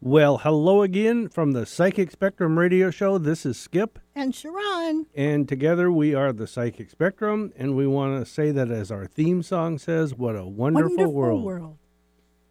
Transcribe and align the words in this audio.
Well, 0.00 0.38
hello 0.38 0.82
again 0.82 1.28
from 1.28 1.52
the 1.52 1.66
Psychic 1.66 2.10
Spectrum 2.12 2.56
Radio 2.58 2.90
Show. 2.90 3.18
This 3.18 3.44
is 3.44 3.58
Skip, 3.58 3.98
And 4.14 4.32
Sharon. 4.34 5.06
and 5.14 5.48
together 5.48 5.90
we 5.90 6.14
are 6.14 6.32
the 6.32 6.46
Psychic 6.46 6.88
Spectrum, 6.90 7.52
and 7.56 7.74
we 7.74 7.86
want 7.86 8.24
to 8.24 8.30
say 8.30 8.52
that 8.52 8.70
as 8.70 8.92
our 8.92 9.06
theme 9.06 9.42
song 9.42 9.76
says, 9.76 10.14
what 10.14 10.36
a 10.36 10.44
wonderful, 10.46 10.88
Wonderful 10.90 11.12
world. 11.12 11.42
world. 11.44 11.78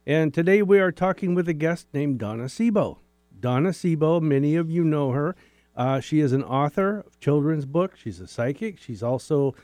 And 0.05 0.33
today 0.33 0.61
we 0.61 0.79
are 0.79 0.91
talking 0.91 1.35
with 1.35 1.47
a 1.47 1.53
guest 1.53 1.88
named 1.93 2.19
Donna 2.19 2.45
Seebo. 2.45 2.97
Donna 3.39 3.69
Seebo, 3.69 4.21
many 4.21 4.55
of 4.55 4.69
you 4.69 4.83
know 4.83 5.11
her. 5.11 5.35
Uh, 5.75 5.99
she 6.02 6.19
is 6.19 6.33
an 6.33 6.43
author 6.43 6.99
of 6.99 7.19
children's 7.19 7.66
books. 7.66 7.99
She's 7.99 8.19
a 8.19 8.27
psychic. 8.27 8.77
She's 8.79 9.03
also 9.03 9.55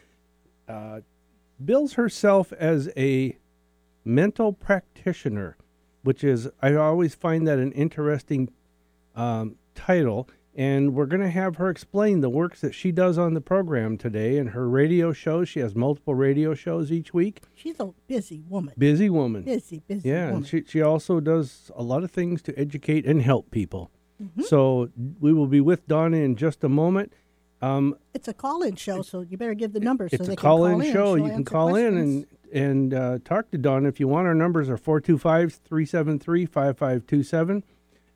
uh, 0.70 1.02
bills 1.64 1.94
herself 1.94 2.54
as 2.54 2.90
a 2.96 3.38
mental 4.06 4.54
practitioner, 4.54 5.58
which 6.04 6.24
is 6.24 6.48
I 6.62 6.76
always 6.76 7.16
find 7.16 7.48
that 7.48 7.60
an 7.60 7.72
interesting 7.72 8.50
um, 9.16 9.56
title. 9.76 10.30
And 10.56 10.94
we're 10.94 11.08
going 11.08 11.24
to 11.24 11.32
have 11.32 11.56
her 11.56 11.68
explain 11.68 12.22
the 12.22 12.30
works 12.30 12.62
that 12.62 12.76
she 12.76 12.92
does 12.92 13.18
on 13.18 13.34
the 13.34 13.42
program 13.42 13.98
today 13.98 14.38
and 14.38 14.52
her 14.52 14.70
radio 14.70 15.12
shows. 15.12 15.50
She 15.50 15.60
has 15.62 15.74
multiple 15.74 16.14
radio 16.14 16.54
shows 16.54 16.92
each 16.92 17.12
week. 17.12 17.42
She's 17.56 17.80
a 17.80 17.92
busy 18.06 18.44
woman. 18.48 18.76
Busy 18.78 19.10
woman. 19.10 19.42
Busy, 19.42 19.82
busy 19.88 20.08
Yeah, 20.10 20.26
woman. 20.26 20.36
and 20.36 20.48
she 20.48 20.64
she 20.68 20.80
also 20.80 21.20
does 21.20 21.72
a 21.76 21.82
lot 21.82 22.04
of 22.04 22.12
things 22.12 22.44
to 22.44 22.60
educate 22.60 23.04
and 23.08 23.24
help 23.24 23.50
people. 23.50 23.90
Mm-hmm. 24.22 24.44
So 24.44 24.90
we 25.20 25.34
will 25.34 25.48
be 25.48 25.60
with 25.60 25.88
Donna 25.88 26.18
in 26.18 26.36
just 26.36 26.64
a 26.64 26.70
moment. 26.70 27.14
Um, 27.64 27.96
it's 28.14 28.28
a 28.28 28.34
call-in 28.34 28.76
show, 28.76 29.02
so 29.04 29.22
you 29.22 29.38
better 29.38 29.54
give 29.54 29.72
the 29.72 29.80
number 29.80 30.10
so 30.10 30.16
it's 30.16 30.28
they 30.28 30.34
a 30.34 30.36
can 30.36 30.42
call 30.42 30.58
call-in 30.58 30.82
in. 30.82 30.92
show. 30.92 31.16
You 31.16 31.30
can 31.30 31.46
call 31.46 31.76
in 31.76 31.96
and 31.98 32.26
and 32.52 32.94
uh, 32.94 33.20
talk 33.24 33.50
to 33.52 33.58
Donna 33.58 33.88
if 33.88 34.02
you 34.02 34.10
want. 34.10 34.28
Our 34.28 34.36
numbers 34.36 34.70
are 34.70 34.78
425-373-5527 34.78 37.64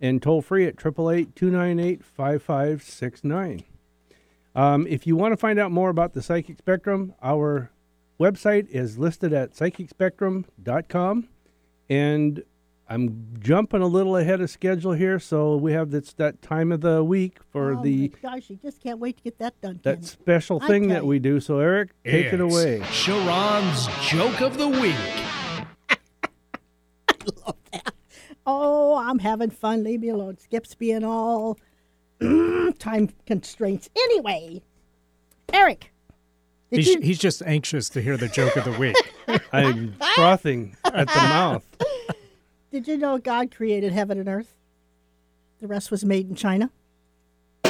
and 0.02 0.22
toll 0.22 0.42
free 0.42 0.66
at 0.66 0.76
888-298-5569. 0.76 3.64
Um, 4.54 4.86
if 4.88 5.08
you 5.08 5.16
want 5.16 5.32
to 5.32 5.38
find 5.38 5.58
out 5.60 5.72
more 5.72 5.90
about 5.90 6.12
the 6.14 6.22
Psychic 6.22 6.58
Spectrum, 6.58 7.14
our 7.24 7.72
website 8.20 8.68
is 8.70 8.98
listed 8.98 9.32
at 9.34 9.54
psychicspectrum.com. 9.54 11.30
And 11.90 12.44
I'm 12.90 13.36
jumping 13.40 13.82
a 13.82 13.88
little 13.88 14.16
ahead 14.16 14.40
of 14.40 14.50
schedule 14.50 14.94
here, 14.94 15.20
so 15.20 15.58
we 15.58 15.74
have 15.74 15.92
this 15.92 16.14
that 16.14 16.42
time 16.42 16.72
of 16.72 16.82
the 16.82 17.04
week 17.04 17.38
for 17.52 17.74
oh 17.74 17.84
the 17.84 18.14
my 18.24 18.32
gosh, 18.32 18.50
you 18.50 18.58
just 18.58 18.82
can't 18.82 19.00
wait 19.00 19.18
to 19.18 19.24
get 19.24 19.38
that 19.40 19.60
done. 19.62 19.82
that 19.84 19.96
Kenny. 19.96 20.08
special 20.08 20.60
I 20.64 20.68
thing 20.68 20.88
that 20.88 21.02
you. 21.04 21.08
we 21.08 21.20
do. 21.20 21.40
So 21.42 21.60
Eric, 21.60 21.90
take 22.06 22.32
it 22.32 22.40
away. 22.40 22.82
Sharon's 22.92 23.88
Joke 24.08 24.40
of 24.42 24.58
the 24.58 24.70
Week. 24.70 24.96
I 27.10 27.16
love 27.46 27.58
that. 27.74 27.94
Oh, 28.46 28.96
I'm 28.96 29.20
having 29.20 29.50
fun. 29.50 29.84
Leave 29.84 30.00
me 30.00 30.10
alone. 30.10 30.38
Skip's 30.38 30.74
being 30.74 31.04
all 31.04 31.60
mm, 32.22 32.78
time 32.80 33.10
constraints. 33.26 33.90
Anyway, 33.98 34.62
Eric, 35.52 35.92
He's, 36.70 36.88
you 36.88 37.02
he's 37.02 37.20
just 37.20 37.42
anxious 37.44 37.90
to 37.90 38.02
hear 38.02 38.18
the 38.18 38.28
joke 38.28 38.58
of 38.58 38.66
the 38.66 38.74
week. 38.74 38.96
I'm 39.54 39.96
frothing 40.16 40.76
at 40.84 41.08
the 41.08 41.16
mouth. 41.16 41.66
Did 42.72 42.88
you 42.88 42.98
know 42.98 43.18
God 43.18 43.54
created 43.56 43.94
heaven 43.94 44.20
and 44.20 44.28
earth? 44.30 44.56
The 45.60 45.68
rest 45.68 45.90
was 45.92 46.04
made 46.06 46.30
in 46.30 46.36
China. 46.36 46.70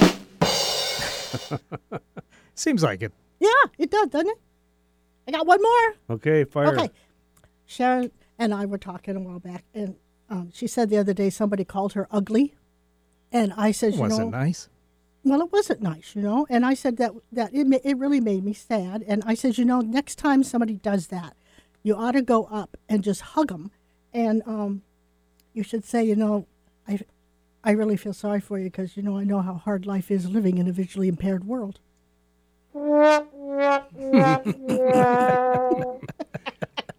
Seems 2.55 2.83
like 2.83 3.01
it. 3.01 3.13
Yeah, 3.39 3.49
it 3.77 3.91
does, 3.91 4.09
doesn't 4.09 4.27
it? 4.29 4.37
I 5.27 5.31
got 5.31 5.45
one 5.45 5.61
more. 5.61 5.95
Okay, 6.17 6.43
fire. 6.43 6.67
Okay. 6.75 6.89
Sharon 7.65 8.11
and 8.39 8.53
I 8.53 8.65
were 8.65 8.77
talking 8.77 9.15
a 9.15 9.19
while 9.19 9.39
back, 9.39 9.63
and 9.73 9.95
um, 10.29 10.49
she 10.53 10.67
said 10.67 10.89
the 10.89 10.97
other 10.97 11.13
day 11.13 11.29
somebody 11.29 11.63
called 11.63 11.93
her 11.93 12.07
ugly. 12.11 12.55
And 13.31 13.53
I 13.57 13.71
said, 13.71 13.93
you 13.95 14.01
Was 14.01 14.17
know, 14.17 14.27
it 14.27 14.31
nice? 14.31 14.69
well, 15.23 15.41
it 15.41 15.51
wasn't 15.51 15.81
nice, 15.81 16.15
you 16.15 16.21
know. 16.21 16.47
And 16.49 16.65
I 16.65 16.73
said 16.73 16.97
that 16.97 17.11
that 17.31 17.53
it, 17.53 17.67
ma- 17.67 17.79
it 17.83 17.97
really 17.97 18.21
made 18.21 18.43
me 18.45 18.53
sad. 18.53 19.03
And 19.07 19.21
I 19.25 19.33
said, 19.33 19.57
you 19.57 19.65
know, 19.65 19.81
next 19.81 20.15
time 20.15 20.43
somebody 20.43 20.75
does 20.75 21.07
that, 21.07 21.35
you 21.83 21.95
ought 21.95 22.13
to 22.13 22.21
go 22.21 22.45
up 22.45 22.77
and 22.87 23.03
just 23.03 23.21
hug 23.21 23.49
them, 23.49 23.69
and 24.13 24.41
um, 24.45 24.81
you 25.57 25.63
should 25.63 25.83
say, 25.83 26.03
you 26.03 26.15
know, 26.15 26.45
I, 26.87 26.99
I 27.63 27.71
really 27.71 27.97
feel 27.97 28.13
sorry 28.13 28.39
for 28.39 28.59
you 28.59 28.65
because 28.65 28.95
you 28.95 29.01
know 29.01 29.17
I 29.17 29.23
know 29.23 29.41
how 29.41 29.55
hard 29.55 29.87
life 29.87 30.11
is 30.11 30.29
living 30.29 30.59
in 30.59 30.67
a 30.67 30.71
visually 30.71 31.07
impaired 31.07 31.45
world. 31.45 31.79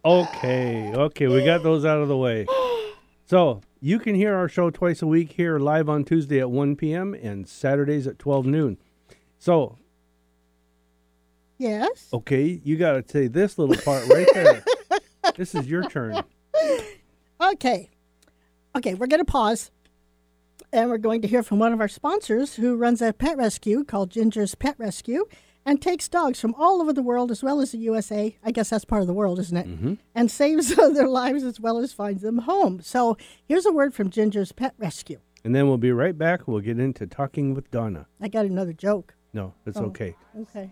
Okay, 0.05 0.91
okay, 0.93 1.27
we 1.27 1.43
got 1.45 1.63
those 1.63 1.85
out 1.85 1.99
of 2.01 2.09
the 2.09 2.17
way. 2.17 2.45
So 3.25 3.61
you 3.79 3.97
can 3.97 4.13
hear 4.15 4.35
our 4.35 4.49
show 4.49 4.69
twice 4.69 5.01
a 5.01 5.07
week 5.07 5.31
here 5.33 5.57
live 5.57 5.87
on 5.87 6.03
Tuesday 6.03 6.39
at 6.39 6.51
1 6.51 6.75
p.m. 6.75 7.13
and 7.13 7.47
Saturdays 7.47 8.07
at 8.07 8.19
12 8.19 8.45
noon. 8.45 8.77
So, 9.37 9.77
Yes. 11.57 12.07
okay, 12.11 12.59
you 12.63 12.75
got 12.75 12.93
to 12.93 13.03
say 13.09 13.27
this 13.27 13.57
little 13.57 13.77
part 13.77 14.05
right 14.09 14.27
there. 14.33 14.63
this 15.37 15.55
is 15.55 15.67
your 15.67 15.87
turn. 15.89 16.23
Okay. 17.39 17.89
Okay, 18.75 18.93
we're 18.93 19.07
going 19.07 19.19
to 19.23 19.25
pause. 19.25 19.71
And 20.71 20.89
we're 20.89 20.97
going 20.99 21.21
to 21.23 21.27
hear 21.27 21.41
from 21.41 21.57
one 21.59 21.73
of 21.73 21.79
our 21.81 21.87
sponsors 21.87 22.55
who 22.55 22.75
runs 22.75 23.01
a 23.01 23.11
pet 23.13 23.37
rescue 23.37 23.83
called 23.83 24.11
Ginger's 24.11 24.53
Pet 24.55 24.75
Rescue 24.77 25.25
and 25.65 25.81
takes 25.81 26.07
dogs 26.07 26.39
from 26.39 26.53
all 26.55 26.79
over 26.81 26.93
the 26.93 27.01
world 27.01 27.31
as 27.31 27.41
well 27.41 27.59
as 27.59 27.71
the 27.71 27.79
USA. 27.79 28.37
I 28.43 28.51
guess 28.51 28.69
that's 28.69 28.85
part 28.85 29.01
of 29.01 29.07
the 29.07 29.13
world, 29.13 29.39
isn't 29.39 29.57
it? 29.57 29.67
Mm-hmm. 29.67 29.93
And 30.13 30.29
saves 30.29 30.75
their 30.75 31.07
lives 31.07 31.43
as 31.43 31.59
well 31.59 31.79
as 31.79 31.91
finds 31.93 32.21
them 32.21 32.39
home. 32.39 32.81
So 32.81 33.17
here's 33.45 33.65
a 33.65 33.71
word 33.71 33.93
from 33.95 34.09
Ginger's 34.11 34.51
Pet 34.51 34.73
Rescue. 34.77 35.19
And 35.43 35.55
then 35.55 35.67
we'll 35.67 35.77
be 35.77 35.91
right 35.91 36.17
back. 36.17 36.47
We'll 36.47 36.59
get 36.61 36.79
into 36.79 37.07
talking 37.07 37.53
with 37.55 37.71
Donna. 37.71 38.07
I 38.21 38.27
got 38.27 38.45
another 38.45 38.73
joke. 38.73 39.15
No, 39.33 39.53
that's 39.65 39.77
Oh. 39.77 39.85
okay. 39.85 40.15
Okay. 40.39 40.71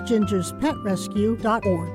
gingerspetrescue.org. 0.00 1.90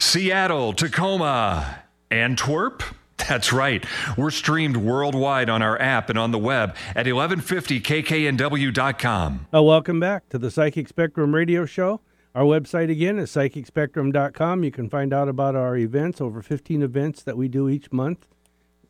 Seattle, 0.00 0.72
Tacoma, 0.72 1.82
Antwerp. 2.10 2.82
That's 3.28 3.52
right. 3.52 3.84
We're 4.16 4.30
streamed 4.30 4.76
worldwide 4.76 5.50
on 5.50 5.62
our 5.62 5.80
app 5.80 6.08
and 6.10 6.18
on 6.18 6.30
the 6.30 6.38
web 6.38 6.76
at 6.94 7.06
1150kknw.com. 7.06 9.46
Uh, 9.54 9.62
welcome 9.62 9.98
back 10.00 10.28
to 10.28 10.38
the 10.38 10.50
Psychic 10.50 10.86
Spectrum 10.88 11.34
Radio 11.34 11.64
Show. 11.66 12.00
Our 12.34 12.42
website 12.44 12.90
again 12.90 13.18
is 13.18 13.30
psychicspectrum.com. 13.30 14.62
You 14.62 14.70
can 14.70 14.90
find 14.90 15.12
out 15.14 15.28
about 15.28 15.56
our 15.56 15.76
events, 15.76 16.20
over 16.20 16.42
15 16.42 16.82
events 16.82 17.22
that 17.22 17.36
we 17.38 17.48
do 17.48 17.68
each 17.68 17.90
month. 17.90 18.26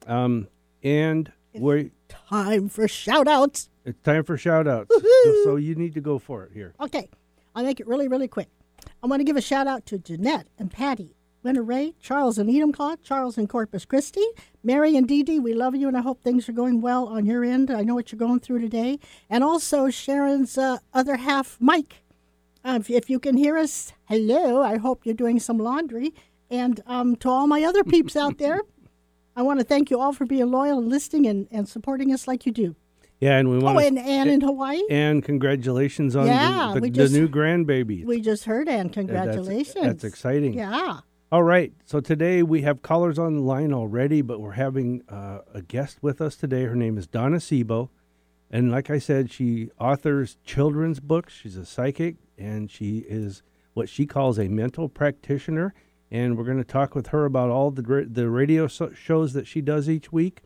Um, 0.07 0.49
and 0.83 1.33
we're, 1.55 1.91
Time 2.09 2.69
for 2.69 2.87
shout 2.89 3.29
outs. 3.29 3.71
it's 3.85 4.01
time 4.03 4.25
for 4.25 4.37
shout 4.37 4.67
outs. 4.69 4.91
so, 4.95 5.35
so 5.45 5.57
you 5.57 5.75
need 5.77 5.95
to 5.95 6.01
go 6.01 6.19
for 6.19 6.45
it 6.45 6.51
here. 6.53 6.75
Okay, 6.81 7.09
I'll 7.57 7.65
make 7.65 7.81
it 7.81 7.87
really, 7.87 8.07
really 8.07 8.29
quick. 8.29 8.51
I 9.03 9.07
want 9.07 9.21
to 9.21 9.25
give 9.25 9.39
a 9.39 9.41
shout 9.41 9.67
out 9.67 9.87
to 9.87 9.99
Jeanette 9.99 10.47
and 10.59 10.71
Patty, 10.71 11.17
Winter 11.43 11.63
Ray, 11.63 11.95
Charles 12.03 12.37
and 12.37 12.51
Enumclaw, 12.51 12.99
Charles 13.03 13.39
and 13.39 13.49
Corpus 13.49 13.87
Christi, 13.87 14.25
Mary 14.63 14.95
and 14.95 15.09
Dee 15.09 15.23
Dee. 15.23 15.41
We 15.41 15.55
love 15.55 15.75
you, 15.75 15.89
and 15.89 15.97
I 15.97 16.03
hope 16.03 16.23
things 16.23 16.51
are 16.51 16.53
going 16.53 16.83
well 16.83 17.07
on 17.07 17.25
your 17.25 17.45
end. 17.45 17.71
I 17.71 17.83
know 17.83 17.95
what 17.95 18.13
you're 18.13 18.19
going 18.19 18.41
through 18.41 18.59
today. 18.59 18.99
And 19.31 19.43
also 19.43 19.89
Sharon's 19.89 20.59
uh, 20.59 20.79
other 20.93 21.17
half, 21.17 21.57
Mike. 21.59 22.03
Uh, 22.63 22.77
if, 22.79 22.91
if 22.91 23.09
you 23.09 23.19
can 23.19 23.39
hear 23.39 23.57
us, 23.57 23.95
hello. 24.05 24.61
I 24.63 24.77
hope 24.77 25.07
you're 25.07 25.15
doing 25.15 25.41
some 25.41 25.57
laundry. 25.57 26.13
And 26.51 26.83
um, 26.87 27.17
to 27.17 27.31
all 27.31 27.47
my 27.47 27.65
other 27.65 27.85
peeps 27.85 28.17
out 28.17 28.37
there, 28.37 28.61
I 29.37 29.41
want 29.41 29.61
to 29.61 29.65
thank 29.65 29.91
you 29.91 29.99
all 29.99 30.13
for 30.13 30.27
being 30.27 30.51
loyal 30.51 30.79
and 30.79 30.91
listening 30.91 31.27
and, 31.27 31.49
and 31.51 31.67
supporting 31.67 32.13
us 32.13 32.29
like 32.29 32.45
you 32.45 32.53
do. 32.53 32.77
Yeah, 33.21 33.39
and 33.39 33.49
we 33.49 33.59
want 33.59 33.77
Oh, 33.77 33.81
to 33.81 33.87
and 33.87 33.99
Anne 33.99 34.29
in 34.29 34.41
Hawaii. 34.43 34.83
and 34.91 35.23
congratulations 35.25 36.15
on 36.17 36.27
Yeah, 36.27 36.73
the, 36.75 36.81
the, 36.81 36.91
just- 36.91 37.13
the 37.15 37.21
new 37.21 37.29
grandbaby. 37.29 38.05
We 38.05 38.21
just 38.21 38.45
heard 38.45 38.69
Anne. 38.69 38.91
Congratulations. 38.91 39.75
That's, 39.87 40.05
exciting. 40.05 40.53
Yeah. 40.55 41.01
All 41.33 41.43
right. 41.43 41.73
So 41.85 42.01
today 42.01 42.43
we 42.43 42.63
have 42.63 42.83
callers 42.83 43.19
on 43.19 43.35
the 43.37 43.43
line 43.43 43.73
already, 43.73 44.21
but 44.23 44.41
we're 44.41 44.53
having 44.53 45.03
uh, 45.09 45.39
a 45.55 45.63
guest 45.63 45.99
with 46.03 46.21
us 46.21 46.37
today. 46.37 46.65
Her 46.65 46.77
name 46.77 46.99
is 46.99 47.07
Donna 47.07 47.39
Seebo. 47.39 47.89
And 48.51 48.71
like 48.71 48.91
I 48.91 48.99
said, 48.99 49.33
she 49.33 49.71
authors 49.81 50.37
children's 50.45 51.01
books. 51.01 51.33
She's 51.33 51.57
a 51.57 51.67
psychic 51.67 52.17
and 52.39 52.71
she 52.71 52.99
is 53.09 53.43
what 53.75 53.89
she 53.89 54.07
calls 54.07 54.39
a 54.39 54.47
mental 54.49 54.89
practitioner. 54.89 55.75
And 56.13 56.37
we're 56.39 56.45
going 56.45 56.59
to 56.59 56.65
talk 56.65 56.95
with 56.95 57.09
her 57.09 57.25
about 57.25 57.51
all 57.51 57.71
the, 57.73 58.07
the 58.09 58.29
radio 58.31 58.69
so- 58.69 58.93
shows 58.93 59.33
that 59.33 59.47
she 59.49 59.61
does 59.61 59.89
each 59.89 60.13
week. 60.13 60.43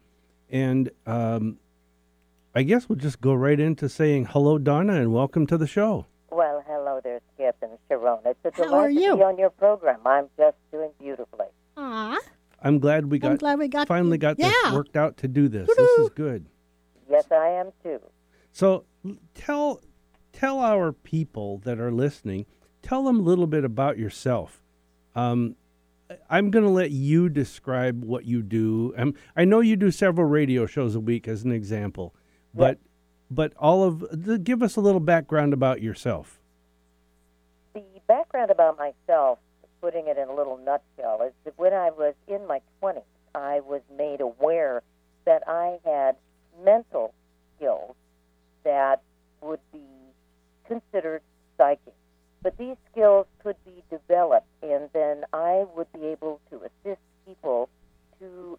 And 0.48 0.90
um, 1.06 1.58
I 2.54 2.62
guess 2.64 2.88
we'll 2.88 2.96
just 2.98 3.20
go 3.20 3.32
right 3.32 3.58
into 3.60 3.88
saying 3.88 4.26
hello, 4.26 4.58
Donna, 4.58 4.94
and 4.94 5.12
welcome 5.12 5.46
to 5.46 5.56
the 5.56 5.66
show. 5.66 6.06
Well, 6.30 6.64
hello 6.66 7.00
there, 7.02 7.20
Skip 7.34 7.56
and 7.62 7.72
Sharon. 7.88 8.18
It's 8.24 8.38
a 8.44 8.50
How 8.56 8.64
delight 8.64 8.78
are 8.78 8.88
to 8.88 8.94
you? 8.94 9.16
be 9.16 9.22
on 9.22 9.38
your 9.38 9.50
program. 9.50 10.00
I'm 10.04 10.26
just 10.36 10.56
doing 10.72 10.90
beautifully. 10.98 11.46
Aw. 11.76 12.18
I'm 12.62 12.78
glad 12.78 13.06
we 13.10 13.18
got 13.18 13.32
I'm 13.32 13.36
glad 13.36 13.58
we 13.58 13.68
got 13.68 13.88
finally 13.88 14.18
got 14.18 14.38
yeah. 14.38 14.50
this 14.64 14.72
worked 14.72 14.96
out 14.96 15.16
to 15.18 15.28
do 15.28 15.48
this. 15.48 15.66
This 15.68 15.98
is 16.00 16.10
good. 16.10 16.46
Yes, 17.08 17.26
I 17.30 17.48
am 17.50 17.70
too. 17.82 18.00
So 18.52 18.84
tell 19.34 19.80
tell 20.32 20.58
our 20.58 20.92
people 20.92 21.58
that 21.58 21.78
are 21.78 21.92
listening, 21.92 22.46
tell 22.82 23.04
them 23.04 23.20
a 23.20 23.22
little 23.22 23.46
bit 23.46 23.64
about 23.64 23.96
yourself. 23.96 24.62
Um, 25.14 25.56
I- 26.10 26.18
I'm 26.28 26.50
going 26.50 26.64
to 26.64 26.70
let 26.70 26.90
you 26.90 27.28
describe 27.28 28.04
what 28.04 28.24
you 28.24 28.42
do. 28.42 28.92
Um, 28.96 29.14
I 29.36 29.44
know 29.44 29.60
you 29.60 29.76
do 29.76 29.90
several 29.90 30.26
radio 30.28 30.66
shows 30.66 30.94
a 30.94 31.00
week, 31.00 31.26
as 31.28 31.44
an 31.44 31.52
example, 31.52 32.14
but 32.54 32.78
but 33.30 33.52
all 33.56 33.84
of 33.84 34.00
the, 34.10 34.38
give 34.38 34.62
us 34.62 34.76
a 34.76 34.80
little 34.80 35.00
background 35.00 35.52
about 35.52 35.80
yourself. 35.80 36.40
The 37.74 37.84
background 38.08 38.50
about 38.50 38.76
myself, 38.76 39.38
putting 39.80 40.08
it 40.08 40.18
in 40.18 40.28
a 40.28 40.34
little 40.34 40.56
nutshell, 40.56 41.22
is 41.24 41.32
that 41.44 41.56
when 41.56 41.72
I 41.72 41.90
was 41.90 42.14
in 42.26 42.46
my 42.48 42.60
20s, 42.82 43.02
I 43.34 43.60
was 43.60 43.82
made 43.96 44.20
aware 44.20 44.82
that 45.26 45.44
I 45.46 45.78
had 45.84 46.16
mental 46.64 47.14
skills 47.56 47.94
that 48.64 49.02
would 49.40 49.60
be 49.72 49.86
considered 50.66 51.22
psychic. 51.56 51.94
But 52.42 52.56
these 52.58 52.76
skills 52.90 53.26
could 53.42 53.56
be 53.64 53.82
developed, 53.90 54.48
and 54.62 54.88
then 54.92 55.24
I 55.32 55.66
would 55.76 55.92
be 55.92 56.06
able 56.06 56.40
to 56.50 56.62
assist 56.62 57.00
people 57.26 57.68
to 58.18 58.58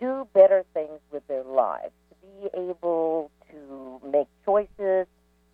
do 0.00 0.26
better 0.32 0.64
things 0.74 0.98
with 1.12 1.26
their 1.28 1.44
lives, 1.44 1.92
be 2.22 2.48
able 2.54 3.30
to 3.50 4.00
make 4.08 4.28
choices, 4.44 5.06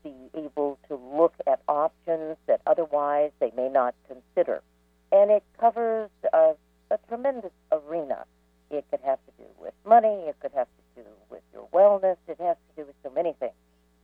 be 0.03 0.13
able 0.35 0.79
to 0.89 0.95
look 0.95 1.35
at 1.47 1.61
options 1.69 2.37
that 2.47 2.61
otherwise 2.67 3.31
they 3.41 3.51
may 3.57 3.69
not 3.69 3.95
consider. 4.07 4.63
And 5.11 5.31
it 5.31 5.43
covers 5.59 6.11
a, 6.33 6.53
a 6.91 6.99
tremendous 7.09 7.53
arena. 7.73 8.25
It 8.71 8.85
could 8.91 9.01
have 9.05 9.19
to 9.27 9.33
do 9.39 9.49
with 9.59 9.73
money, 9.87 10.25
it 10.29 10.37
could 10.41 10.53
have 10.55 10.67
to 10.67 11.03
do 11.03 11.09
with 11.31 11.43
your 11.53 11.67
wellness, 11.73 12.17
it 12.29 12.39
has 12.41 12.57
to 12.57 12.83
do 12.83 12.87
with 12.87 12.95
so 13.03 13.11
many 13.11 13.35
things. 13.41 13.55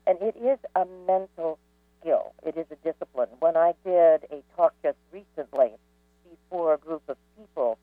And 0.06 0.18
it 0.20 0.36
is 0.36 0.58
a 0.74 0.86
mental 1.06 1.58
skill, 2.00 2.32
it 2.46 2.56
is 2.56 2.66
a 2.70 2.76
discipline. 2.76 3.28
When 3.40 3.56
I 3.56 3.74
did 3.84 4.24
a 4.30 4.42
talk 4.56 4.74
just 4.82 4.96
recently 5.12 5.72
before 6.30 6.74
a 6.74 6.78
group 6.78 7.02
of 7.08 7.16
people, 7.36 7.78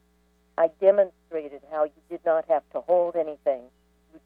I 0.57 0.69
demonstrated 0.79 1.61
how 1.71 1.85
you 1.85 2.01
did 2.09 2.21
not 2.25 2.45
have 2.47 2.63
to 2.73 2.81
hold 2.81 3.15
anything, 3.15 3.61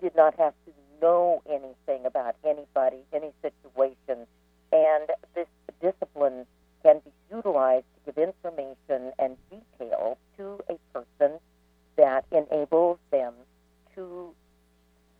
did 0.05 0.15
not 0.15 0.37
have 0.37 0.53
to 0.67 0.71
know 1.01 1.41
anything 1.49 2.05
about 2.05 2.35
anybody, 2.45 2.97
any 3.11 3.31
situation, 3.41 4.27
and 4.71 5.09
this 5.33 5.47
discipline 5.81 6.45
can 6.83 7.01
be 7.03 7.11
utilized 7.35 7.85
to 7.95 8.11
give 8.11 8.23
information 8.23 9.11
and 9.17 9.35
detail 9.49 10.19
to 10.37 10.59
a 10.69 10.77
person 10.93 11.39
that 11.97 12.23
enables 12.31 12.99
them 13.09 13.33
to 13.95 14.29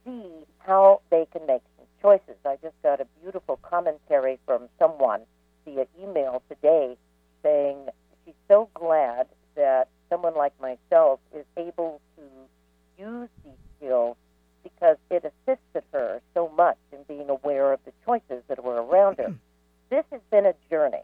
see 0.06 0.30
how 0.60 1.02
they 1.10 1.26
can 1.32 1.48
make 1.48 1.64
some 1.78 1.88
choices. 2.00 2.38
I 2.46 2.58
just 2.62 2.80
got 2.84 3.02
a 3.02 3.08
beautiful 3.24 3.58
commentary 3.64 4.38
from 4.46 4.70
someone 4.78 5.22
via 5.66 5.88
email 6.00 6.44
today 6.48 6.96
saying 7.42 7.88
she's 8.24 8.36
so 8.48 8.70
glad 8.76 9.26
that 9.56 9.88
someone 10.12 10.36
like 10.36 10.54
myself 10.62 11.20
is 11.36 11.46
able 11.58 12.02
to 12.18 13.04
use 13.04 13.30
these 13.44 13.54
skills 13.78 14.16
because 14.66 14.98
it 15.12 15.24
assisted 15.24 15.84
her 15.94 16.22
so 16.34 16.50
much 16.58 16.78
in 16.92 17.00
being 17.08 17.30
aware 17.30 17.72
of 17.72 17.80
the 17.86 17.94
choices 18.06 18.44
that 18.48 18.64
were 18.64 18.82
around 18.82 19.18
her. 19.18 19.34
This 19.92 20.04
has 20.12 20.22
been 20.32 20.48
a 20.48 20.56
journey. 20.68 21.04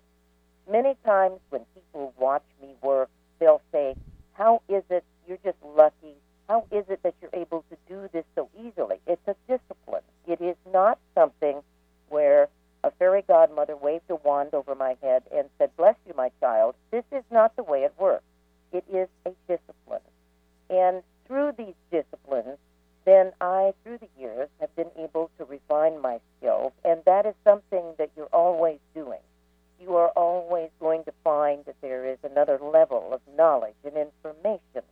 Many 0.70 0.98
times 1.06 1.40
when 1.52 1.62
people 1.76 2.14
watch 2.18 2.44
me 2.60 2.70
work, 2.82 3.10
they'll 3.40 3.62
say, 3.72 3.96
How 4.34 4.64
is 4.68 4.84
it 4.90 5.04
you're 5.28 5.38
just 5.44 5.58
lucky? 5.64 6.16
How 6.50 6.66
is 6.72 6.84
it 6.90 7.02
that 7.04 7.14
you're 7.22 7.30
able 7.34 7.64
to 7.70 7.78
do 7.88 8.10
this 8.12 8.26
so 8.34 8.50
easily? 8.60 8.98
It's 9.06 9.22
a 9.28 9.36
discipline. 9.48 10.02
It 10.28 10.42
is 10.42 10.56
not 10.74 10.98
something 11.14 11.62
where 12.10 12.50
a 12.84 12.92
fairy 12.92 13.24
godmother 13.28 13.78
waved 13.78 14.10
a 14.10 14.16
wand 14.16 14.56
over 14.56 14.74
my 14.74 14.98
head 15.04 15.24
and 15.34 15.48
said, 15.60 15.70
Bless 15.78 15.96
you, 16.08 16.14
my 16.18 16.32
child. 16.40 16.74
This 16.90 17.06
is 17.12 17.24
not 17.30 17.56
the 17.56 17.64
way 17.64 17.84
it 17.84 17.94
works. 18.00 18.24
It 18.74 18.84
is 18.92 19.08
a 19.26 19.32
discipline. 19.48 20.02
And 20.70 21.04
through 21.28 21.54
these 21.58 21.76
disciplines, 21.92 22.58
then 23.06 23.32
I, 23.42 23.74
through 23.84 24.00
the 24.00 24.10
years, 24.20 24.50
have 24.60 24.76
been 24.76 24.92
able 24.98 25.32
to 25.38 25.46
refine 25.46 26.02
my 26.02 26.20
skills, 26.38 26.72
and 26.84 27.02
that 27.06 27.26
is 27.26 27.36
something 27.44 27.96
that 27.98 28.12
you're 28.16 28.26
always 28.28 28.80
doing. 28.94 29.20
You 29.80 29.96
are 29.96 30.10
always 30.10 30.70
going 30.80 31.04
to 31.06 31.14
find 31.24 31.66
that 31.66 31.82
there 31.82 32.06
is 32.06 32.20
another 32.24 32.60
level 32.60 33.10
of 33.12 33.22
knowledge 33.36 33.76
and 33.84 33.98
information 33.98 34.84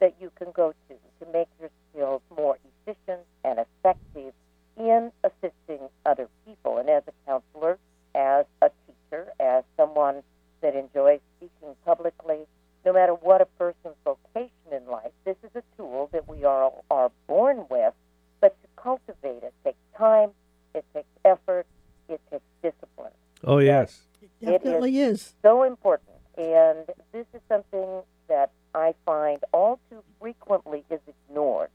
that 0.00 0.14
you 0.20 0.30
can 0.36 0.52
go 0.52 0.72
to 0.88 0.94
to 0.94 1.32
make 1.32 1.48
your 1.60 1.70
skills 1.90 2.22
more 2.34 2.56
efficient 2.86 3.26
and 3.44 3.58
effective 3.58 4.32
in 4.78 5.12
assisting 5.24 5.88
other 6.06 6.28
people. 6.46 6.78
And 6.78 6.88
as 6.88 7.02
a 7.06 7.12
counselor, 7.26 7.78
as 8.14 8.46
a 8.62 8.70
teacher, 8.86 9.32
as 9.38 9.64
someone 9.76 10.22
that 10.62 10.74
enjoys 10.74 11.20
speaking 11.36 11.74
publicly, 11.84 12.46
no 12.88 12.94
matter 12.94 13.12
what 13.12 13.42
a 13.42 13.46
person's 13.58 13.96
vocation 14.02 14.72
in 14.72 14.86
life, 14.86 15.12
this 15.26 15.36
is 15.44 15.50
a 15.54 15.62
tool 15.76 16.08
that 16.10 16.26
we 16.26 16.42
are, 16.44 16.72
are 16.90 17.10
born 17.26 17.66
with, 17.68 17.92
but 18.40 18.56
to 18.62 18.68
cultivate 18.82 19.42
it 19.42 19.52
takes 19.62 19.76
time, 19.94 20.30
it 20.74 20.86
takes 20.94 21.08
effort, 21.22 21.66
it 22.08 22.18
takes 22.30 22.44
discipline. 22.62 23.12
Oh 23.44 23.58
yes. 23.58 24.06
it 24.22 24.30
Definitely 24.46 25.00
is. 25.00 25.34
So 25.42 25.64
important. 25.64 26.16
And 26.38 26.78
this 27.12 27.26
is 27.34 27.42
something 27.46 28.00
that 28.28 28.52
I 28.74 28.94
find 29.04 29.44
all 29.52 29.78
too 29.90 30.02
frequently 30.18 30.82
is 30.88 31.00
ignored. 31.06 31.70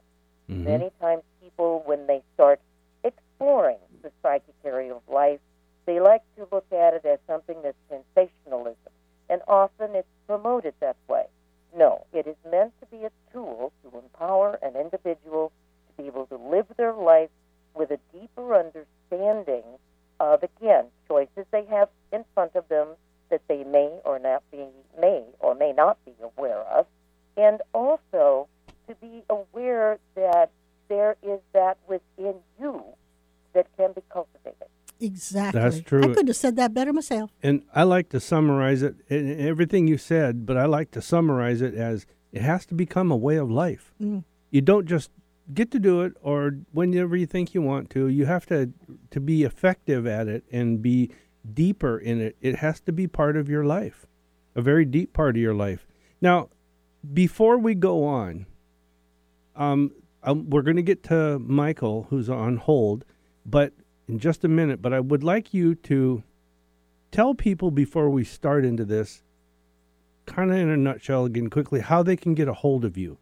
Mhm. 0.49 0.63
Many 0.63 0.91
times 0.99 1.21
people, 1.43 1.83
when 1.85 2.07
they 2.07 2.23
start 2.33 2.59
exploring 3.03 3.77
the 4.01 4.11
psychic 4.23 4.55
area 4.65 4.95
of 4.95 5.03
life, 5.07 5.41
they 5.85 5.99
like 5.99 6.23
to 6.37 6.47
look 6.51 6.65
at 6.71 6.95
it 6.95 7.05
as 7.05 7.19
something 7.27 7.61
that's 7.61 7.77
sensationalism. 7.87 8.93
And 9.29 9.43
often 9.47 9.93
it's 9.95 10.07
promoted 10.27 10.73
that 10.79 10.97
way. 11.07 11.25
No, 11.75 12.05
it 12.13 12.27
is 12.27 12.35
meant 12.49 12.73
to 12.79 12.85
be 12.87 13.03
a 13.05 13.11
tool 13.31 13.71
to 13.83 13.97
empower 13.97 14.59
an 14.61 14.75
individual 14.75 15.51
to 15.87 16.01
be 16.03 16.07
able 16.07 16.27
to 16.27 16.37
live 16.37 16.67
their 16.77 16.93
life 16.93 17.29
with 17.73 17.89
a 17.91 17.99
deeper 18.11 18.55
understanding 18.55 19.63
of, 20.19 20.43
again, 20.43 20.85
choices 21.07 21.45
they 21.51 21.65
have 21.65 21.89
in 22.11 22.23
front 22.33 22.55
of 22.55 22.67
them 22.69 22.89
that 23.29 23.41
they 23.47 23.63
may 23.63 23.89
or 24.05 24.19
not 24.19 24.43
be 24.51 24.65
may 24.99 25.23
or 25.39 25.55
may 25.55 25.73
not 25.73 25.97
be 26.05 26.13
aware 26.21 26.61
of, 26.61 26.85
and 27.35 27.61
also 27.73 28.47
to 28.87 28.95
be 28.95 29.23
aware 29.29 29.97
that 30.15 30.51
there 30.87 31.15
is 31.23 31.39
that 31.53 31.77
within 31.87 32.35
you 32.59 32.83
that 33.53 33.65
can 33.77 33.91
be 33.93 34.01
cultivated. 34.11 34.67
Exactly. 35.03 35.59
That's 35.59 35.81
true. 35.81 36.03
I 36.03 36.13
could 36.13 36.29
have 36.29 36.37
said 36.37 36.55
that 36.55 36.73
better 36.73 36.93
myself. 36.93 37.29
And 37.43 37.63
I 37.75 37.83
like 37.83 38.07
to 38.09 38.21
summarize 38.21 38.81
it, 38.81 38.95
and 39.09 39.39
everything 39.39 39.85
you 39.87 39.97
said, 39.97 40.45
but 40.45 40.55
I 40.55 40.65
like 40.65 40.91
to 40.91 41.01
summarize 41.01 41.61
it 41.61 41.75
as 41.75 42.05
it 42.31 42.41
has 42.41 42.65
to 42.67 42.73
become 42.73 43.11
a 43.11 43.17
way 43.17 43.35
of 43.35 43.51
life. 43.51 43.93
Mm. 44.01 44.23
You 44.49 44.61
don't 44.61 44.85
just 44.85 45.11
get 45.53 45.71
to 45.71 45.79
do 45.79 46.01
it 46.03 46.13
or 46.21 46.57
whenever 46.71 47.17
you 47.17 47.25
think 47.25 47.53
you 47.53 47.61
want 47.61 47.89
to. 47.89 48.07
You 48.07 48.25
have 48.25 48.45
to 48.45 48.71
to 49.11 49.19
be 49.19 49.43
effective 49.43 50.07
at 50.07 50.29
it 50.29 50.45
and 50.51 50.81
be 50.81 51.11
deeper 51.53 51.97
in 51.97 52.21
it. 52.21 52.37
It 52.39 52.57
has 52.57 52.79
to 52.81 52.93
be 52.93 53.05
part 53.07 53.35
of 53.35 53.49
your 53.49 53.65
life, 53.65 54.05
a 54.55 54.61
very 54.61 54.85
deep 54.85 55.11
part 55.11 55.35
of 55.35 55.41
your 55.41 55.53
life. 55.53 55.85
Now, 56.21 56.49
before 57.13 57.57
we 57.57 57.75
go 57.75 58.05
on, 58.05 58.45
um, 59.57 59.91
um 60.23 60.49
we're 60.49 60.61
going 60.61 60.77
to 60.77 60.81
get 60.81 61.03
to 61.03 61.39
Michael, 61.39 62.07
who's 62.09 62.29
on 62.29 62.55
hold, 62.55 63.03
but 63.45 63.73
in 64.07 64.19
just 64.19 64.43
a 64.43 64.47
minute. 64.47 64.81
But 64.81 64.93
I 64.93 64.99
would 64.99 65.23
like 65.23 65.53
you 65.53 65.75
to 65.75 66.23
tell 67.11 67.33
people 67.35 67.71
before 67.71 68.09
we 68.09 68.23
start 68.23 68.65
into 68.65 68.85
this, 68.85 69.23
kind 70.25 70.51
of 70.51 70.57
in 70.57 70.69
a 70.69 70.77
nutshell 70.77 71.25
again, 71.25 71.49
quickly, 71.49 71.81
how 71.81 72.03
they 72.03 72.15
can 72.15 72.33
get 72.33 72.47
a 72.47 72.53
hold 72.53 72.85
of 72.85 72.97
you. 72.97 73.17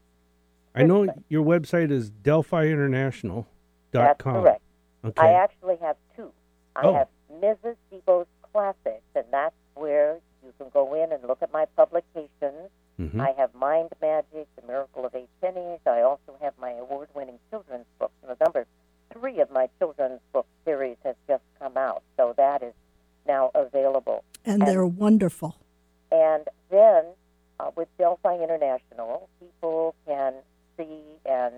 I 0.74 0.84
know 0.84 1.08
your 1.28 1.44
website 1.44 1.92
is 1.92 2.12
That's 2.12 2.24
delphiinternational.com. 2.30 4.16
correct. 4.18 4.62
Okay. 5.04 5.22
I 5.22 5.34
actually 5.34 5.78
have 5.78 5.98
two. 6.16 6.32
I 6.76 6.82
Oh. 6.86 6.94
have 6.94 7.08
Mrs. 7.42 7.76
Seebo's 7.92 8.28
Classics, 8.54 9.04
and 9.16 9.26
that's 9.32 9.56
where 9.76 10.20
you 10.44 10.54
can 10.58 10.70
go 10.70 10.94
in 10.94 11.12
and 11.12 11.24
look 11.24 11.42
at 11.42 11.52
my 11.52 11.66
publications. 11.76 12.70
Mhm. 13.00 13.20
I 13.20 13.32
have 13.34 13.54
Mind 13.56 13.90
Magic, 14.02 14.48
The 14.56 14.62
Miracle 14.68 15.06
of 15.06 15.16
Eight 15.16 15.30
Pennies. 15.42 15.80
I 15.86 16.02
also 16.02 16.36
have 16.40 16.58
my 16.60 16.72
award-winning 16.74 17.40
children's 17.50 17.86
books. 18.00 18.14
And 18.22 18.32
the 18.32 18.38
number 18.44 18.66
three 19.14 19.40
of 19.40 19.52
my 19.52 19.70
children's 19.80 20.22
book 20.34 20.48
series 20.66 20.98
has 21.04 21.16
just 21.28 21.44
come 21.60 21.78
out, 21.78 22.04
so 22.18 22.34
that 22.38 22.64
is 22.64 22.74
now 23.28 23.52
available. 23.54 24.24
And 24.46 24.62
they're 24.62 24.86
wonderful. 24.86 25.56
And 26.12 26.46
then 26.70 27.04
uh, 27.60 27.72
with 27.76 27.88
Delphi 27.98 28.36
International, 28.42 29.30
people 29.40 29.96
can 30.06 30.34
see 30.78 31.02
and 31.26 31.54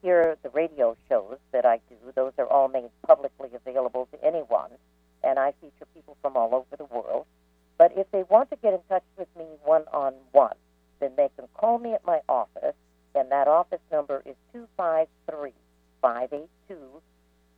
hear 0.00 0.36
the 0.42 0.48
radio 0.50 0.96
shows 1.08 1.38
that 1.52 1.64
I 1.64 1.78
do. 1.88 1.96
Those 2.14 2.32
are 2.38 2.46
all 2.46 2.68
made 2.68 2.90
publicly 3.06 3.50
available 3.54 4.08
to 4.12 4.24
anyone, 4.24 4.70
and 5.22 5.38
I 5.38 5.52
feature 5.60 5.86
people 5.94 6.16
from 6.22 6.36
all 6.36 6.54
over 6.54 6.76
the 6.76 6.84
world. 6.84 7.26
But 7.78 7.92
if 7.96 8.10
they 8.10 8.24
want 8.24 8.50
to 8.50 8.56
get 8.56 8.74
in 8.74 8.80
touch 8.88 9.04
with 9.16 9.28
me 9.36 9.44
one 9.64 9.84
on 9.92 10.14
one, 10.32 10.56
then 11.00 11.12
they 11.16 11.28
can 11.36 11.46
call 11.54 11.78
me 11.78 11.94
at 11.94 12.04
my 12.06 12.20
office, 12.28 12.74
and 13.14 13.30
that 13.30 13.48
office 13.48 13.80
number 13.90 14.22
is 14.24 14.36
253 14.52 15.52
582 16.00 16.48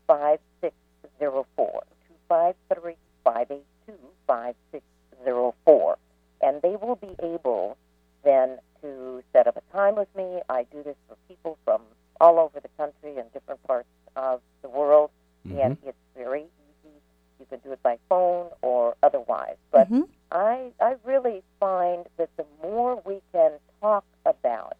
5604. 0.06 1.82
253 2.28 2.96
582 3.24 3.98
5604. 4.26 5.98
And 6.42 6.62
they 6.62 6.76
will 6.76 6.96
be 6.96 7.14
able 7.22 7.76
then 8.22 8.58
to 8.82 9.22
set 9.32 9.46
up 9.46 9.56
a 9.56 9.62
time 9.72 9.96
with 9.96 10.08
me. 10.16 10.40
I 10.48 10.64
do 10.70 10.82
this 10.82 10.96
for 11.08 11.16
people 11.28 11.58
from 11.64 11.82
all 12.20 12.38
over 12.38 12.60
the 12.60 12.68
country 12.76 13.16
and 13.18 13.32
different 13.32 13.62
parts 13.66 13.88
of 14.16 14.40
the 14.62 14.68
world, 14.68 15.10
and 15.50 15.76
it's 15.84 15.98
very 16.16 16.42
easy. 16.42 16.94
You 17.40 17.46
can 17.50 17.58
do 17.60 17.72
it 17.72 17.82
by 17.82 17.98
phone 18.08 18.50
or 18.62 18.94
otherwise. 19.02 19.56
But 19.70 19.90
Mhm. 19.90 20.08
I, 20.30 20.72
I 20.80 20.96
really 21.04 21.42
find 21.60 22.06
that 22.16 22.30
the 22.36 22.46
more 22.62 22.96
we 23.04 23.20
can 23.32 23.52
talk 23.80 24.04
about 24.24 24.76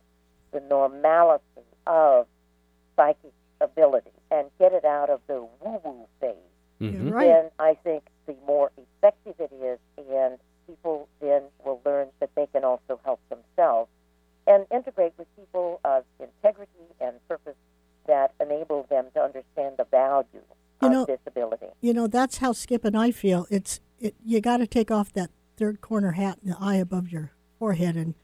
the 0.53 0.61
normality 0.61 1.43
of 1.87 2.27
psychic 2.97 3.33
ability 3.61 4.11
and 4.31 4.49
get 4.59 4.73
it 4.73 4.85
out 4.85 5.11
of 5.11 5.21
the 5.27 5.41
woo-woo 5.61 6.07
phase, 6.21 6.35
Mhm. 6.81 7.13
Right. 7.13 7.27
then 7.27 7.51
I 7.59 7.75
think 7.75 8.05
the 8.27 8.35
more 8.47 8.71
effective 8.77 9.35
it 9.39 9.53
is, 9.53 9.79
and 10.11 10.39
people 10.67 11.09
then 11.21 11.45
will 11.65 11.81
learn 11.85 12.09
that 12.21 12.31
they 12.35 12.47
can 12.47 12.65
also 12.65 12.99
help 13.05 13.21
themselves 13.29 13.91
and 14.47 14.67
integrate 14.71 15.13
with 15.19 15.27
people 15.37 15.81
of 15.85 16.05
integrity 16.19 16.71
and 17.01 17.17
purpose 17.29 17.57
that 18.07 18.33
enable 18.41 18.83
them 18.85 19.07
to 19.15 19.23
understand 19.23 19.77
the 19.79 19.85
value 19.85 20.27
You 20.83 20.89
of 20.89 20.93
know- 20.93 21.05
this 21.07 21.21
ability. 21.27 21.69
You 21.81 21.95
know, 21.95 22.07
that's 22.07 22.39
how 22.39 22.53
Skip 22.53 22.85
and 22.85 22.97
I 22.97 23.11
feel. 23.11 23.47
It's 23.51 23.81
it. 23.99 24.15
You 24.25 24.41
got 24.41 24.59
to 24.59 24.67
take 24.67 24.91
off 24.91 25.13
that 25.15 25.31
third 25.57 25.81
corner 25.81 26.13
hat 26.13 26.39
and 26.43 26.53
the 26.53 26.57
eye 26.61 26.77
above 26.77 27.09
your 27.11 27.33
forehead, 27.59 27.97
and 27.97 28.15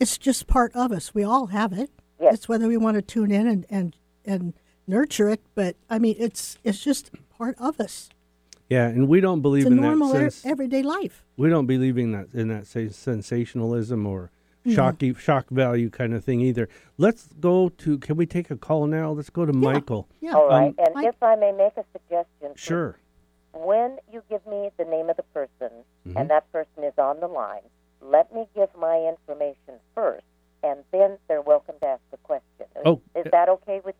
it's 0.00 0.16
just 0.16 0.46
part 0.46 0.74
of 0.74 0.92
us. 0.92 1.14
We 1.14 1.24
all 1.24 1.46
have 1.46 1.72
it. 1.72 1.90
Yes. 2.20 2.34
It's 2.34 2.48
whether 2.48 2.68
we 2.68 2.76
want 2.78 2.94
to 2.94 3.02
tune 3.02 3.30
in 3.30 3.46
and 3.46 3.66
and 3.68 3.96
and 4.24 4.54
nurture 4.86 5.28
it, 5.28 5.40
but 5.54 5.76
I 5.90 5.98
mean, 5.98 6.16
it's 6.18 6.58
it's 6.64 6.82
just 6.82 7.10
part 7.38 7.56
of 7.58 7.80
us. 7.80 8.08
Yeah, 8.68 8.86
and 8.88 9.06
we 9.08 9.20
don't 9.20 9.42
believe 9.42 9.62
It's 9.66 9.70
a 9.70 9.74
in 9.74 9.80
normal 9.80 10.08
that 10.12 10.32
sense. 10.32 10.44
everyday 10.46 10.82
life. 10.82 11.24
we 11.36 11.48
don't 11.48 11.66
believe 11.66 11.96
in 11.98 12.12
that 12.12 12.28
in 12.34 12.48
that 12.48 12.66
say 12.66 12.88
sensationalism 12.88 14.06
or 14.06 14.30
shock 14.68 14.96
shock 15.18 15.48
value 15.50 15.88
kind 15.90 16.12
of 16.14 16.24
thing 16.24 16.40
either. 16.40 16.68
Let's 16.98 17.28
go 17.40 17.68
to. 17.68 17.98
Can 17.98 18.16
we 18.16 18.26
take 18.26 18.50
a 18.50 18.56
call 18.56 18.86
now? 18.86 19.12
Let's 19.12 19.30
go 19.30 19.46
to 19.46 19.52
Michael. 19.52 20.08
Yeah. 20.20 20.32
All 20.34 20.48
right. 20.48 20.74
and 20.78 20.94
Mike- 20.94 21.06
if 21.06 21.22
I 21.22 21.36
may 21.36 21.52
make 21.52 21.76
a 21.76 21.84
suggestion. 21.92 22.52
Sure. 22.56 22.98
when 23.54 23.96
you 24.12 24.22
give 24.28 24.44
me 24.46 24.68
the 24.76 24.84
name 24.84 25.08
of 25.08 25.16
the 25.16 25.22
person 25.32 25.70
Mhm. 26.06 26.20
and 26.20 26.28
that 26.28 26.44
person 26.52 26.84
is 26.84 26.92
on 26.98 27.20
the 27.20 27.26
line, 27.26 27.62
let 28.02 28.30
me 28.34 28.44
give 28.54 28.68
my 28.78 28.98
information 29.08 29.80
first, 29.94 30.25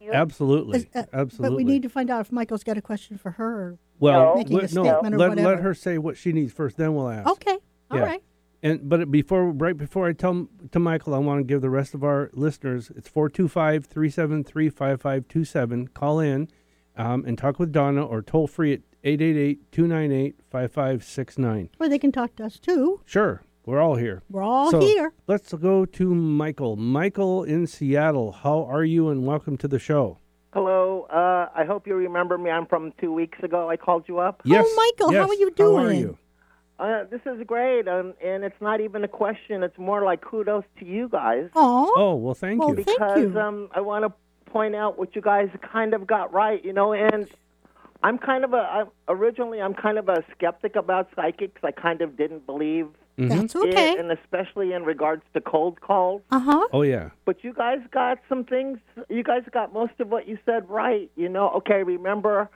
you? 0.06 0.12
Absolutely. 0.12 0.88
Uh, 0.94 1.04
Absolutely. 1.12 1.50
But 1.50 1.56
we 1.56 1.64
need 1.64 1.82
to 1.82 1.88
find 1.88 2.08
out 2.10 2.20
if 2.22 2.30
Michael's 2.32 2.64
got 2.64 2.76
a 2.78 2.82
question 2.82 3.18
for 3.18 3.32
her. 3.32 3.78
Well, 3.98 4.36
No. 4.36 4.42
Let- 4.56 4.72
no, 4.72 4.84
or 4.84 5.02
let, 5.10 5.36
let 5.38 5.58
her 5.60 5.74
say 5.74 5.98
what 5.98 6.16
she 6.16 6.32
needs 6.32 6.52
first, 6.52 6.76
then 6.76 6.94
we'll 6.94 7.08
ask. 7.08 7.28
okay. 7.28 7.58
all 7.90 7.98
right. 8.00 8.22
Yeah. 8.22 8.26
And 8.70 8.88
but 8.88 9.10
before 9.10 9.50
right 9.50 9.76
before 9.76 10.08
I 10.08 10.12
tell 10.14 10.48
to 10.72 10.78
Michael, 10.78 11.14
I 11.14 11.18
want 11.18 11.40
to 11.40 11.44
give 11.44 11.60
the 11.60 11.68
rest 11.70 11.92
of 11.94 12.02
our 12.02 12.30
listeners 12.32 12.90
it's 12.96 13.08
425-373-5527. 13.10 15.92
Call 15.94 16.20
in 16.20 16.48
um, 16.96 17.24
and 17.26 17.36
talk 17.36 17.58
with 17.58 17.70
Donna 17.72 18.02
or 18.04 18.22
toll 18.22 18.46
free 18.46 18.72
at 18.72 18.80
888-298-5569. 19.04 21.68
Well, 21.78 21.88
they 21.88 21.98
can 21.98 22.12
talk 22.12 22.36
to 22.36 22.44
us 22.44 22.58
too. 22.58 23.00
Sure. 23.04 23.42
We're 23.66 23.80
all 23.80 23.96
here. 23.96 24.22
We're 24.30 24.42
all 24.44 24.70
So, 24.70 24.78
here. 24.80 25.12
Let's 25.26 25.52
go 25.52 25.84
to 25.84 26.14
Michael. 26.14 26.76
Michael 26.76 27.42
in 27.42 27.66
Seattle. 27.66 28.30
How 28.30 28.64
are 28.64 28.84
you 28.84 29.08
and 29.08 29.26
welcome 29.26 29.56
to 29.58 29.66
the 29.66 29.80
show. 29.80 30.18
Hello. 30.52 31.02
Uh, 31.10 31.48
I 31.52 31.64
hope 31.64 31.86
you 31.88 31.96
remember 31.96 32.38
me. 32.38 32.48
I'm 32.50 32.66
from 32.66 32.92
two 33.00 33.12
weeks 33.12 33.38
ago. 33.42 33.68
I 33.68 33.76
called 33.76 34.04
you 34.06 34.18
up. 34.20 34.40
Yes. 34.44 34.64
Oh, 34.66 34.74
Michael, 34.76 35.12
how 35.12 35.28
are 35.28 35.34
you 35.34 35.50
doing? 35.50 35.76
How 35.76 35.82
are 35.84 35.88
doing? 35.88 35.98
you? 36.00 36.18
Uh, 36.78 37.04
this 37.10 37.22
is 37.26 37.44
great, 37.46 37.88
um, 37.88 38.12
and 38.22 38.44
it's 38.44 38.60
not 38.60 38.80
even 38.82 39.02
a 39.02 39.08
question. 39.08 39.62
It's 39.62 39.78
more 39.78 40.04
like 40.04 40.20
kudos 40.20 40.62
to 40.78 40.84
you 40.84 41.08
guys 41.08 41.48
Oh, 41.56 41.92
Oh, 41.96 42.14
well, 42.16 42.34
thank 42.34 42.60
Well, 42.60 42.68
you. 42.76 42.84
thank 42.84 42.98
because 42.98 43.32
you. 43.32 43.40
um, 43.40 43.68
I 43.74 43.80
want 43.80 44.04
to 44.04 44.12
point 44.52 44.74
out 44.76 44.98
what 44.98 45.16
you 45.16 45.22
guys 45.22 45.48
kind 45.72 45.92
of 45.94 46.06
got 46.06 46.32
right. 46.34 46.62
You 46.64 46.74
know, 46.74 46.92
and 46.92 47.26
I'm 48.02 48.18
kind 48.18 48.44
of 48.44 48.52
a 48.52 48.58
I'm, 48.58 48.86
originally 49.08 49.60
I'm 49.60 49.74
kind 49.74 49.98
of 49.98 50.08
a 50.10 50.22
skeptic 50.36 50.76
about 50.76 51.08
psychics. 51.16 51.62
I 51.64 51.72
kind 51.72 52.02
of 52.02 52.16
didn't 52.16 52.44
believe 52.46 52.88
that's 53.18 53.54
it, 53.54 53.68
okay. 53.68 53.96
and 53.98 54.10
especially 54.12 54.72
in 54.72 54.84
regards 54.84 55.22
to 55.34 55.40
cold 55.40 55.80
calls. 55.80 56.22
Uh 56.30 56.38
huh. 56.40 56.68
oh, 56.72 56.82
yeah. 56.82 57.10
But 57.24 57.42
you 57.42 57.52
guys 57.54 57.78
got 57.90 58.18
some 58.28 58.44
things. 58.44 58.78
You 59.08 59.22
guys 59.22 59.42
got 59.52 59.72
most 59.72 59.92
of 60.00 60.08
what 60.08 60.28
you 60.28 60.38
said 60.44 60.68
right. 60.68 61.10
You 61.16 61.28
know, 61.28 61.48
okay. 61.56 61.82
Remember, 61.82 62.50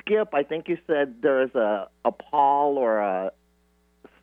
Skip. 0.00 0.32
I 0.34 0.42
think 0.42 0.68
you 0.68 0.78
said 0.86 1.16
there's 1.22 1.54
a 1.54 1.88
a 2.04 2.12
Paul 2.12 2.78
or 2.78 2.98
a, 2.98 3.32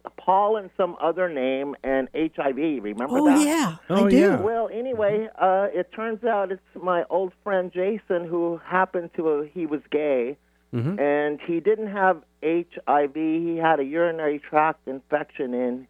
a 0.06 0.10
Paul 0.12 0.56
and 0.58 0.70
some 0.78 0.96
other 1.02 1.28
name 1.30 1.76
and 1.84 2.08
HIV. 2.16 2.56
Remember 2.56 3.16
that? 3.16 3.22
Oh 3.22 3.38
that? 3.38 3.46
yeah, 3.46 3.76
Oh, 3.90 4.06
I 4.06 4.10
do. 4.10 4.18
yeah. 4.18 4.40
Well, 4.40 4.70
anyway, 4.72 5.28
uh, 5.40 5.68
it 5.74 5.92
turns 5.94 6.24
out 6.24 6.52
it's 6.52 6.62
my 6.82 7.04
old 7.10 7.34
friend 7.44 7.72
Jason 7.74 8.26
who 8.28 8.60
happened 8.66 9.10
to 9.18 9.30
uh, 9.30 9.42
he 9.54 9.66
was 9.66 9.82
gay, 9.92 10.38
Mhm. 10.76 11.00
and 11.00 11.40
he 11.42 11.60
didn't 11.60 11.88
have 11.88 12.18
HIV. 12.44 13.16
He 13.16 13.58
had 13.58 13.80
a 13.80 13.84
urinary 13.86 14.40
tract 14.40 14.88
infection, 14.88 15.54
and 15.54 15.88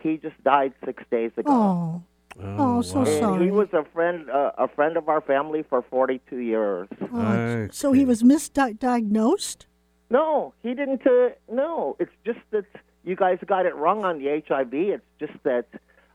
he 0.00 0.16
just 0.16 0.42
died 0.44 0.72
six 0.84 1.02
days 1.10 1.30
ago. 1.36 1.52
Oh, 1.52 2.02
oh, 2.42 2.82
so 2.82 2.98
wow. 2.98 3.04
Sorry. 3.04 3.44
he 3.44 3.50
was 3.50 3.68
a 3.72 3.84
friend, 3.84 4.28
uh, 4.28 4.50
a 4.58 4.66
friend 4.68 4.96
of 4.96 5.08
our 5.08 5.20
family 5.20 5.62
for 5.62 5.82
42 5.82 6.38
years. 6.38 6.88
Oh, 7.12 7.68
so 7.70 7.92
he 7.92 8.04
was 8.04 8.22
misdiagnosed. 8.22 9.66
No, 10.10 10.52
he 10.62 10.74
didn't. 10.74 11.06
Uh, 11.06 11.30
no, 11.50 11.96
it's 11.98 12.12
just 12.24 12.40
that 12.50 12.64
you 13.04 13.16
guys 13.16 13.38
got 13.46 13.66
it 13.66 13.74
wrong 13.74 14.04
on 14.04 14.18
the 14.18 14.28
HIV. 14.28 14.74
It's 14.74 15.04
just 15.18 15.32
that. 15.44 15.66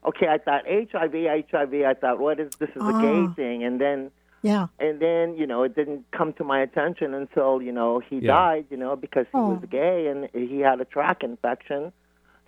Okay, 0.06 0.28
I 0.28 0.38
thought 0.38 0.64
HIV, 0.66 1.14
HIV. 1.52 1.74
I 1.86 1.94
thought, 1.94 2.20
what 2.20 2.40
is 2.40 2.52
this? 2.60 2.70
Is 2.70 2.76
a 2.78 2.94
gay 3.02 3.26
Ah. 3.28 3.34
thing, 3.36 3.64
and 3.64 3.82
then 3.82 4.12
Yeah. 4.42 4.68
and 4.80 5.00
then 5.00 5.36
you 5.38 5.46
know 5.48 5.64
it 5.64 5.76
didn't 5.76 6.06
come 6.12 6.34
to 6.34 6.44
my 6.44 6.62
attention 6.62 7.14
until 7.14 7.62
you 7.62 7.72
know 7.72 8.00
he 8.00 8.18
Yeah. 8.20 8.34
died. 8.34 8.66
You 8.70 8.78
know 8.78 8.96
because 8.96 9.26
he 9.32 9.38
Oh. 9.38 9.50
was 9.56 9.66
gay 9.70 10.08
and 10.08 10.30
he 10.34 10.60
had 10.60 10.80
a 10.82 10.86
track 10.86 11.24
infection. 11.24 11.92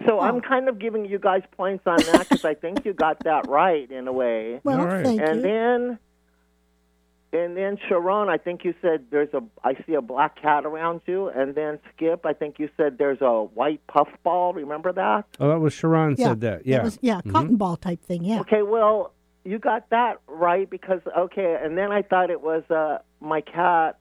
So 0.05 0.17
Oh. 0.19 0.21
I'm 0.21 0.41
kind 0.41 0.67
of 0.69 0.79
giving 0.79 1.05
you 1.05 1.19
guys 1.19 1.43
points 1.55 1.83
on 1.85 1.97
that 2.11 2.27
because 2.29 2.43
I 2.45 2.53
think 2.55 2.85
you 2.85 2.93
got 2.93 3.19
that 3.25 3.47
right 3.47 3.89
in 3.91 4.07
a 4.07 4.13
way. 4.13 4.59
Well, 4.63 4.79
All 4.79 4.85
right. 4.87 5.05
thank 5.05 5.21
and 5.21 5.35
you. 5.37 5.41
then 5.43 5.99
and 7.33 7.55
then 7.55 7.77
Sharon, 7.87 8.27
I 8.27 8.37
think 8.37 8.65
you 8.65 8.73
said 8.81 9.05
there's 9.09 9.33
a 9.33 9.41
I 9.63 9.75
see 9.87 9.93
a 9.93 10.01
black 10.01 10.41
cat 10.41 10.65
around 10.65 10.99
you, 11.05 11.29
and 11.29 11.55
then 11.55 11.79
Skip, 11.95 12.25
I 12.25 12.33
think 12.33 12.59
you 12.59 12.67
said 12.75 12.97
there's 12.97 13.21
a 13.21 13.43
white 13.43 13.79
puffball. 13.87 14.53
Remember 14.53 14.91
that? 14.91 15.25
Oh, 15.39 15.47
that 15.47 15.59
was 15.59 15.71
Sharon 15.73 16.15
yeah, 16.17 16.27
said 16.27 16.41
that. 16.41 16.65
Yeah. 16.65 16.79
It 16.79 16.83
was, 16.83 16.99
yeah, 17.01 17.17
mm-hmm. 17.19 17.31
cotton 17.31 17.55
ball 17.55 17.77
type 17.77 18.03
thing. 18.03 18.25
Yeah. 18.25 18.41
Okay, 18.41 18.63
well, 18.63 19.13
you 19.43 19.59
got 19.59 19.89
that 19.89 20.21
right 20.27 20.69
because 20.69 21.01
okay, 21.17 21.57
and 21.61 21.77
then 21.77 21.91
I 21.91 22.01
thought 22.01 22.29
it 22.29 22.41
was 22.41 22.63
uh 22.69 22.99
my 23.19 23.41
cat 23.41 23.97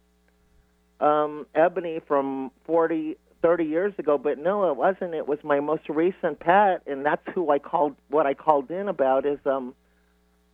um 1.00 1.46
Ebony 1.54 2.00
from 2.06 2.50
40 2.66 3.16
30 3.42 3.64
years 3.64 3.94
ago, 3.98 4.18
but 4.18 4.36
no, 4.38 4.68
it 4.70 4.76
wasn't. 4.76 5.14
It 5.14 5.26
was 5.26 5.38
my 5.42 5.60
most 5.60 5.88
recent 5.88 6.40
pet 6.40 6.82
and 6.86 7.04
that's 7.04 7.22
who 7.34 7.50
I 7.50 7.58
called 7.58 7.96
what 8.08 8.26
I 8.26 8.34
called 8.34 8.70
in 8.70 8.88
about 8.88 9.26
is 9.26 9.38
um 9.46 9.74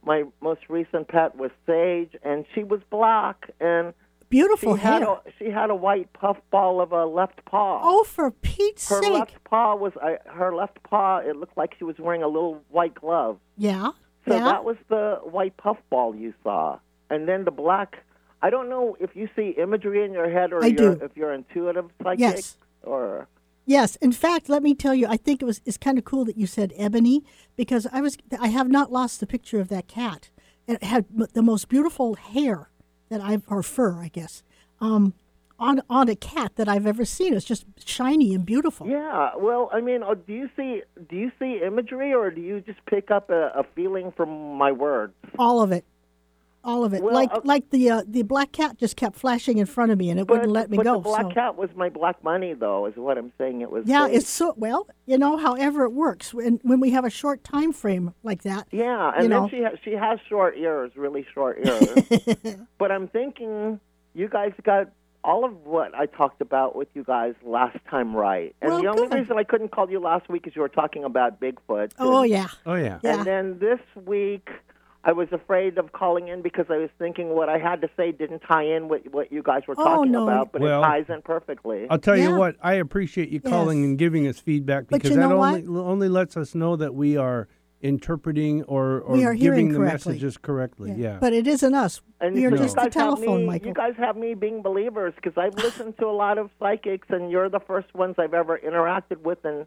my 0.04 0.22
most 0.40 0.60
recent 0.68 1.08
pet 1.08 1.36
was 1.36 1.50
Sage 1.66 2.14
and 2.22 2.44
she 2.54 2.62
was 2.62 2.80
black 2.90 3.50
and 3.60 3.92
she 3.92 4.28
Beautiful 4.28 4.74
had 4.74 5.02
a 5.02 5.20
she 5.38 5.50
had 5.50 5.70
a 5.70 5.74
white 5.74 6.12
puffball 6.12 6.80
of 6.80 6.92
a 6.92 7.06
left 7.06 7.44
paw. 7.44 7.80
Oh, 7.82 8.02
for 8.04 8.30
Pete's 8.30 8.88
her 8.88 9.00
sake. 9.00 9.12
left 9.12 9.44
paw 9.44 9.76
was 9.76 9.92
her 10.26 10.54
left 10.54 10.82
paw. 10.82 11.18
It 11.18 11.36
looked 11.36 11.56
like 11.56 11.74
she 11.78 11.84
was 11.84 11.96
wearing 11.98 12.22
a 12.22 12.28
little 12.28 12.60
white 12.68 12.94
glove. 12.94 13.38
Yeah. 13.56 13.90
So 14.28 14.34
yeah. 14.34 14.44
that 14.44 14.64
was 14.64 14.76
the 14.88 15.20
white 15.22 15.56
puffball 15.56 16.14
you 16.14 16.34
saw, 16.42 16.78
and 17.10 17.28
then 17.28 17.44
the 17.44 17.50
black. 17.50 18.02
I 18.42 18.50
don't 18.50 18.68
know 18.68 18.96
if 19.00 19.16
you 19.16 19.28
see 19.34 19.54
imagery 19.56 20.04
in 20.04 20.12
your 20.12 20.30
head 20.30 20.52
or 20.52 20.66
you're, 20.66 21.02
if 21.02 21.16
you're 21.16 21.32
intuitive 21.32 21.90
psychic 22.02 22.20
Yes. 22.20 22.58
or 22.82 23.26
Yes, 23.68 23.96
in 23.96 24.12
fact, 24.12 24.48
let 24.48 24.62
me 24.62 24.74
tell 24.74 24.94
you, 24.94 25.08
I 25.08 25.16
think 25.16 25.42
it 25.42 25.44
was 25.44 25.60
it's 25.64 25.76
kind 25.76 25.98
of 25.98 26.04
cool 26.04 26.24
that 26.24 26.36
you 26.36 26.46
said 26.46 26.72
ebony 26.76 27.24
because 27.56 27.86
I 27.92 28.00
was 28.00 28.16
I 28.38 28.48
have 28.48 28.68
not 28.68 28.92
lost 28.92 29.18
the 29.18 29.26
picture 29.26 29.60
of 29.60 29.68
that 29.68 29.88
cat. 29.88 30.30
It 30.68 30.82
had 30.84 31.06
the 31.32 31.42
most 31.42 31.68
beautiful 31.68 32.14
hair 32.14 32.70
that 33.08 33.20
I've 33.20 33.42
or 33.48 33.64
fur, 33.64 34.00
I 34.00 34.08
guess, 34.08 34.44
um, 34.80 35.14
on 35.58 35.82
on 35.88 36.08
a 36.08 36.16
cat 36.16 36.52
that 36.56 36.68
I've 36.68 36.86
ever 36.86 37.04
seen. 37.04 37.34
It's 37.34 37.44
just 37.44 37.64
shiny 37.86 38.34
and 38.34 38.44
beautiful. 38.44 38.86
Yeah, 38.86 39.30
well, 39.36 39.70
I 39.72 39.80
mean, 39.80 40.02
uh, 40.02 40.14
do 40.14 40.32
you 40.32 40.50
see 40.56 40.82
do 41.08 41.16
you 41.16 41.32
see 41.38 41.60
imagery 41.64 42.12
or 42.12 42.30
do 42.30 42.40
you 42.40 42.60
just 42.60 42.84
pick 42.86 43.10
up 43.10 43.30
a, 43.30 43.52
a 43.54 43.64
feeling 43.74 44.12
from 44.16 44.56
my 44.56 44.72
words? 44.72 45.14
All 45.38 45.62
of 45.62 45.72
it, 45.72 45.84
all 46.66 46.84
of 46.84 46.92
it. 46.92 47.02
Well, 47.02 47.14
like 47.14 47.32
uh, 47.32 47.40
like 47.44 47.70
the 47.70 47.90
uh, 47.90 48.02
the 48.06 48.22
black 48.22 48.52
cat 48.52 48.76
just 48.76 48.96
kept 48.96 49.16
flashing 49.16 49.58
in 49.58 49.66
front 49.66 49.92
of 49.92 49.98
me 49.98 50.10
and 50.10 50.20
it 50.20 50.28
wouldn't 50.28 50.50
let 50.50 50.70
me 50.70 50.76
but 50.76 50.84
go. 50.84 50.94
the 50.94 51.00
black 51.00 51.26
so. 51.26 51.30
cat 51.30 51.56
was 51.56 51.70
my 51.74 51.88
black 51.88 52.22
money, 52.22 52.52
though, 52.54 52.86
is 52.86 52.96
what 52.96 53.16
I'm 53.16 53.32
saying. 53.38 53.60
It 53.62 53.70
was. 53.70 53.84
Yeah, 53.86 54.08
it's 54.08 54.28
so 54.28 54.52
well, 54.56 54.88
you 55.06 55.16
know. 55.16 55.36
However, 55.36 55.84
it 55.84 55.92
works 55.92 56.34
when 56.34 56.60
when 56.62 56.80
we 56.80 56.90
have 56.90 57.04
a 57.04 57.10
short 57.10 57.44
time 57.44 57.72
frame 57.72 58.12
like 58.22 58.42
that. 58.42 58.66
Yeah, 58.72 59.12
and 59.16 59.24
then 59.24 59.30
know. 59.30 59.48
she 59.48 59.62
ha- 59.62 59.76
she 59.84 59.92
has 59.92 60.18
short 60.28 60.58
ears, 60.58 60.92
really 60.96 61.24
short 61.32 61.58
ears. 61.64 62.56
but 62.78 62.90
I'm 62.90 63.08
thinking 63.08 63.80
you 64.14 64.28
guys 64.28 64.52
got 64.64 64.90
all 65.26 65.44
of 65.44 65.52
what 65.66 65.94
I 65.94 66.06
talked 66.06 66.40
about 66.40 66.76
with 66.76 66.88
you 66.94 67.02
guys 67.04 67.34
last 67.44 67.76
time 67.90 68.14
right. 68.14 68.54
And 68.62 68.70
Well, 68.70 68.80
the 68.82 68.88
only 68.88 69.08
good. 69.08 69.14
reason 69.18 69.38
I 69.38 69.44
couldn't 69.44 69.72
call 69.72 69.90
you 69.90 69.98
last 70.00 70.28
week 70.28 70.46
is 70.46 70.54
you 70.54 70.62
were 70.62 70.68
talking 70.68 71.04
about 71.04 71.40
Bigfoot. 71.40 71.92
Oh 71.98 72.22
And- 72.22 72.30
yeah, 72.30 72.48
Oh 72.64 72.74
yeah. 72.74 73.00
Yeah. 73.02 73.16
And 73.18 73.26
then 73.26 73.58
this 73.58 73.80
week 74.06 74.48
I 75.04 75.12
was 75.12 75.28
afraid 75.32 75.78
of 75.78 75.92
calling 75.92 76.28
in 76.28 76.42
because 76.42 76.66
I 76.68 76.78
was 76.78 76.90
thinking 76.98 77.28
what 77.30 77.48
I 77.48 77.58
had 77.58 77.80
to 77.82 77.88
say 77.96 78.10
didn't 78.12 78.40
tie 78.40 78.64
in 78.64 78.88
with 78.88 79.02
what 79.12 79.30
you 79.32 79.42
guys 79.42 79.62
were 79.68 79.74
Oh, 79.78 79.84
talking 79.84 80.12
no. 80.12 80.24
about, 80.24 80.50
but 80.52 80.60
Well, 80.62 80.80
it 80.82 80.86
ties 80.86 81.04
in 81.08 81.22
perfectly. 81.22 81.86
I'll 81.90 81.98
tell 81.98 82.16
you 82.16 82.34
what. 82.36 82.56
I 82.62 82.74
appreciate 82.74 83.28
you 83.28 83.40
calling 83.40 83.80
Yes. 83.82 83.86
and 83.88 83.98
giving 83.98 84.26
us 84.26 84.38
feedback 84.40 84.88
because 84.88 85.10
you 85.10 85.16
that 85.16 85.28
know 85.28 85.42
only 85.42 85.64
only 85.66 86.08
lets 86.08 86.36
us 86.36 86.54
know 86.54 86.74
that 86.76 86.94
we 86.94 87.16
are 87.16 87.46
interpreting 87.82 88.62
or, 88.64 89.00
or 89.00 89.16
We 89.16 89.24
are 89.24 89.32
hearing 89.32 89.68
giving 89.68 89.72
the 89.72 89.78
correctly. 89.78 90.12
messages 90.12 90.36
correctly. 90.38 90.94
Yeah. 90.96 91.18
But 91.20 91.32
it 91.32 91.46
isn't 91.46 91.74
us. 91.74 92.00
And 92.20 92.34
we 92.34 92.46
are 92.46 92.50
you 92.50 92.56
just 92.56 92.76
a 92.78 92.88
telephone, 92.88 93.40
me, 93.40 93.46
Michael. 93.46 93.68
You 93.68 93.74
guys 93.74 93.94
have 93.98 94.16
me 94.16 94.34
being 94.34 94.62
believers 94.62 95.12
because 95.16 95.36
I've 95.36 95.54
listened 95.54 95.98
to 95.98 96.06
a 96.06 96.12
lot 96.12 96.38
of 96.38 96.50
psychics, 96.58 97.08
and 97.10 97.30
you're 97.30 97.48
the 97.50 97.60
first 97.60 97.94
ones 97.94 98.14
I've 98.18 98.34
ever 98.34 98.58
interacted 98.58 99.18
with, 99.22 99.44
and 99.44 99.66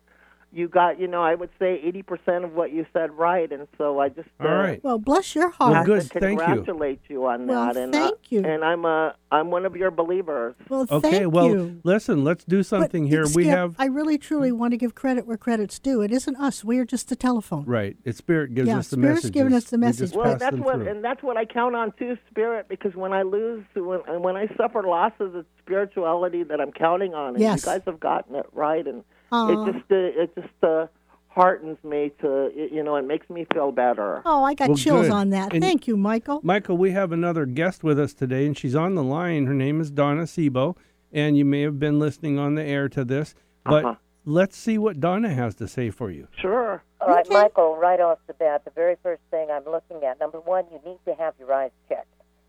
you 0.51 0.67
got, 0.67 0.99
you 0.99 1.07
know, 1.07 1.21
I 1.21 1.35
would 1.35 1.51
say 1.59 1.79
80% 1.85 2.43
of 2.43 2.53
what 2.53 2.71
you 2.73 2.85
said 2.91 3.11
right, 3.11 3.51
and 3.51 3.67
so 3.77 3.99
I 3.99 4.09
just 4.09 4.29
uh, 4.39 4.47
All 4.47 4.55
right. 4.55 4.83
well, 4.83 4.97
bless 4.97 5.35
your 5.35 5.49
heart. 5.49 5.59
Well, 5.69 5.73
heart. 5.75 5.85
good. 5.85 6.01
have 6.03 6.11
to 6.11 6.19
Thank 6.19 6.39
you. 6.39 6.45
congratulate 6.45 6.99
you, 7.07 7.25
on 7.27 7.45
Well, 7.47 7.65
that. 7.67 7.77
And 7.77 7.93
thank 7.93 8.13
uh, 8.13 8.17
you. 8.29 8.43
And 8.45 8.63
I'm 8.63 8.83
a, 8.85 9.15
I'm 9.31 9.51
one 9.51 9.65
of 9.65 9.75
your 9.75 9.91
believers. 9.91 10.55
Well, 10.67 10.87
Okay. 10.89 11.11
thank 11.11 11.33
well, 11.33 11.49
you. 11.49 11.81
listen. 11.83 12.23
Let's 12.23 12.43
do 12.45 12.57
But, 12.59 12.65
something 12.65 13.05
here. 13.05 13.25
We 13.35 13.45
have 13.47 13.75
I 13.77 13.85
really, 13.85 14.17
truly 14.17 14.51
want 14.51 14.71
to 14.71 14.77
give 14.77 14.95
credit 14.95 15.27
where 15.27 15.37
credit's 15.37 15.77
due. 15.77 16.01
It 16.01 16.11
isn't 16.11 16.35
us. 16.37 16.63
We 16.63 16.79
are 16.79 16.85
just 16.85 17.09
the 17.09 17.15
telephone. 17.15 17.65
right. 17.65 17.95
It's 18.03 18.17
spirit 18.17 18.55
gives 18.55 18.67
Yeah, 18.69 18.79
us 18.79 18.87
the 18.89 18.97
message. 18.97 18.99
Spirit's 18.99 19.23
messages. 19.25 19.31
giving 19.31 19.53
us 19.53 19.63
the 19.65 19.77
We 19.77 19.81
message. 19.81 19.99
just 20.09 20.15
Well, 20.15 20.25
pass 20.31 20.39
that's 20.39 20.55
them 20.55 20.63
what, 20.63 20.75
through. 20.77 20.87
and 20.87 21.03
that's 21.03 21.21
what 21.21 21.37
I 21.37 21.45
count 21.45 21.75
on 21.75 21.91
too, 21.99 22.17
spirit. 22.29 22.67
Because 22.67 22.95
when 22.95 23.13
I 23.13 23.21
lose, 23.21 23.63
when 23.75 23.99
when 24.21 24.35
I 24.35 24.47
suffer 24.57 24.81
losses, 24.81 25.33
it's 25.35 25.47
spirituality 25.59 26.43
that 26.43 26.59
I'm 26.59 26.71
counting 26.71 27.13
on, 27.13 27.35
and 27.35 27.39
Yes. 27.39 27.63
you 27.65 27.71
guys 27.71 27.81
have 27.85 27.99
gotten 27.99 28.35
it 28.35 28.45
right, 28.53 28.85
and 28.87 29.03
Aw. 29.31 29.49
it 29.67 29.73
just 29.73 29.91
uh, 29.91 29.95
it 29.95 30.35
just 30.35 30.63
uh, 30.63 30.87
heartens 31.27 31.77
me 31.83 32.11
to 32.21 32.51
you 32.55 32.83
know 32.83 32.95
it 32.95 33.05
makes 33.05 33.29
me 33.29 33.45
feel 33.53 33.71
better. 33.71 34.21
Oh, 34.25 34.43
I 34.43 34.53
got 34.53 34.69
Well, 34.69 34.77
chills 34.77 35.03
good. 35.07 35.11
on 35.11 35.29
that. 35.29 35.53
And- 35.53 35.63
Thank 35.63 35.87
you, 35.87 35.95
Michael. 35.97 36.39
Michael, 36.43 36.77
we 36.77 36.91
have 36.91 37.11
another 37.11 37.45
guest 37.45 37.83
with 37.83 37.99
us 37.99 38.13
today, 38.13 38.45
and 38.45 38.57
she's 38.57 38.75
on 38.75 38.95
the 38.95 39.03
line. 39.03 39.45
Her 39.45 39.53
name 39.53 39.79
is 39.81 39.91
Donna 39.91 40.23
Seebo, 40.23 40.75
and 41.13 41.37
you 41.37 41.45
may 41.45 41.61
have 41.61 41.79
been 41.79 41.99
listening 41.99 42.37
on 42.39 42.55
the 42.55 42.63
air 42.63 42.89
to 42.89 43.03
this, 43.05 43.35
but 43.63 43.85
Uh-huh. 43.85 43.95
let's 44.25 44.57
see 44.57 44.77
what 44.77 44.99
Donna 44.99 45.29
has 45.29 45.55
to 45.55 45.67
say 45.67 45.89
for 45.89 46.09
you. 46.11 46.27
Sure. 46.37 46.83
All 47.01 47.07
right, 47.07 47.25
Okay. 47.25 47.33
Michael, 47.33 47.77
right 47.77 48.01
off 48.01 48.19
the 48.27 48.33
bat, 48.33 48.65
the 48.65 48.71
very 48.71 48.97
first 49.01 49.21
thing 49.31 49.49
I'm 49.49 49.63
looking 49.63 50.03
at, 50.03 50.19
number 50.19 50.39
one, 50.41 50.65
you 50.71 50.79
need 50.85 50.97
to 51.05 51.13
have 51.15 51.33
your 51.39 51.53
eyes 51.53 51.71
checked. 51.87 52.07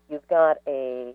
You've 0.09 0.27
got 0.27 0.57
a, 0.67 1.13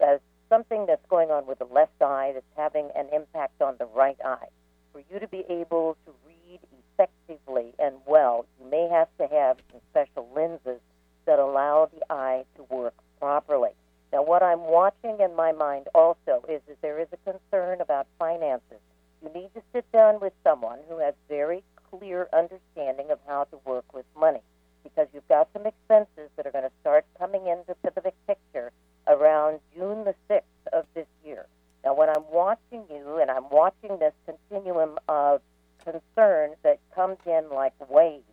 a 0.00 0.20
something 0.48 0.86
that's 0.86 1.04
going 1.08 1.30
on 1.30 1.44
with 1.46 1.58
the 1.58 1.64
left 1.66 2.00
eye 2.00 2.30
that's 2.34 2.46
having 2.56 2.88
an 2.94 3.08
impact 3.12 3.60
on 3.60 3.74
the 3.80 3.86
right 3.86 4.16
eye. 4.24 4.46
For 4.92 5.02
you 5.10 5.18
to 5.20 5.28
be 5.28 5.44
able 5.48 5.96
to 6.06 6.12
read 6.26 6.60
effectively 6.98 7.74
and 7.78 7.96
well, 8.06 8.46
you 8.60 8.70
may 8.70 8.88
have 8.88 9.08
to 9.18 9.26
have 9.34 9.58
some 9.70 9.80
special 9.90 10.28
lenses 10.34 10.80
that 11.26 11.38
allow 11.38 11.90
the 11.92 12.12
eye 12.12 12.44
to 12.56 12.62
work 12.64 12.94
properly. 13.18 13.70
Now, 14.12 14.22
what 14.22 14.42
I'm 14.42 14.62
watching 14.62 15.20
in 15.20 15.36
my 15.36 15.52
mind 15.52 15.88
also 15.94 16.42
is 16.48 16.62
that 16.66 16.80
there 16.80 16.98
is 16.98 17.08
a 17.12 17.30
concern 17.30 17.80
about 17.80 18.06
finances. 18.18 18.80
You 19.22 19.30
need 19.34 19.52
to 19.54 19.62
sit 19.72 19.90
down 19.92 20.20
with 20.20 20.32
someone 20.42 20.78
who 20.88 20.98
has 20.98 21.14
very 21.28 21.62
clear 21.90 22.28
understanding 22.32 23.10
of 23.10 23.18
how 23.26 23.44
to 23.44 23.58
work 23.64 23.92
with 23.92 24.06
money 24.18 24.40
because 24.82 25.08
you've 25.12 25.28
got 25.28 25.48
some 25.52 25.66
expenses 25.66 26.30
that 26.36 26.46
are 26.46 26.52
going 26.52 26.64
to 26.64 26.72
start 26.80 27.04
coming 27.18 27.46
into 27.46 27.74
the 27.82 28.12
picture 28.26 28.72
around 29.06 29.60
June 29.74 30.04
the 30.04 30.14
6th 30.30 30.42
of 30.72 30.86
this 30.94 31.06
year. 31.24 31.46
Now, 31.88 31.94
when 31.94 32.10
I'm 32.10 32.30
watching 32.30 32.84
you 32.90 33.16
and 33.18 33.30
I'm 33.30 33.48
watching 33.48 33.98
this 33.98 34.12
continuum 34.26 34.98
of 35.08 35.40
concern 35.82 36.50
that 36.62 36.80
comes 36.94 37.16
in 37.24 37.48
like 37.50 37.72
waves, 37.88 38.28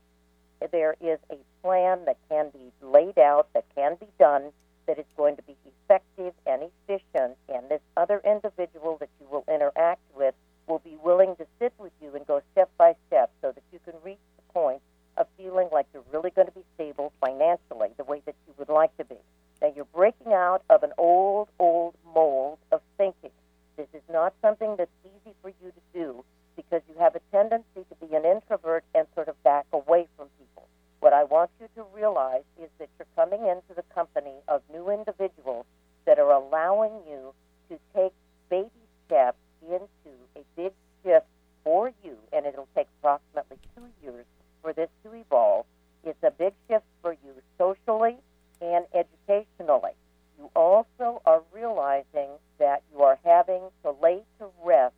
there 0.74 0.98
is 1.00 1.20
a 1.32 1.38
plan 1.64 2.04
that 2.04 2.18
can 2.28 2.50
be 2.50 2.74
laid 2.86 3.18
out, 3.18 3.48
that 3.54 3.64
can 3.74 3.96
be 3.96 4.08
done, 4.20 4.52
that 4.88 5.00
is 5.00 5.06
going 5.16 5.38
to 5.38 5.42
be 5.44 5.56
effective 5.66 6.34
and 6.46 6.64
efficient, 6.64 7.38
and 7.48 7.70
this 7.70 7.80
other 7.96 8.22
individual 8.26 8.98
that 9.00 9.08
you 9.22 9.28
will 9.32 9.46
interact 9.48 10.02
with 10.14 10.36
will 10.68 10.80
be 10.80 10.98
willing 11.02 11.38
to 11.38 11.48
sit 11.58 11.72
with 11.78 11.94
you 12.02 12.14
and 12.14 12.28
go 12.28 12.42
step 12.52 12.70
by 12.78 12.94
step 13.08 13.32
so 13.42 13.54
that 13.54 13.64
you 13.72 13.80
can 13.86 13.94
reach 14.04 14.20
the 14.36 14.54
point 14.54 14.82
of 15.16 15.28
feeling 15.38 15.70
like 15.72 15.86
you're 15.94 16.04
really 16.12 16.32
going 16.32 16.48
to 16.48 16.54
be 16.54 16.66
stable 16.76 17.14
financially 17.22 17.88
the 17.96 18.04
way 18.04 18.22
that 18.26 18.36
you 18.48 18.54
would 18.58 18.68
like 18.68 18.94
to 18.98 19.06
be. 19.06 19.16
Now, 19.62 19.72
you're 19.74 19.86
breaking 19.86 20.34
out 20.34 20.62
of 20.70 20.84
an 20.84 20.92
old, 20.98 21.48
old 21.58 21.96
mold 22.14 22.58
of 22.74 22.82
thinking. 22.98 23.32
This 23.78 23.88
is 23.94 24.04
not 24.10 24.34
something 24.42 24.76
that's 24.78 24.92
easy 25.04 25.36
for 25.42 25.50
you 25.50 25.72
to 25.72 25.82
do 25.94 26.24
because 26.56 26.82
you 26.88 26.96
have 27.00 27.16
a 27.16 27.20
tendency 27.32 27.84
to 27.90 27.96
be 28.08 28.16
an 28.16 28.26
introvert 28.26 28.84
and 28.94 29.06
sort 29.14 29.28
of 29.28 29.42
back 29.44 29.66
away 29.74 30.08
from 30.16 30.28
people. 30.40 30.68
What 31.02 31.12
I 31.14 31.26
want 31.26 31.52
you 31.60 31.68
to 31.76 31.86
realize 31.94 32.44
is 32.62 32.70
that 32.80 32.90
you're 32.98 33.08
coming 33.16 33.42
into 33.42 33.74
the 33.76 33.84
company 33.94 34.34
of 34.48 34.62
new 34.72 34.90
individuals 34.90 35.66
that 36.06 36.20
are 36.20 36.32
allowing 36.32 36.94
you 37.08 37.34
to 37.70 37.80
take 37.94 38.14
baby 38.50 38.70
steps 39.06 39.38
into 39.62 40.16
a 40.36 40.42
big 40.56 40.72
shift 41.04 41.26
for 41.64 41.92
you, 42.04 42.18
and 42.32 42.46
it'll 42.46 42.70
take 42.76 42.88
approximately 43.00 43.58
two 43.76 43.88
years 44.02 44.26
for 44.62 44.72
this 44.72 44.90
to 45.04 45.14
evolve. 45.14 45.66
It's 46.04 46.24
a 46.24 46.32
big 46.32 46.54
shift 46.70 46.86
for 47.02 47.12
you 47.12 47.34
socially 47.58 48.18
and 48.62 48.86
educationally. 48.94 49.92
You 50.38 50.50
also 50.56 51.22
are 51.26 51.42
realizing 51.54 52.30
that 52.60 52.84
you 52.92 53.02
are 53.02 53.18
having 53.24 53.62
to 53.84 53.92
lay 54.02 54.22
to 54.40 54.48
rest 54.64 54.96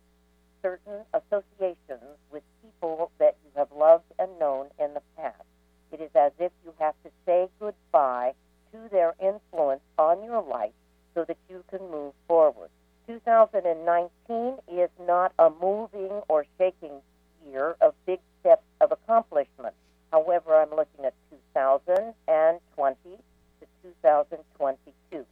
certain 0.62 1.04
associations 1.14 2.18
with 2.32 2.42
people 2.62 3.10
that 3.18 3.36
you 3.44 3.50
have 3.56 3.68
loved 3.72 4.04
and 4.18 4.38
known 4.38 4.66
in 4.78 4.94
the 4.94 5.02
past. 5.16 5.42
It 5.92 6.00
is 6.00 6.10
as 6.14 6.32
if 6.38 6.52
you 6.64 6.74
have 6.78 6.94
to 7.04 7.10
say 7.24 7.48
goodbye 7.60 8.34
to 8.72 8.78
their 8.90 9.14
influence 9.20 9.82
on 9.98 10.22
your 10.24 10.42
life 10.42 10.72
so 11.14 11.24
that 11.24 11.38
you 11.48 11.64
can 11.70 11.90
move 11.90 12.12
forward. 12.26 12.70
2019 13.06 14.58
is 14.68 14.90
not 15.06 15.32
a 15.38 15.48
moving 15.48 16.20
or 16.28 16.44
shaking 16.58 17.00
year 17.50 17.76
of 17.80 17.94
big 18.06 18.20
steps 18.40 18.64
of 18.80 18.92
accomplishment. 18.92 19.74
However, 20.10 20.56
I'm 20.56 20.70
looking 20.70 21.04
at 21.04 21.14
2020 21.30 22.94
to 23.04 23.66
2022. 23.82 25.26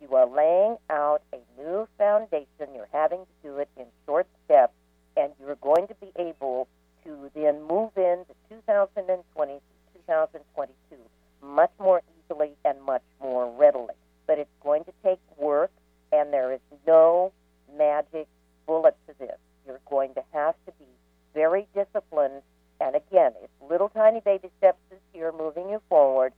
You 0.00 0.14
are 0.14 0.26
laying 0.26 0.76
out 0.90 1.22
a 1.32 1.38
new 1.60 1.88
foundation. 1.98 2.74
You're 2.74 2.88
having 2.92 3.20
to 3.20 3.32
do 3.42 3.58
it 3.58 3.68
in 3.76 3.86
short 4.06 4.26
steps, 4.44 4.74
and 5.16 5.32
you're 5.40 5.56
going 5.56 5.86
to 5.88 5.94
be 5.94 6.12
able 6.16 6.68
to 7.04 7.30
then 7.34 7.62
move 7.62 7.92
into 7.96 8.34
2020 8.50 9.52
to 9.54 9.60
2022 10.06 10.96
much 11.42 11.70
more 11.78 12.02
easily 12.18 12.50
and 12.64 12.82
much 12.82 13.02
more 13.20 13.50
readily. 13.56 13.94
But 14.26 14.38
it's 14.38 14.50
going 14.62 14.84
to 14.84 14.92
take 15.02 15.20
work, 15.36 15.70
and 16.12 16.32
there 16.32 16.52
is 16.52 16.60
no 16.86 17.32
magic 17.76 18.26
bullet 18.66 18.96
to 19.06 19.14
this. 19.18 19.38
You're 19.66 19.80
going 19.86 20.14
to 20.14 20.22
have 20.32 20.54
to 20.66 20.72
be 20.78 20.86
very 21.34 21.66
disciplined. 21.74 22.42
And 22.80 22.94
again, 22.96 23.32
it's 23.42 23.52
little 23.70 23.88
tiny 23.88 24.20
baby 24.20 24.50
steps 24.58 24.78
this 24.90 25.00
year 25.14 25.32
moving 25.36 25.68
you 25.68 25.80
forward, 25.88 26.32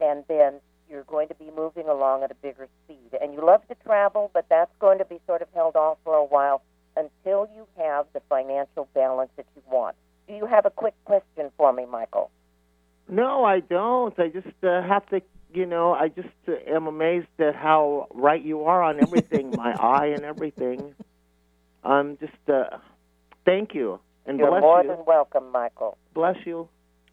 and 0.00 0.24
then 0.28 0.54
you're 0.90 1.04
going 1.04 1.28
to 1.28 1.34
be 1.34 1.50
moving 1.54 1.88
along 1.88 2.22
at 2.22 2.30
a 2.30 2.34
bigger 2.34 2.68
speed. 2.84 3.18
And 3.20 3.34
you 3.34 3.44
love 3.44 3.66
to 3.68 3.74
travel, 3.84 4.30
but 4.32 4.46
that's 4.48 4.70
going 4.78 4.98
to 4.98 5.04
be 5.04 5.20
sort 5.26 5.42
of 5.42 5.48
held 5.54 5.76
off 5.76 5.98
for 6.04 6.14
a 6.14 6.24
while 6.24 6.62
until 6.96 7.48
you 7.54 7.66
have 7.76 8.06
the 8.12 8.20
financial 8.28 8.88
balance 8.94 9.30
that 9.36 9.46
you 9.54 9.62
want. 9.70 9.96
Do 10.28 10.34
you 10.34 10.46
have 10.46 10.64
a 10.64 10.70
quick 10.70 10.94
question 11.04 11.50
for 11.56 11.72
me, 11.72 11.84
Michael? 11.86 12.30
No, 13.08 13.44
I 13.44 13.60
don't. 13.60 14.18
I 14.18 14.28
just 14.28 14.64
uh, 14.64 14.82
have 14.82 15.06
to, 15.10 15.20
you 15.52 15.66
know, 15.66 15.92
I 15.92 16.08
just 16.08 16.28
uh, 16.48 16.52
am 16.66 16.86
amazed 16.86 17.28
at 17.38 17.54
how 17.54 18.08
right 18.12 18.42
you 18.42 18.64
are 18.64 18.82
on 18.82 19.00
everything, 19.00 19.54
my 19.56 19.72
eye 19.72 20.06
and 20.06 20.24
everything. 20.24 20.94
I'm 21.84 22.16
just 22.18 22.48
uh, 22.48 22.78
thank 23.44 23.74
you 23.74 24.00
and 24.26 24.38
You're 24.38 24.50
bless 24.50 24.60
more 24.60 24.82
you. 24.82 24.88
than 24.88 25.04
welcome, 25.06 25.52
Michael. 25.66 25.98
Bless 26.14 26.36
you. 26.46 26.68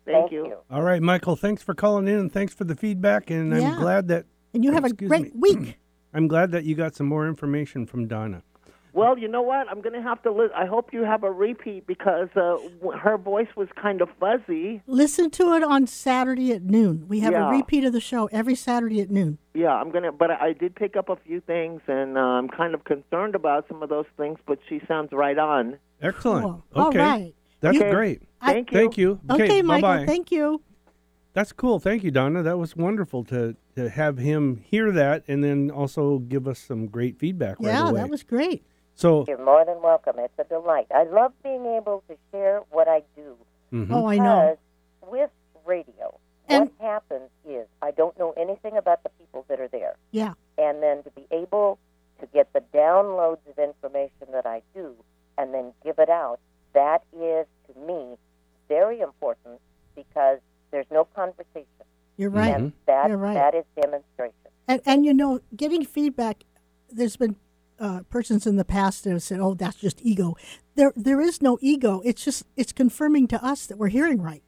Thank, 0.05 0.31
you. 0.31 0.57
All 0.69 0.81
right, 0.83 1.01
Michael. 1.01 1.35
Thanks 1.35 1.63
for 1.63 1.73
calling 1.73 2.07
in 2.07 2.19
and 2.19 2.31
thanks 2.31 2.53
for 2.53 2.65
the 2.65 2.75
feedback. 2.75 3.29
And 3.29 3.51
Yeah. 3.51 3.71
I'm 3.73 3.79
glad 3.79 4.07
that 4.09 4.25
And 4.53 4.63
you 4.63 4.73
have 4.73 4.83
a 4.83 4.91
great 4.93 5.33
me. 5.33 5.55
week. 5.55 5.77
I'm 6.13 6.27
glad 6.27 6.51
that 6.51 6.65
you 6.65 6.75
got 6.75 6.93
some 6.93 7.07
more 7.07 7.27
information 7.27 7.85
from 7.87 8.07
Donna. 8.07 8.43
Well, 8.91 9.17
you 9.17 9.27
know 9.27 9.41
what? 9.41 9.67
I'm 9.69 9.81
going 9.81 9.93
to 9.95 10.03
have 10.03 10.21
to. 10.21 10.31
Li- 10.31 10.49
I 10.55 10.65
hope 10.67 10.93
you 10.93 11.03
have 11.03 11.23
a 11.23 11.31
repeat 11.31 11.87
because 11.87 12.27
uh, 12.35 12.57
w- 12.81 12.91
her 13.01 13.17
voice 13.17 13.47
was 13.55 13.67
kind 13.81 14.01
of 14.01 14.09
fuzzy. 14.19 14.83
Listen 14.85 15.31
to 15.31 15.53
it 15.55 15.63
on 15.63 15.87
Saturday 15.87 16.51
at 16.51 16.61
noon. 16.61 17.05
We 17.07 17.21
have 17.21 17.31
Yeah. 17.31 17.47
a 17.47 17.51
repeat 17.51 17.85
of 17.85 17.93
the 17.93 17.99
show 18.01 18.27
every 18.31 18.53
Saturday 18.53 19.01
at 19.01 19.09
noon. 19.09 19.39
Yeah, 19.55 19.69
I'm 19.73 19.89
gonna. 19.89 20.11
But 20.11 20.29
I 20.29 20.53
did 20.53 20.75
pick 20.75 20.95
up 20.95 21.09
a 21.09 21.15
few 21.15 21.39
things, 21.41 21.81
and 21.87 22.19
uh, 22.19 22.21
I'm 22.21 22.49
kind 22.49 22.75
of 22.75 22.83
concerned 22.83 23.33
about 23.33 23.67
some 23.67 23.81
of 23.81 23.89
those 23.89 24.05
things. 24.15 24.37
But 24.45 24.59
she 24.69 24.79
sounds 24.87 25.09
right 25.11 25.39
on. 25.39 25.79
Excellent. 25.99 26.43
Cool. 26.43 26.63
Okay. 26.89 26.99
All 26.99 27.09
right. 27.09 27.33
That's 27.61 27.77
You- 27.77 27.89
great. 27.89 28.21
I- 28.43 28.53
Thank 28.53 28.71
you. 28.71 28.77
Thank 28.77 28.97
you. 28.97 29.19
Okay, 29.31 29.61
Michael. 29.61 29.81
bye-bye. 29.89 30.05
Thank 30.05 30.31
you. 30.31 30.61
That's 31.33 31.51
cool. 31.51 31.79
Thank 31.79 32.03
you, 32.03 32.11
Donna. 32.11 32.43
That 32.43 32.57
was 32.59 32.75
wonderful 32.75 33.23
to, 33.25 33.55
to 33.75 33.89
have 33.89 34.17
him 34.19 34.57
hear 34.57 34.91
that 34.91 35.23
and 35.27 35.43
then 35.43 35.71
also 35.71 36.19
give 36.19 36.47
us 36.47 36.59
some 36.59 36.85
great 36.87 37.17
feedback 37.17 37.57
right 37.59 37.67
yeah, 37.73 37.89
away. 37.89 38.01
that 38.01 38.09
was 38.09 38.21
great. 38.21 38.63
so, 38.93 39.25
You're 39.27 39.43
more 39.43 39.65
than 39.65 39.81
welcome. 39.81 40.15
It's 40.19 40.37
a 40.37 40.43
delight. 40.43 40.85
I 40.93 41.05
love 41.05 41.33
being 41.43 41.65
able 41.65 42.03
to 42.07 42.15
share 42.31 42.61
what 42.69 42.87
I 42.87 43.01
do. 43.15 43.35
mhm. 43.71 43.87
Oh, 43.91 44.05
I 44.07 44.17
know. 44.17 44.57
With 45.07 45.31
radio, 45.65 46.19
And- 46.47 46.69
what 46.77 46.87
happens 46.87 47.29
is 47.47 47.65
I 47.81 47.89
don't 47.91 48.17
know 48.19 48.33
anything 48.37 48.77
about 48.77 49.01
the 49.01 49.09
people 49.17 49.43
that 49.47 49.59
are 49.59 49.67
there. 49.69 49.95
Yeah. 50.11 50.33
And 50.59 50.83
then 50.83 51.01
to 51.03 51.09
be 51.11 51.25
able 51.31 51.79
to 52.19 52.27
get 52.27 52.53
the 52.53 52.61
downloads 52.73 53.39
of 53.49 53.57
information 53.57 54.27
that 54.33 54.45
I 54.45 54.61
do 54.75 54.93
and 55.39 55.51
then 55.51 55.73
give 55.83 55.97
it 55.97 56.09
out, 56.09 56.39
that 56.73 57.03
is 57.11 57.47
to 57.67 57.79
me 57.87 58.17
very 58.77 58.99
important 59.01 59.59
because 59.95 60.39
there's 60.71 60.89
no 60.91 61.03
conversation. 61.05 61.67
You're 62.17 62.29
right. 62.29 62.55
And 62.55 62.73
that, 62.85 63.09
You're 63.09 63.17
right. 63.17 63.33
that 63.33 63.53
is 63.55 63.65
demonstration. 63.81 64.33
And, 64.67 64.81
and 64.85 65.05
you 65.05 65.13
know, 65.13 65.39
getting 65.55 65.83
feedback, 65.85 66.43
there's 66.89 67.17
been 67.17 67.35
uh, 67.79 68.01
persons 68.09 68.45
in 68.47 68.55
the 68.57 68.63
past 68.65 69.03
that 69.03 69.11
have 69.11 69.23
said, 69.23 69.39
"Oh, 69.39 69.55
that's 69.55 69.77
just 69.77 69.99
ego." 70.03 70.35
There, 70.75 70.93
there 70.95 71.19
is 71.19 71.41
no 71.41 71.57
ego. 71.61 72.01
It's 72.05 72.23
just 72.23 72.43
it's 72.55 72.71
confirming 72.71 73.27
to 73.29 73.43
us 73.43 73.65
that 73.67 73.77
we're 73.77 73.89
hearing 73.99 74.21
right. 74.21 74.43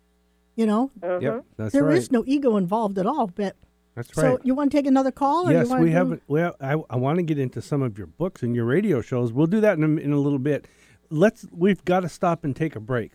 You 0.55 0.65
know, 0.67 0.91
Mhm. 1.01 1.21
yep, 1.21 1.45
that's 1.57 1.73
There 1.73 1.89
is 1.91 2.05
right. 2.05 2.11
no 2.13 2.23
ego 2.27 2.55
involved 2.55 2.97
at 2.97 3.05
all. 3.05 3.27
But 3.27 3.55
That's 3.95 4.15
right. 4.15 4.35
so 4.37 4.39
you 4.43 4.53
want 4.55 4.71
to 4.71 4.77
take 4.77 4.85
another 4.87 5.11
call? 5.11 5.49
Or 5.49 5.51
yes, 5.51 5.65
you 5.65 5.69
wanna 5.71 5.83
we 5.83 5.89
do- 5.89 5.95
have. 5.95 6.21
Well, 6.27 6.55
I, 6.61 6.73
I 6.89 6.95
want 6.95 7.17
to 7.17 7.23
get 7.23 7.37
into 7.39 7.61
some 7.61 7.81
of 7.81 7.97
your 7.97 8.07
books 8.07 8.41
and 8.43 8.55
your 8.55 8.65
radio 8.65 9.01
shows. 9.01 9.33
We'll 9.33 9.47
do 9.47 9.59
that 9.61 9.77
in 9.77 9.83
a, 9.83 10.01
in 10.01 10.13
a 10.13 10.19
little 10.19 10.39
bit. 10.39 10.65
Let's. 11.09 11.45
We've 11.51 11.83
got 11.83 12.01
to 12.01 12.09
stop 12.09 12.43
and 12.45 12.55
take 12.55 12.75
a 12.75 12.79
break. 12.79 13.11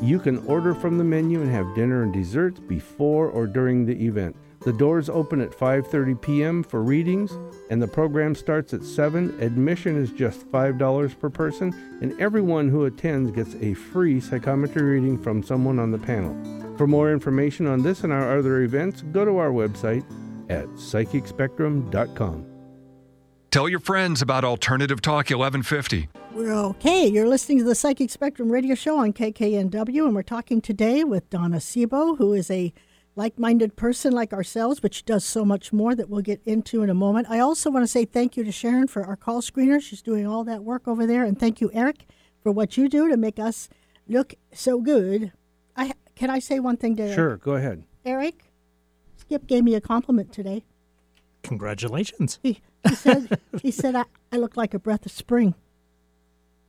You 0.01 0.19
can 0.19 0.43
order 0.47 0.73
from 0.73 0.97
the 0.97 1.03
menu 1.03 1.41
and 1.41 1.51
have 1.51 1.75
dinner 1.75 2.01
and 2.01 2.11
desserts 2.11 2.59
before 2.59 3.27
or 3.27 3.45
during 3.45 3.85
the 3.85 4.05
event. 4.05 4.35
The 4.61 4.73
doors 4.73 5.09
open 5.09 5.41
at 5.41 5.51
5:30 5.51 6.21
p.m. 6.21 6.63
for 6.63 6.83
readings 6.83 7.37
and 7.69 7.81
the 7.81 7.87
program 7.87 8.35
starts 8.35 8.73
at 8.73 8.83
7. 8.83 9.39
Admission 9.39 9.95
is 9.95 10.11
just 10.11 10.51
$5 10.51 11.19
per 11.19 11.29
person 11.29 11.73
and 12.01 12.19
everyone 12.19 12.69
who 12.69 12.85
attends 12.85 13.31
gets 13.31 13.55
a 13.61 13.73
free 13.73 14.19
psychometry 14.19 14.81
reading 14.81 15.17
from 15.17 15.43
someone 15.43 15.79
on 15.79 15.91
the 15.91 15.97
panel. 15.97 16.35
For 16.77 16.87
more 16.87 17.11
information 17.11 17.67
on 17.67 17.83
this 17.83 18.03
and 18.03 18.11
our 18.11 18.37
other 18.37 18.61
events, 18.61 19.03
go 19.11 19.23
to 19.23 19.37
our 19.37 19.51
website 19.51 20.03
at 20.49 20.65
psychicspectrum.com. 20.69 22.50
Tell 23.51 23.67
your 23.67 23.81
friends 23.81 24.21
about 24.21 24.45
Alternative 24.45 25.01
Talk 25.01 25.29
1150. 25.29 26.07
We're 26.33 26.53
okay. 26.53 27.05
You're 27.05 27.27
listening 27.27 27.57
to 27.57 27.65
the 27.65 27.75
Psychic 27.75 28.09
Spectrum 28.09 28.49
radio 28.49 28.75
show 28.75 28.97
on 28.97 29.11
KKNW, 29.11 30.05
and 30.05 30.15
we're 30.15 30.23
talking 30.23 30.61
today 30.61 31.03
with 31.03 31.29
Donna 31.29 31.57
Seebo, 31.57 32.17
who 32.17 32.31
is 32.31 32.49
a 32.49 32.71
like 33.17 33.37
minded 33.37 33.75
person 33.75 34.13
like 34.13 34.31
ourselves, 34.31 34.79
but 34.79 34.93
she 34.93 35.03
does 35.03 35.25
so 35.25 35.43
much 35.43 35.73
more 35.73 35.95
that 35.95 36.09
we'll 36.09 36.21
get 36.21 36.39
into 36.45 36.81
in 36.81 36.89
a 36.89 36.93
moment. 36.93 37.27
I 37.29 37.39
also 37.39 37.69
want 37.69 37.83
to 37.83 37.91
say 37.91 38.05
thank 38.05 38.37
you 38.37 38.45
to 38.45 38.53
Sharon 38.53 38.87
for 38.87 39.03
our 39.03 39.17
call 39.17 39.41
screener. 39.41 39.81
She's 39.81 40.01
doing 40.01 40.25
all 40.25 40.45
that 40.45 40.63
work 40.63 40.87
over 40.87 41.05
there. 41.05 41.25
And 41.25 41.37
thank 41.37 41.59
you, 41.59 41.69
Eric, 41.73 42.05
for 42.41 42.53
what 42.53 42.77
you 42.77 42.87
do 42.87 43.09
to 43.09 43.17
make 43.17 43.37
us 43.37 43.67
look 44.07 44.33
so 44.53 44.79
good. 44.79 45.33
I 45.75 45.91
Can 46.15 46.29
I 46.29 46.39
say 46.39 46.61
one 46.61 46.77
thing 46.77 46.95
to 46.95 47.03
Eric? 47.03 47.15
Sure, 47.15 47.35
go 47.35 47.55
ahead. 47.55 47.83
Eric? 48.05 48.45
Skip 49.17 49.45
gave 49.45 49.65
me 49.65 49.75
a 49.75 49.81
compliment 49.81 50.31
today. 50.31 50.63
Congratulations. 51.43 52.39
He, 52.43 52.61
he 52.87 52.95
said, 52.95 53.39
he 53.61 53.71
said 53.71 53.95
I, 53.95 54.05
I 54.31 54.37
look 54.37 54.57
like 54.57 54.73
a 54.73 54.79
breath 54.79 55.05
of 55.05 55.11
spring. 55.11 55.55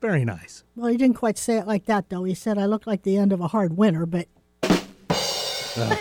Very 0.01 0.25
nice. 0.25 0.65
Well, 0.75 0.89
he 0.89 0.97
didn't 0.97 1.17
quite 1.17 1.39
say 1.39 1.59
it 1.59 1.67
like 1.67 1.85
that, 1.87 2.09
though. 2.09 2.25
He 2.25 2.35
said 2.35 2.59
I 2.59 2.67
look 2.67 2.87
like 2.87 3.03
the 3.03 3.17
end 3.17 3.33
of 3.33 3.41
a 3.41 3.49
hard 3.49 3.77
winter, 3.77 4.05
but 4.05 4.27
uh, 5.77 5.97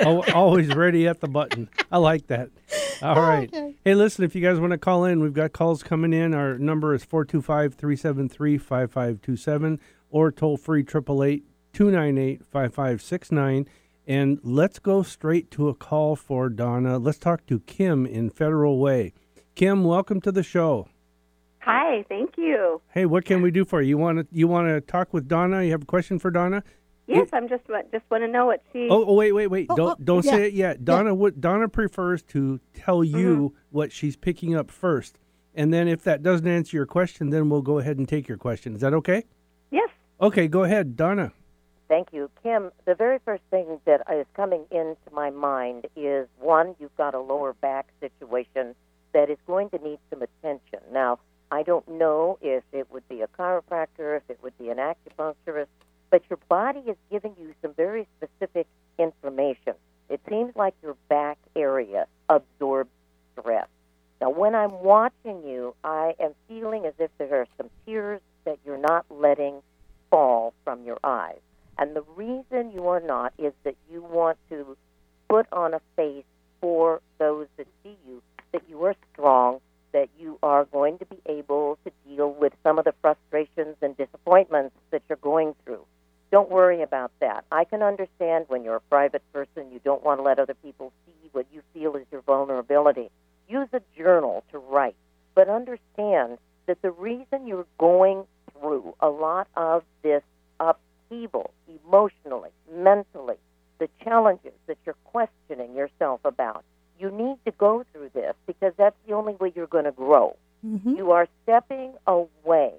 Al- 0.00 0.24
always 0.34 0.74
ready 0.74 1.06
at 1.06 1.20
the 1.20 1.28
button. 1.28 1.68
I 1.90 1.98
like 1.98 2.28
that. 2.28 2.50
All 3.02 3.20
right. 3.20 3.52
Okay. 3.52 3.74
Hey, 3.84 3.94
listen, 3.94 4.24
if 4.24 4.34
you 4.34 4.40
guys 4.40 4.60
want 4.60 4.70
to 4.70 4.78
call 4.78 5.04
in, 5.04 5.20
we've 5.20 5.32
got 5.34 5.52
calls 5.52 5.82
coming 5.82 6.12
in. 6.12 6.34
Our 6.34 6.56
number 6.56 6.94
is 6.94 7.04
425 7.04 7.74
373 7.74 8.58
5527 8.58 9.80
or 10.10 10.30
toll 10.32 10.56
free 10.56 10.80
888 10.80 11.44
298 11.72 12.44
5569. 12.46 13.66
And 14.06 14.40
let's 14.42 14.78
go 14.78 15.02
straight 15.02 15.50
to 15.52 15.68
a 15.68 15.74
call 15.74 16.16
for 16.16 16.48
Donna. 16.48 16.98
Let's 16.98 17.18
talk 17.18 17.46
to 17.46 17.60
Kim 17.60 18.04
in 18.04 18.30
Federal 18.30 18.78
Way. 18.80 19.12
Kim, 19.54 19.84
welcome 19.84 20.20
to 20.22 20.32
the 20.32 20.42
show. 20.42 20.88
Hi, 21.60 22.04
thank 22.08 22.36
you. 22.36 22.80
Hey, 22.92 23.06
what 23.06 23.24
can 23.24 23.42
we 23.42 23.52
do 23.52 23.64
for 23.64 23.80
you? 23.80 23.90
You 23.90 23.98
want 23.98 24.18
to 24.18 24.26
you 24.32 24.48
want 24.48 24.66
to 24.66 24.80
talk 24.80 25.12
with 25.14 25.28
Donna? 25.28 25.62
You 25.62 25.70
have 25.70 25.82
a 25.82 25.86
question 25.86 26.18
for 26.18 26.32
Donna? 26.32 26.64
Yes, 27.06 27.28
I'm 27.32 27.48
just 27.48 27.64
just 27.92 28.04
want 28.10 28.22
to 28.22 28.28
know 28.28 28.46
what 28.46 28.62
she. 28.72 28.88
Oh, 28.90 29.04
oh, 29.04 29.14
wait, 29.14 29.32
wait, 29.32 29.46
wait! 29.48 29.66
Oh, 29.70 29.76
don't 29.76 29.90
oh, 30.00 30.02
don't 30.02 30.24
yeah. 30.24 30.30
say 30.32 30.46
it 30.48 30.54
yet. 30.54 30.84
Donna 30.84 31.14
would 31.14 31.40
Donna 31.40 31.68
prefers 31.68 32.22
to 32.24 32.58
tell 32.74 33.00
mm-hmm. 33.00 33.16
you 33.16 33.54
what 33.70 33.92
she's 33.92 34.16
picking 34.16 34.56
up 34.56 34.70
first, 34.70 35.18
and 35.54 35.72
then 35.72 35.86
if 35.86 36.02
that 36.02 36.22
doesn't 36.22 36.46
answer 36.46 36.76
your 36.76 36.86
question, 36.86 37.30
then 37.30 37.48
we'll 37.48 37.62
go 37.62 37.78
ahead 37.78 37.98
and 37.98 38.08
take 38.08 38.26
your 38.26 38.38
question. 38.38 38.74
Is 38.74 38.80
that 38.80 38.94
okay? 38.94 39.24
Yes. 39.70 39.90
Okay, 40.20 40.48
go 40.48 40.64
ahead, 40.64 40.96
Donna. 40.96 41.32
Thank 41.92 42.14
you. 42.14 42.30
Kim, 42.42 42.70
the 42.86 42.94
very 42.94 43.18
first 43.22 43.42
thing 43.50 43.78
that 43.84 44.00
is 44.10 44.24
coming 44.34 44.64
into 44.70 44.96
my 45.12 45.28
mind 45.28 45.88
is 45.94 46.26
one, 46.38 46.74
you've 46.80 46.96
got 46.96 47.12
a 47.12 47.20
lower 47.20 47.52
back 47.52 47.86
situation 48.00 48.74
that 49.12 49.28
is 49.28 49.36
going 49.46 49.68
to 49.68 49.76
need 49.76 49.98
some 50.08 50.22
attention. 50.22 50.78
Now, 50.90 51.18
I 51.50 51.62
don't 51.62 51.86
know 51.86 52.38
if 52.40 52.64
it 52.72 52.90
would 52.90 53.06
be 53.10 53.20
a 53.20 53.26
chiropractor, 53.26 54.16
if 54.16 54.22
it 54.30 54.38
would 54.42 54.56
be 54.56 54.70
an 54.70 54.78
acupuncturist, 54.78 55.66
but 56.08 56.22
your 56.30 56.38
body 56.48 56.80
is 56.86 56.96
giving 57.10 57.34
you 57.38 57.52
some 57.60 57.74
very 57.74 58.08
specific 58.16 58.66
information. 58.98 59.74
It 60.08 60.22
seems 60.30 60.56
like 60.56 60.72
your 60.82 60.96
back 61.10 61.36
area 61.54 62.06
absorbs 62.30 62.88
stress. 63.38 63.68
Now, 64.18 64.30
when 64.30 64.54
I'm 64.54 64.82
watching 64.82 65.42
you, 65.46 65.74
I 65.84 66.14
am 66.18 66.32
feeling 66.48 66.86
as 66.86 66.94
if 66.98 67.10
there 67.18 67.42
are 67.42 67.46
some 67.58 67.68
tears 67.84 68.22
that 68.46 68.58
you're 68.64 68.78
not 68.78 69.04
letting 69.10 69.60
fall 70.08 70.54
from 70.64 70.84
your 70.84 70.98
eyes. 71.04 71.40
And 71.82 71.96
the 71.96 72.04
reason 72.14 72.70
you 72.70 72.86
are 72.86 73.00
not 73.00 73.32
is 73.38 73.52
that 73.64 73.74
you 73.90 74.04
want 74.04 74.38
to 74.50 74.76
put 75.28 75.48
on 75.50 75.74
a 75.74 75.80
face 75.96 76.22
for 76.60 77.00
those 77.18 77.48
that 77.56 77.66
see 77.82 77.96
you 78.06 78.22
that 78.52 78.62
you 78.68 78.84
are 78.84 78.94
strong, 79.12 79.58
that 79.90 80.08
you 80.16 80.38
are 80.44 80.64
going 80.66 80.98
to 80.98 81.06
be 81.06 81.18
able 81.26 81.80
to 81.84 81.90
deal 82.06 82.30
with 82.34 82.52
some 82.62 82.78
of 82.78 82.84
the 82.84 82.94
frustrations 83.02 83.74
and 83.82 83.96
disappointments 83.96 84.76
that 84.92 85.02
you're 85.08 85.18
going 85.20 85.56
through. 85.64 85.84
Don't 86.30 86.50
worry 86.50 86.82
about 86.82 87.10
that. 87.18 87.44
I 87.50 87.64
can 87.64 87.82
understand 87.82 88.44
when 88.46 88.62
you're 88.62 88.76
a 88.76 88.80
private 88.82 89.24
person, 89.32 89.72
you 89.72 89.80
don't 89.82 90.04
want 90.04 90.20
to 90.20 90.22
let 90.22 90.38
other 90.38 90.54
people 90.54 90.92
see 91.04 91.30
what 91.32 91.46
you 91.52 91.62
feel 91.74 91.96
is 91.96 92.06
your 92.12 92.20
vulnerability. 92.20 93.10
Use 93.48 93.66
a 93.72 93.80
journal 93.98 94.44
to 94.52 94.58
write, 94.58 94.94
but 95.34 95.48
understand 95.48 96.38
that 96.66 96.80
the 96.80 96.92
reason 96.92 97.48
you're 97.48 97.66
going 97.76 98.22
through 98.52 98.94
a 99.00 99.08
lot 99.08 99.48
of 99.56 99.82
this 100.04 100.22
emotionally, 101.12 102.50
mentally, 102.72 103.36
the 103.78 103.88
challenges 104.02 104.52
that 104.66 104.78
you're 104.84 104.96
questioning 105.04 105.74
yourself 105.74 106.20
about, 106.24 106.64
you 106.98 107.10
need 107.10 107.36
to 107.44 107.52
go 107.52 107.84
through 107.92 108.10
this 108.14 108.34
because 108.46 108.72
that's 108.76 108.96
the 109.06 109.12
only 109.12 109.34
way 109.34 109.52
you're 109.54 109.66
going 109.66 109.84
to 109.84 109.92
grow. 109.92 110.36
Mm-hmm. 110.64 110.96
You 110.96 111.10
are 111.12 111.26
stepping 111.42 111.94
away 112.06 112.74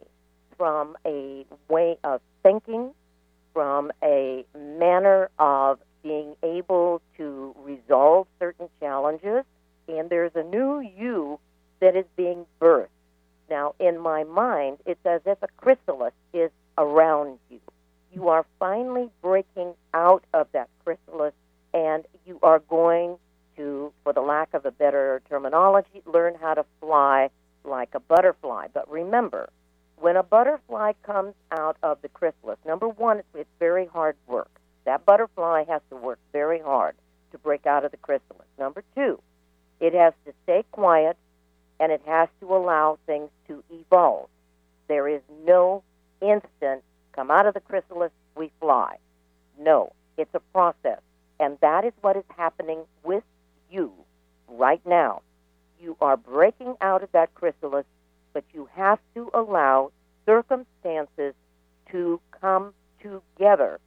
from 0.57 0.95
a 1.05 1.45
way 1.69 1.97
of 2.03 2.21
thinking, 2.41 2.91
from 3.53 3.91
a 4.01 4.45
manner 4.57 5.29
of 5.39 5.79
being 6.01 6.35
able 6.41 7.01
to 7.17 7.55
resolve 7.63 8.27
certain 8.39 8.69
challenges, 8.79 9.43
and 9.87 10.09
there's 10.09 10.31
a 10.35 10.43
new 10.43 10.79
you 10.79 11.39
that 11.81 11.95
is 11.95 12.05
being 12.15 12.45
birthed. 12.61 12.87
Now, 13.49 13.75
in 13.79 13.99
my 13.99 14.23
mind, 14.23 14.77
it's 14.85 15.05
as 15.05 15.21
if 15.25 15.37
a 15.41 15.47
chrysalis 15.57 16.13
is 16.33 16.51
around 16.77 17.39
you. 17.49 17.59
You 18.13 18.29
are 18.29 18.45
finally 18.59 19.09
breaking 19.21 19.73
out 19.93 20.23
of 20.33 20.47
that 20.53 20.69
chrysalis, 20.83 21.33
and 21.73 22.05
you 22.25 22.39
are 22.43 22.59
going 22.59 23.17
to, 23.57 23.91
for 24.03 24.13
the 24.13 24.21
lack 24.21 24.53
of 24.53 24.65
a 24.65 24.71
better 24.71 25.21
terminology, 25.29 26.03
learn 26.05 26.35
how 26.39 26.53
to 26.53 26.65
fly 26.79 27.29
like 27.63 27.95
a 27.95 27.99
butterfly. 27.99 28.67
But 28.73 28.89
remember, 28.89 29.49
when 29.97 30.15
a 30.15 30.23
butterfly 30.23 30.93
comes 31.03 31.33
out 31.51 31.77
of 31.81 32.01
the 32.01 32.09
chrysalis, 32.09 32.59
number 32.65 32.87
one, 32.87 33.23
it's, 33.33 33.49
very 33.59 33.85
hard 33.85 34.15
work. 34.27 34.51
That 34.85 35.05
butterfly 35.05 35.63
has 35.69 35.81
to 35.89 35.95
work 35.95 36.19
very 36.33 36.59
hard 36.59 36.95
to 37.31 37.37
break 37.37 37.65
out 37.65 37.85
of 37.85 37.91
the 37.91 37.97
chrysalis. 37.97 38.47
Number 38.59 38.83
two, 38.93 39.21
it 39.79 39.93
has 39.93 40.13
to 40.25 40.33
stay 40.43 40.65
quiet 40.71 41.17
and 41.79 41.91
it 41.91 42.01
has 42.05 42.27
to 42.41 42.53
allow 42.53 42.99
things 43.05 43.29
to 43.47 43.63
evolve. 43.71 44.27
There 44.87 45.07
is 45.07 45.21
no 45.45 45.83
instant 46.21 46.83
come 47.13 47.31
out 47.31 47.45
of 47.45 47.53
the 47.53 47.59
chrysalis, 47.59 48.11
we 48.35 48.51
fly. 48.59 48.97
No, 49.59 49.93
it's 50.17 50.33
a 50.33 50.39
process. 50.51 50.99
And 51.39 51.57
that 51.61 51.85
is 51.85 51.93
what 52.01 52.17
is 52.17 52.23
happening 52.37 52.79
with 53.03 53.23
you 53.71 53.91
right 54.47 54.81
now. 54.85 55.21
You 55.81 55.97
are 56.01 56.17
breaking 56.17 56.75
out 56.81 57.03
of 57.03 57.11
that 57.11 57.33
chrysalis, 57.35 57.85
but 58.33 58.43
you 58.53 58.69
have 58.73 58.99
to 59.15 59.29
allow 59.33 59.91
circumstances 60.25 61.33
to 61.91 62.19
come 62.39 62.73
together 63.01 63.79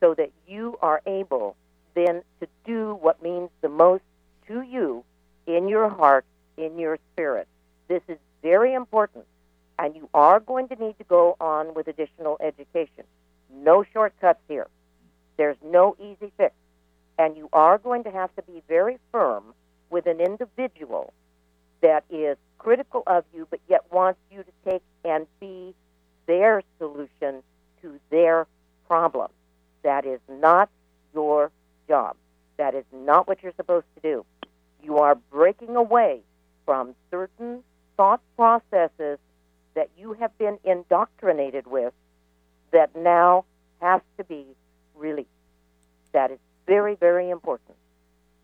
so 0.00 0.14
that 0.14 0.30
you 0.46 0.78
are 0.82 1.00
able 1.06 1.56
then 1.94 2.22
to 2.40 2.46
do 2.64 2.98
what 3.00 3.22
means 3.22 3.50
the 3.60 3.68
most 3.68 4.02
to 4.46 4.62
you 4.62 5.04
in 5.46 5.68
your 5.68 5.88
heart, 5.88 6.24
in 6.56 6.78
your 6.78 6.98
spirit. 7.12 7.48
This 7.88 8.02
is 8.08 8.18
very 8.42 8.74
important, 8.74 9.24
and 9.80 9.96
you 9.96 10.08
are 10.12 10.38
going 10.38 10.68
to 10.68 10.76
need 10.76 10.96
to 10.98 11.04
go 11.04 11.36
on 11.40 11.72
with 11.74 11.88
additional 11.88 12.36
education. 12.40 13.04
No 13.52 13.82
shortcuts 13.94 14.40
here. 14.46 14.68
There's 15.38 15.56
no 15.64 15.96
easy 15.98 16.30
fix. 16.36 16.54
And 17.18 17.36
you 17.36 17.48
are 17.52 17.78
going 17.78 18.04
to 18.04 18.10
have 18.10 18.34
to 18.36 18.42
be 18.42 18.62
very 18.68 18.98
firm 19.10 19.54
with 19.88 20.06
an 20.06 20.20
individual 20.20 21.14
that 21.80 22.04
is 22.10 22.36
critical 22.58 23.02
of 23.06 23.24
you, 23.34 23.46
but 23.50 23.58
yet 23.68 23.90
wants 23.90 24.20
you 24.30 24.42
to 24.42 24.70
take 24.70 24.82
and 25.02 25.26
be 25.40 25.74
their 26.26 26.62
solution 26.78 27.42
to 27.80 27.98
their 28.10 28.46
problem. 28.86 29.30
That 29.82 30.04
is 30.04 30.20
not 30.28 30.68
your 31.14 31.50
job. 31.88 32.16
That 32.58 32.74
is 32.74 32.84
not 32.92 33.26
what 33.26 33.42
you're 33.42 33.54
supposed 33.56 33.86
to 33.94 34.02
do. 34.02 34.26
You 34.82 34.98
are 34.98 35.14
breaking 35.14 35.74
away 35.74 36.20
from 36.66 36.94
certain 37.10 37.62
thought 37.96 38.20
processes 38.36 39.18
that 39.74 39.88
you 39.98 40.12
have 40.14 40.36
been 40.38 40.58
indoctrinated 40.64 41.66
with 41.66 41.92
that 42.72 42.94
now 42.96 43.44
has 43.80 44.00
to 44.18 44.24
be 44.24 44.44
released. 44.94 45.28
That 46.12 46.30
is 46.30 46.38
very, 46.66 46.94
very 46.94 47.30
important. 47.30 47.76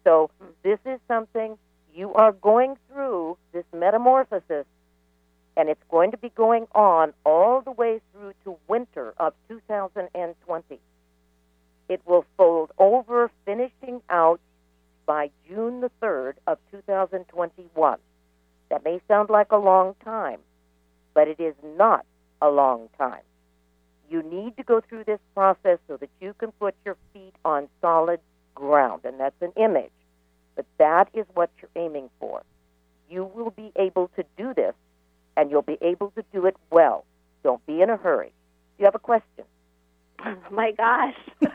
So, 0.04 0.30
this 0.62 0.78
is 0.84 1.00
something 1.08 1.58
you 1.94 2.12
are 2.14 2.32
going 2.32 2.76
through 2.90 3.38
this 3.52 3.64
metamorphosis, 3.72 4.66
and 5.56 5.68
it's 5.68 5.82
going 5.90 6.10
to 6.12 6.16
be 6.16 6.28
going 6.30 6.66
on 6.74 7.12
all 7.24 7.60
the 7.60 7.72
way 7.72 8.00
through 8.12 8.34
to 8.44 8.56
winter 8.68 9.14
of 9.18 9.32
2020. 9.48 10.78
It 11.88 12.00
will 12.04 12.24
fold 12.36 12.72
over, 12.78 13.30
finishing 13.44 14.02
out 14.10 14.40
by 15.06 15.30
June 15.48 15.80
the 15.80 15.90
3rd 16.02 16.34
of 16.46 16.58
2021. 16.70 17.98
That 18.68 18.84
may 18.84 19.00
sound 19.06 19.30
like 19.30 19.52
a 19.52 19.56
long 19.56 19.94
time, 20.04 20.40
but 21.16 21.26
it 21.28 21.40
is 21.40 21.54
not 21.64 22.04
a 22.42 22.50
long 22.50 22.90
time. 22.98 23.22
You 24.10 24.22
need 24.22 24.54
to 24.58 24.62
go 24.62 24.82
through 24.82 25.04
this 25.04 25.18
process 25.34 25.78
so 25.88 25.96
that 25.96 26.10
you 26.20 26.34
can 26.34 26.52
put 26.60 26.74
your 26.84 26.98
feet 27.14 27.32
on 27.42 27.68
solid 27.80 28.20
ground, 28.54 29.00
and 29.04 29.18
that's 29.18 29.40
an 29.40 29.52
image. 29.56 29.90
But 30.56 30.66
that 30.78 31.08
is 31.14 31.24
what 31.32 31.48
you're 31.58 31.70
aiming 31.74 32.10
for. 32.20 32.42
You 33.08 33.24
will 33.24 33.50
be 33.50 33.72
able 33.76 34.10
to 34.16 34.24
do 34.36 34.52
this, 34.52 34.74
and 35.38 35.50
you'll 35.50 35.62
be 35.62 35.78
able 35.80 36.10
to 36.16 36.24
do 36.34 36.44
it 36.44 36.56
well. 36.70 37.06
Don't 37.42 37.64
be 37.64 37.80
in 37.80 37.88
a 37.88 37.96
hurry. 37.96 38.32
Do 38.76 38.82
you 38.82 38.84
have 38.84 38.94
a 38.94 38.98
question? 38.98 39.44
Oh 40.22 40.36
my 40.50 40.72
gosh. 40.72 41.16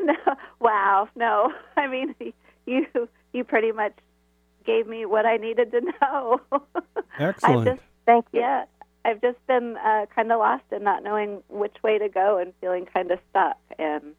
no, 0.00 0.16
wow. 0.58 1.08
No, 1.14 1.52
I 1.76 1.86
mean 1.86 2.16
you 2.66 3.08
you 3.32 3.44
pretty 3.44 3.70
much 3.70 3.92
gave 4.64 4.86
me 4.86 5.06
what 5.06 5.26
I 5.26 5.36
needed 5.36 5.70
to 5.72 5.80
know. 6.00 6.40
Excellent. 7.18 7.68
I've 7.68 7.74
just, 7.76 7.86
Thank 8.06 8.26
you. 8.32 8.40
yeah, 8.40 8.64
I've 9.04 9.20
just 9.20 9.38
been 9.46 9.76
uh, 9.76 10.06
kind 10.14 10.30
of 10.32 10.38
lost 10.38 10.64
and 10.70 10.84
not 10.84 11.02
knowing 11.02 11.42
which 11.48 11.76
way 11.82 11.98
to 11.98 12.08
go 12.08 12.38
and 12.38 12.52
feeling 12.60 12.86
kind 12.86 13.10
of 13.10 13.18
stuck. 13.30 13.56
And 13.78 14.14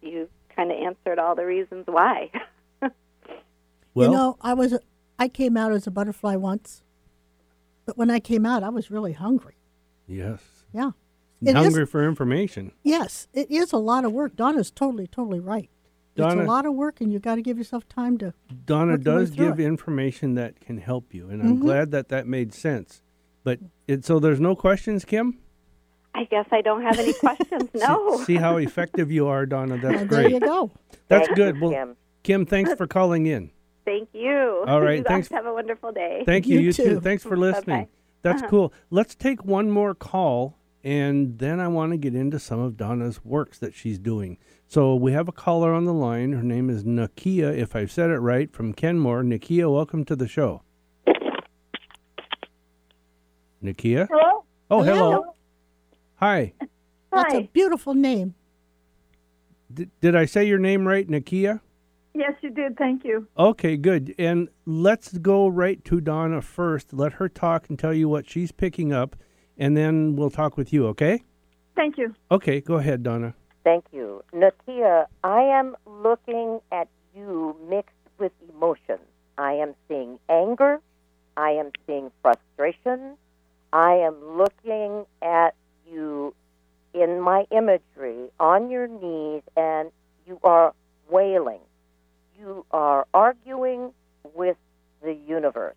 you 0.00 0.28
kind 0.54 0.70
of 0.70 0.78
answered 0.78 1.18
all 1.18 1.34
the 1.34 1.46
reasons 1.46 1.84
why. 1.86 2.30
well, 3.94 4.10
you 4.10 4.16
know, 4.16 4.36
I 4.40 4.54
was 4.54 4.76
I 5.18 5.28
came 5.28 5.56
out 5.56 5.72
as 5.72 5.86
a 5.86 5.90
butterfly 5.90 6.36
once, 6.36 6.82
but 7.86 7.96
when 7.96 8.10
I 8.10 8.20
came 8.20 8.44
out, 8.46 8.62
I 8.62 8.68
was 8.70 8.90
really 8.90 9.12
hungry. 9.12 9.56
yes. 10.06 10.40
Yeah. 10.74 10.92
It 11.44 11.48
is- 11.50 11.54
Hungry 11.64 11.86
for 11.86 12.06
information. 12.08 12.70
Yes, 12.84 13.26
it 13.34 13.50
is 13.50 13.72
a 13.72 13.76
lot 13.76 14.04
of 14.04 14.12
work. 14.12 14.36
Donna's 14.36 14.70
totally, 14.70 15.06
totally 15.08 15.40
right. 15.40 15.68
Donna- 16.14 16.42
it's 16.42 16.48
a 16.48 16.50
lot 16.50 16.66
of 16.66 16.74
work, 16.74 17.00
and 17.00 17.12
you've 17.12 17.22
got 17.22 17.36
to 17.36 17.42
give 17.42 17.56
yourself 17.58 17.88
time 17.88 18.18
to. 18.18 18.34
Donna 18.66 18.92
work 18.92 19.02
does 19.02 19.30
give 19.30 19.58
it. 19.58 19.64
information 19.64 20.34
that 20.34 20.60
can 20.60 20.78
help 20.78 21.14
you, 21.14 21.28
and 21.30 21.42
I'm 21.42 21.56
Mhm. 21.58 21.60
glad 21.62 21.90
that 21.92 22.08
that 22.10 22.26
made 22.26 22.52
sense. 22.52 23.02
But 23.44 23.60
it, 23.88 24.04
so 24.04 24.18
there's 24.18 24.40
no 24.40 24.54
questions, 24.54 25.04
Kim. 25.04 25.38
I 26.14 26.24
guess 26.24 26.46
I 26.52 26.60
don't 26.60 26.82
have 26.82 26.98
any 26.98 27.14
questions. 27.14 27.70
No. 27.74 28.18
See, 28.24 28.36
how 28.36 28.58
effective 28.58 29.10
you 29.10 29.26
are, 29.28 29.46
Donna. 29.46 29.78
That's 29.78 30.04
great. 30.04 30.22
there 30.24 30.28
you 30.30 30.40
go. 30.40 30.70
That's 31.08 31.26
Thank 31.28 31.36
good. 31.36 31.56
you, 31.56 31.62
Well, 31.62 31.70
Kim. 31.72 31.96
Kim, 32.22 32.46
thanks 32.46 32.74
for 32.74 32.86
calling 32.86 33.26
in. 33.26 33.50
Thank 33.86 34.10
you. 34.12 34.64
All 34.68 34.80
right, 34.80 34.98
You 34.98 35.04
thanks. 35.04 35.28
have 35.30 35.46
a 35.46 35.52
wonderful 35.52 35.90
day. 35.90 36.22
Thank 36.26 36.46
you. 36.46 36.58
You 36.60 36.66
You, 36.66 36.72
too. 36.72 36.84
too. 36.84 37.00
Thanks 37.00 37.22
for 37.24 37.36
listening. 37.36 37.76
Bye-bye. 37.78 37.88
That's 38.22 38.42
Uh-huh. 38.42 38.50
cool. 38.50 38.72
Let's 38.90 39.14
take 39.16 39.44
one 39.44 39.70
more 39.70 39.94
call, 39.94 40.56
and 40.84 41.38
then 41.38 41.58
I 41.58 41.66
want 41.66 41.90
to 41.92 41.96
get 41.98 42.14
into 42.14 42.38
some 42.38 42.60
of 42.60 42.76
Donna's 42.76 43.24
works 43.24 43.58
that 43.58 43.74
she's 43.74 43.98
doing. 43.98 44.38
So 44.72 44.94
we 44.94 45.12
have 45.12 45.28
a 45.28 45.32
caller 45.32 45.74
on 45.74 45.84
the 45.84 45.92
line. 45.92 46.32
Her 46.32 46.42
name 46.42 46.70
is 46.70 46.82
Nakia, 46.82 47.54
if 47.54 47.76
I've 47.76 47.92
said 47.92 48.08
it 48.08 48.20
right, 48.20 48.50
from 48.50 48.72
Kenmore. 48.72 49.22
Nakia, 49.22 49.70
welcome 49.70 50.02
to 50.06 50.16
the 50.16 50.26
show. 50.26 50.62
Nakia? 53.62 54.08
Hello? 54.10 54.44
Oh, 54.70 54.80
hello. 54.80 55.10
Hello. 55.10 55.36
Hi. 56.14 56.54
That's 57.12 57.34
a 57.34 57.42
beautiful 57.52 57.92
name. 57.92 58.34
D- 59.70 59.88
did 60.00 60.16
I 60.16 60.24
say 60.24 60.46
your 60.46 60.58
name 60.58 60.88
right, 60.88 61.06
Nakia? 61.06 61.60
Yes, 62.14 62.32
you 62.40 62.48
did. 62.48 62.78
Thank 62.78 63.04
you. 63.04 63.28
Okay, 63.36 63.76
good. 63.76 64.14
And 64.18 64.48
let's 64.64 65.18
go 65.18 65.48
right 65.48 65.84
to 65.84 66.00
Donna 66.00 66.40
first. 66.40 66.94
Let 66.94 67.12
her 67.12 67.28
talk 67.28 67.68
and 67.68 67.78
tell 67.78 67.92
you 67.92 68.08
what 68.08 68.26
she's 68.26 68.52
picking 68.52 68.90
up, 68.90 69.16
and 69.58 69.76
then 69.76 70.16
we'll 70.16 70.30
talk 70.30 70.56
with 70.56 70.72
you, 70.72 70.86
okay? 70.86 71.24
Thank 71.76 71.98
you. 71.98 72.14
Okay, 72.30 72.62
go 72.62 72.76
ahead, 72.76 73.02
Donna. 73.02 73.34
Thank 73.64 73.84
you. 73.92 74.24
Nakia, 74.32 75.06
I 75.22 75.42
am 75.42 75.76
looking 75.86 76.60
at 76.72 76.88
you 77.14 77.56
mixed 77.68 77.94
with 78.18 78.32
emotions. 78.48 79.06
I 79.38 79.52
am 79.52 79.74
seeing 79.88 80.18
anger. 80.28 80.80
I 81.36 81.50
am 81.50 81.70
seeing 81.86 82.10
frustration. 82.22 83.16
I 83.72 83.92
am 83.94 84.36
looking 84.36 85.06
at 85.22 85.54
you 85.90 86.34
in 86.92 87.20
my 87.20 87.46
imagery 87.50 88.28
on 88.38 88.70
your 88.70 88.86
knees, 88.86 89.42
and 89.56 89.90
you 90.26 90.38
are 90.42 90.74
wailing. 91.08 91.60
You 92.38 92.66
are 92.70 93.06
arguing 93.14 93.92
with 94.34 94.56
the 95.02 95.14
universe. 95.14 95.76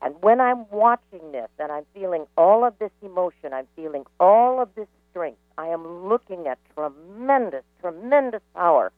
And 0.00 0.14
when 0.20 0.40
I'm 0.40 0.68
watching 0.70 1.32
this 1.32 1.48
and 1.58 1.72
I'm 1.72 1.84
feeling 1.94 2.26
all 2.36 2.64
of 2.64 2.78
this 2.78 2.90
emotion, 3.02 3.52
I'm 3.52 3.66
feeling 3.76 4.04
all 4.20 4.60
of 4.60 4.68
this 4.74 4.88
strength, 5.10 5.38
I 5.58 5.66
am 5.66 6.08
looking 6.08 6.46
at 6.46 6.58
tremendous, 6.72 7.64
tremendous 7.80 8.42
power, 8.54 8.92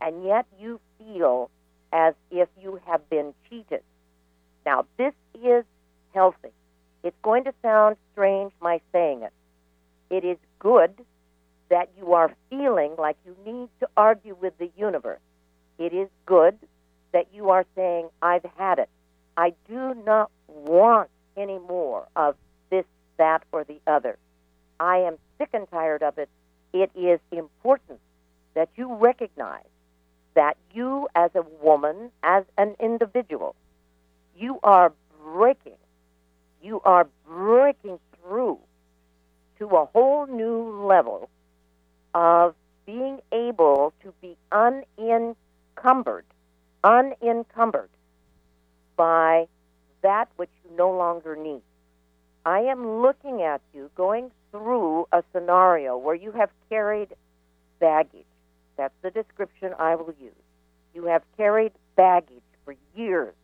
and 0.00 0.24
yet 0.24 0.44
you 0.58 0.80
feel 0.98 1.50
as 1.92 2.14
if 2.32 2.48
you 2.60 2.80
have 2.84 3.08
been 3.08 3.32
cheated. 3.48 3.82
Now, 4.66 4.86
this 4.98 5.14
is 5.40 5.64
healthy. 6.12 6.50
It's 7.04 7.16
going 7.22 7.44
to 7.44 7.54
sound 7.62 7.96
strange 8.12 8.52
my 8.60 8.80
saying 8.90 9.22
it. 9.22 9.32
It 10.10 10.24
is 10.24 10.36
good 10.58 10.92
that 11.68 11.88
you 11.96 12.12
are 12.14 12.34
feeling 12.50 12.96
like 12.98 13.16
you 13.24 13.36
need 13.46 13.68
to 13.78 13.88
argue 13.96 14.36
with 14.38 14.58
the 14.58 14.70
universe. 14.76 15.20
It 15.78 15.92
is 15.92 16.08
good 16.26 16.58
that 17.12 17.28
you 17.32 17.50
are 17.50 17.64
saying, 17.76 18.08
I've 18.20 18.44
had 18.56 18.80
it. 18.80 18.88
I 19.36 19.54
do 19.68 19.94
not 20.04 20.32
want 20.48 21.08
any 21.36 21.60
more 21.60 22.08
of 22.16 22.34
this, 22.68 22.84
that, 23.16 23.44
or 23.52 23.62
the 23.62 23.80
other. 23.86 24.18
I 24.80 24.96
am 24.96 25.18
sick 25.38 25.50
and 25.52 25.70
tired 25.70 26.02
of 26.02 26.18
it. 26.18 26.30
It 26.72 26.90
is 26.96 27.20
important 27.30 28.00
that 28.54 28.70
you 28.76 28.94
recognize 28.94 29.68
that 30.34 30.56
you, 30.72 31.06
as 31.14 31.30
a 31.34 31.42
woman, 31.62 32.10
as 32.22 32.44
an 32.56 32.76
individual, 32.80 33.54
you 34.36 34.58
are 34.62 34.92
breaking, 35.22 35.76
you 36.62 36.80
are 36.84 37.06
breaking 37.26 37.98
through 38.16 38.58
to 39.58 39.66
a 39.68 39.84
whole 39.84 40.26
new 40.26 40.86
level 40.86 41.28
of 42.14 42.54
being 42.86 43.20
able 43.32 43.92
to 44.02 44.14
be 44.22 44.36
unencumbered, 44.50 46.24
unencumbered 46.82 47.90
by 48.96 49.46
that 50.02 50.28
which 50.36 50.50
you 50.64 50.74
no 50.76 50.90
longer 50.90 51.36
need. 51.36 51.62
I 52.46 52.60
am 52.60 53.02
looking 53.02 53.42
at 53.42 53.60
you 53.74 53.90
going 53.94 54.30
through 54.50 55.06
a 55.12 55.22
scenario 55.32 55.96
where 55.96 56.14
you 56.14 56.32
have 56.32 56.50
carried 56.68 57.08
baggage. 57.78 58.24
That's 58.76 58.94
the 59.02 59.10
description 59.10 59.74
I 59.78 59.94
will 59.96 60.14
use. 60.20 60.32
You 60.94 61.04
have 61.06 61.22
carried 61.36 61.72
baggage 61.96 62.42
for 62.64 62.74
years. 62.94 63.34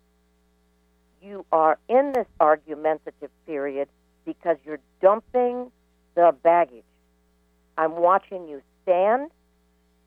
You 1.23 1.45
are 1.53 1.79
in 1.89 2.13
this 2.13 2.27
argumentative 2.41 3.31
period 3.47 3.89
because 4.25 4.57
you're 4.65 4.81
dumping 5.01 5.71
the 6.15 6.35
baggage. 6.43 6.85
I'm 7.79 7.97
watching 7.97 8.49
you 8.49 8.63
stand, 8.83 9.31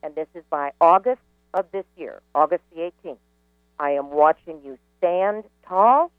and 0.01 0.15
this 0.15 0.27
is 0.33 0.43
by 0.49 0.71
August 0.81 1.21
of 1.53 1.65
this 1.71 1.85
year, 1.97 2.21
August 2.33 2.63
the 2.73 2.91
18th. 3.03 3.17
I 3.79 3.91
am 3.91 4.11
watching 4.11 4.61
you 4.63 4.77
stand 4.97 5.43
tall, 5.67 6.11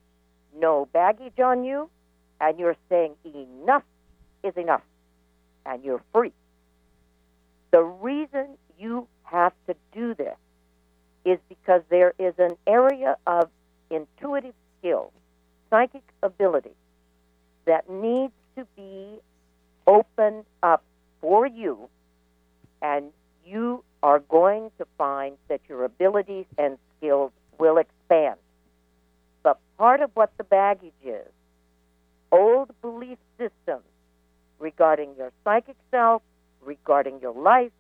no 0.57 0.89
baggage 0.93 1.39
on 1.39 1.65
you, 1.65 1.91
and 2.41 2.59
you're 2.59 2.77
saying 2.89 3.17
enough 3.25 3.83
is 4.43 4.57
enough, 4.57 4.83
and 5.67 5.85
you're 5.85 6.03
free. 6.13 6.33
The 7.71 7.83
reason 7.83 8.59
you 8.79 9.07
have 9.25 9.53
to 9.69 9.75
do 9.93 10.15
this 10.15 10.37
is 11.25 11.39
because 11.49 11.83
there 11.91 12.15
is 12.19 12.35
an 12.39 12.57
area 12.67 13.17
of 13.27 13.49
intuitive 13.91 14.55
skill, 14.79 15.13
psychic 15.69 16.03
ability 16.23 16.71
that 17.67 17.89
needs 17.89 18.33
to 18.57 18.67
be 18.77 19.19
opened 19.87 20.45
up 20.63 20.83
for 21.21 21.47
you, 21.47 21.89
and 22.83 23.13
you 23.45 23.85
are 24.03 24.21
going 24.21 24.71
to 24.79 24.87
find 24.97 25.37
that 25.49 25.61
your 25.69 25.85
abilities 25.85 26.47
and 26.57 26.79
skills 26.97 27.33
will 27.59 27.77
expand. 27.77 28.37
But 29.43 29.59
part 29.79 30.01
of 30.01 30.11
what 30.15 30.33
the 30.39 30.45
baggage 30.45 30.93
is 31.05 31.27
old 32.33 32.71
belief 32.81 33.19
systems 33.39 33.85
regarding 34.61 35.15
your 35.17 35.33
psychic 35.43 35.77
self, 35.91 36.23
regarding 36.61 37.19
your 37.21 37.35
life, 37.35 37.73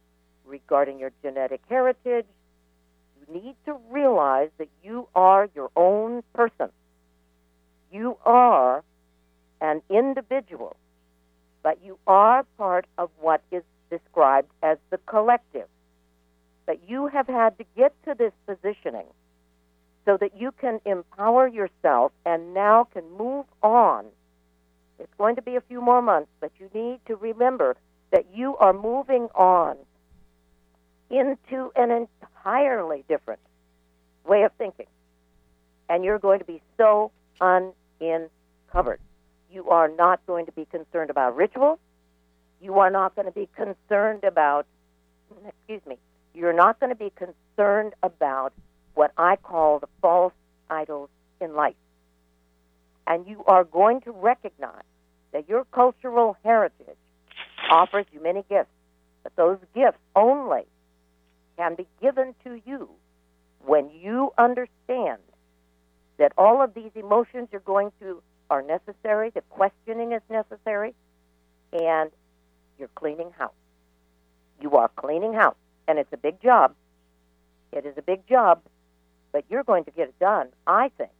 regarding 0.44 0.98
your 0.98 1.12
genetic 1.22 1.60
heritage. 1.68 2.26
You 3.20 3.42
need 3.42 3.54
to 3.66 3.76
realize 3.90 4.50
that 4.58 4.68
you 4.82 5.06
are 5.14 5.48
your 5.54 5.70
own 5.76 6.22
person. 6.34 6.70
You 7.92 8.16
are 8.24 8.82
an 9.60 9.82
individual, 9.90 10.76
but 11.62 11.78
you 11.84 11.98
are 12.06 12.44
part 12.56 12.86
of 12.98 13.10
what 13.20 13.42
is 13.52 13.62
described 13.90 14.50
as 14.62 14.78
the 14.90 14.98
collective. 15.06 15.68
But 16.66 16.88
you 16.88 17.08
have 17.08 17.26
had 17.26 17.58
to 17.58 17.64
get 17.76 17.92
to 18.04 18.14
this 18.14 18.32
positioning 18.46 19.06
so 20.06 20.16
that 20.16 20.36
you 20.36 20.52
can 20.52 20.80
empower 20.86 21.46
yourself 21.46 22.12
and 22.24 22.54
now 22.54 22.84
can 22.92 23.04
move 23.18 23.44
on 23.62 24.06
it's 25.00 25.14
going 25.18 25.36
to 25.36 25.42
be 25.42 25.56
a 25.56 25.60
few 25.62 25.80
more 25.80 26.02
months, 26.02 26.30
but 26.40 26.52
you 26.58 26.68
need 26.74 27.00
to 27.06 27.16
remember 27.16 27.76
that 28.12 28.26
you 28.34 28.56
are 28.58 28.72
moving 28.72 29.28
on 29.34 29.76
into 31.08 31.72
an 31.74 31.90
entirely 31.90 33.04
different 33.08 33.40
way 34.26 34.42
of 34.42 34.52
thinking. 34.58 34.86
And 35.88 36.04
you're 36.04 36.18
going 36.18 36.38
to 36.38 36.44
be 36.44 36.62
so 36.76 37.10
uncovered. 37.40 39.00
You 39.50 39.70
are 39.70 39.88
not 39.88 40.24
going 40.26 40.46
to 40.46 40.52
be 40.52 40.66
concerned 40.66 41.10
about 41.10 41.34
ritual. 41.34 41.80
You 42.60 42.78
are 42.78 42.90
not 42.90 43.16
going 43.16 43.26
to 43.26 43.32
be 43.32 43.48
concerned 43.56 44.22
about, 44.22 44.66
excuse 45.48 45.84
me, 45.86 45.98
you're 46.34 46.52
not 46.52 46.78
going 46.78 46.90
to 46.90 46.96
be 46.96 47.10
concerned 47.16 47.94
about 48.02 48.52
what 48.94 49.12
I 49.16 49.36
call 49.36 49.78
the 49.78 49.88
false 50.00 50.34
idols 50.68 51.08
in 51.40 51.54
life. 51.54 51.74
And 53.06 53.26
you 53.26 53.44
are 53.46 53.64
going 53.64 54.00
to 54.02 54.12
recognize 54.12 54.84
that 55.32 55.48
your 55.48 55.64
cultural 55.72 56.36
heritage 56.44 56.96
offers 57.70 58.06
you 58.12 58.22
many 58.22 58.44
gifts, 58.48 58.70
but 59.22 59.34
those 59.36 59.58
gifts 59.74 59.98
only 60.14 60.62
can 61.56 61.74
be 61.74 61.86
given 62.00 62.34
to 62.44 62.60
you 62.64 62.88
when 63.64 63.90
you 63.90 64.32
understand 64.38 65.18
that 66.18 66.32
all 66.36 66.62
of 66.62 66.74
these 66.74 66.90
emotions 66.94 67.48
you're 67.52 67.60
going 67.62 67.92
through 67.98 68.22
are 68.50 68.62
necessary, 68.62 69.30
the 69.30 69.42
questioning 69.50 70.12
is 70.12 70.22
necessary, 70.28 70.94
and 71.72 72.10
you're 72.78 72.90
cleaning 72.94 73.30
house. 73.38 73.52
You 74.60 74.72
are 74.72 74.90
cleaning 74.96 75.32
house, 75.32 75.56
and 75.86 75.98
it's 75.98 76.12
a 76.12 76.16
big 76.16 76.42
job. 76.42 76.74
It 77.72 77.86
is 77.86 77.94
a 77.96 78.02
big 78.02 78.26
job, 78.26 78.60
but 79.32 79.44
you're 79.48 79.64
going 79.64 79.84
to 79.84 79.90
get 79.90 80.08
it 80.08 80.18
done, 80.18 80.48
I 80.66 80.90
think, 80.98 81.10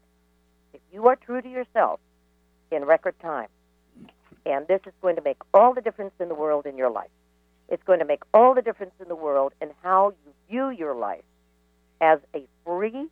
if 0.73 0.81
you 0.93 1.09
are 1.09 1.17
true 1.17 1.41
to 1.41 1.49
yourself 1.49 2.01
in 2.71 2.85
record 2.85 3.19
time. 3.21 3.49
And 4.47 4.67
this 4.69 4.81
is 4.87 4.93
going 5.03 5.17
to 5.17 5.23
make 5.23 5.39
all 5.53 5.75
the 5.75 5.81
difference 5.81 6.15
in 6.21 6.29
the 6.29 6.35
world 6.35 6.67
in 6.67 6.77
your 6.77 6.91
life. 6.91 7.11
It's 7.69 7.83
going 7.85 7.99
to 8.01 8.05
make 8.05 8.23
all 8.35 8.55
the 8.55 8.63
difference 8.63 8.95
in 9.01 9.09
the 9.09 9.15
world 9.15 9.53
in 9.61 9.71
how 9.83 10.13
you 10.25 10.33
view 10.49 10.71
your 10.71 10.95
life 10.95 11.23
as 12.01 12.19
a 12.35 12.47
free 12.65 13.09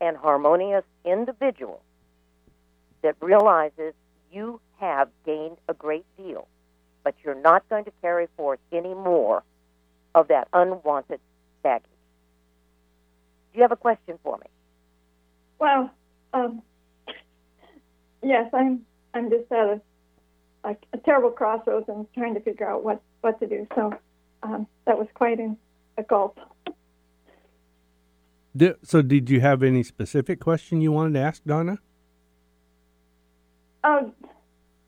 and 0.00 0.16
harmonious 0.16 0.84
individual 1.04 1.82
that 3.02 3.16
realizes 3.20 3.94
you 4.32 4.60
have 4.78 5.08
gained 5.26 5.58
a 5.68 5.74
great 5.74 6.04
deal, 6.16 6.46
but 7.04 7.14
you're 7.22 7.40
not 7.40 7.68
going 7.68 7.84
to 7.84 7.92
carry 8.00 8.28
forth 8.36 8.60
any 8.72 8.94
more 8.94 9.42
of 10.14 10.28
that 10.28 10.48
unwanted 10.52 11.20
baggage. 11.62 11.90
Do 13.52 13.58
you 13.58 13.62
have 13.62 13.72
a 13.72 13.76
question 13.76 14.18
for 14.22 14.38
me? 14.38 14.46
Well, 15.58 15.90
um, 16.32 16.62
yes, 18.22 18.50
I'm. 18.52 18.84
I'm 19.14 19.30
just 19.30 19.50
at 19.50 19.66
a 19.66 19.80
a, 20.64 20.76
a 20.92 20.98
terrible 20.98 21.30
crossroads 21.30 21.88
and 21.88 22.06
trying 22.14 22.34
to 22.34 22.40
figure 22.40 22.68
out 22.68 22.84
what, 22.84 23.00
what 23.20 23.38
to 23.40 23.46
do. 23.46 23.66
So 23.74 23.92
um, 24.42 24.66
that 24.86 24.98
was 24.98 25.08
quite 25.14 25.38
an, 25.38 25.56
a 25.96 26.02
gulp. 26.02 26.38
Did, 28.56 28.76
so, 28.82 29.02
did 29.02 29.30
you 29.30 29.40
have 29.40 29.62
any 29.62 29.82
specific 29.82 30.40
question 30.40 30.80
you 30.80 30.90
wanted 30.90 31.14
to 31.14 31.20
ask 31.20 31.44
Donna? 31.44 31.78
Oh, 33.84 34.12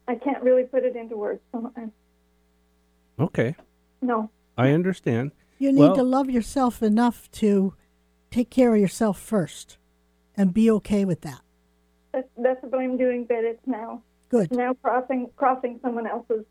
I 0.09 0.17
can't 0.17 0.43
really 0.43 0.65
put 0.65 0.83
it 0.83 0.97
into 0.97 1.17
words. 1.17 1.41
So 1.53 1.73
I, 1.77 3.23
okay. 3.23 3.55
No. 4.03 4.31
I 4.59 4.71
understand. 4.71 5.31
You 5.59 5.73
need 5.73 5.81
Well- 5.81 5.97
to 5.97 6.03
love 6.03 6.29
yourself 6.29 6.83
enough 6.83 7.31
to 7.33 7.75
take 8.31 8.51
care 8.51 8.75
of 8.75 8.81
yourself 8.81 9.21
first 9.21 9.79
and 10.37 10.53
be 10.55 10.71
okay 10.71 11.05
with 11.05 11.21
that. 11.21 11.41
That's, 12.13 12.29
that's 12.37 12.63
what 12.63 12.81
I'm 12.81 12.97
doing, 12.97 13.25
but 13.25 13.39
it's 13.45 13.65
now 13.67 14.03
Good. 14.31 14.51
now 14.53 14.75
crossing 14.83 15.29
crossing 15.37 15.79
someone 15.83 16.07
else's 16.07 16.45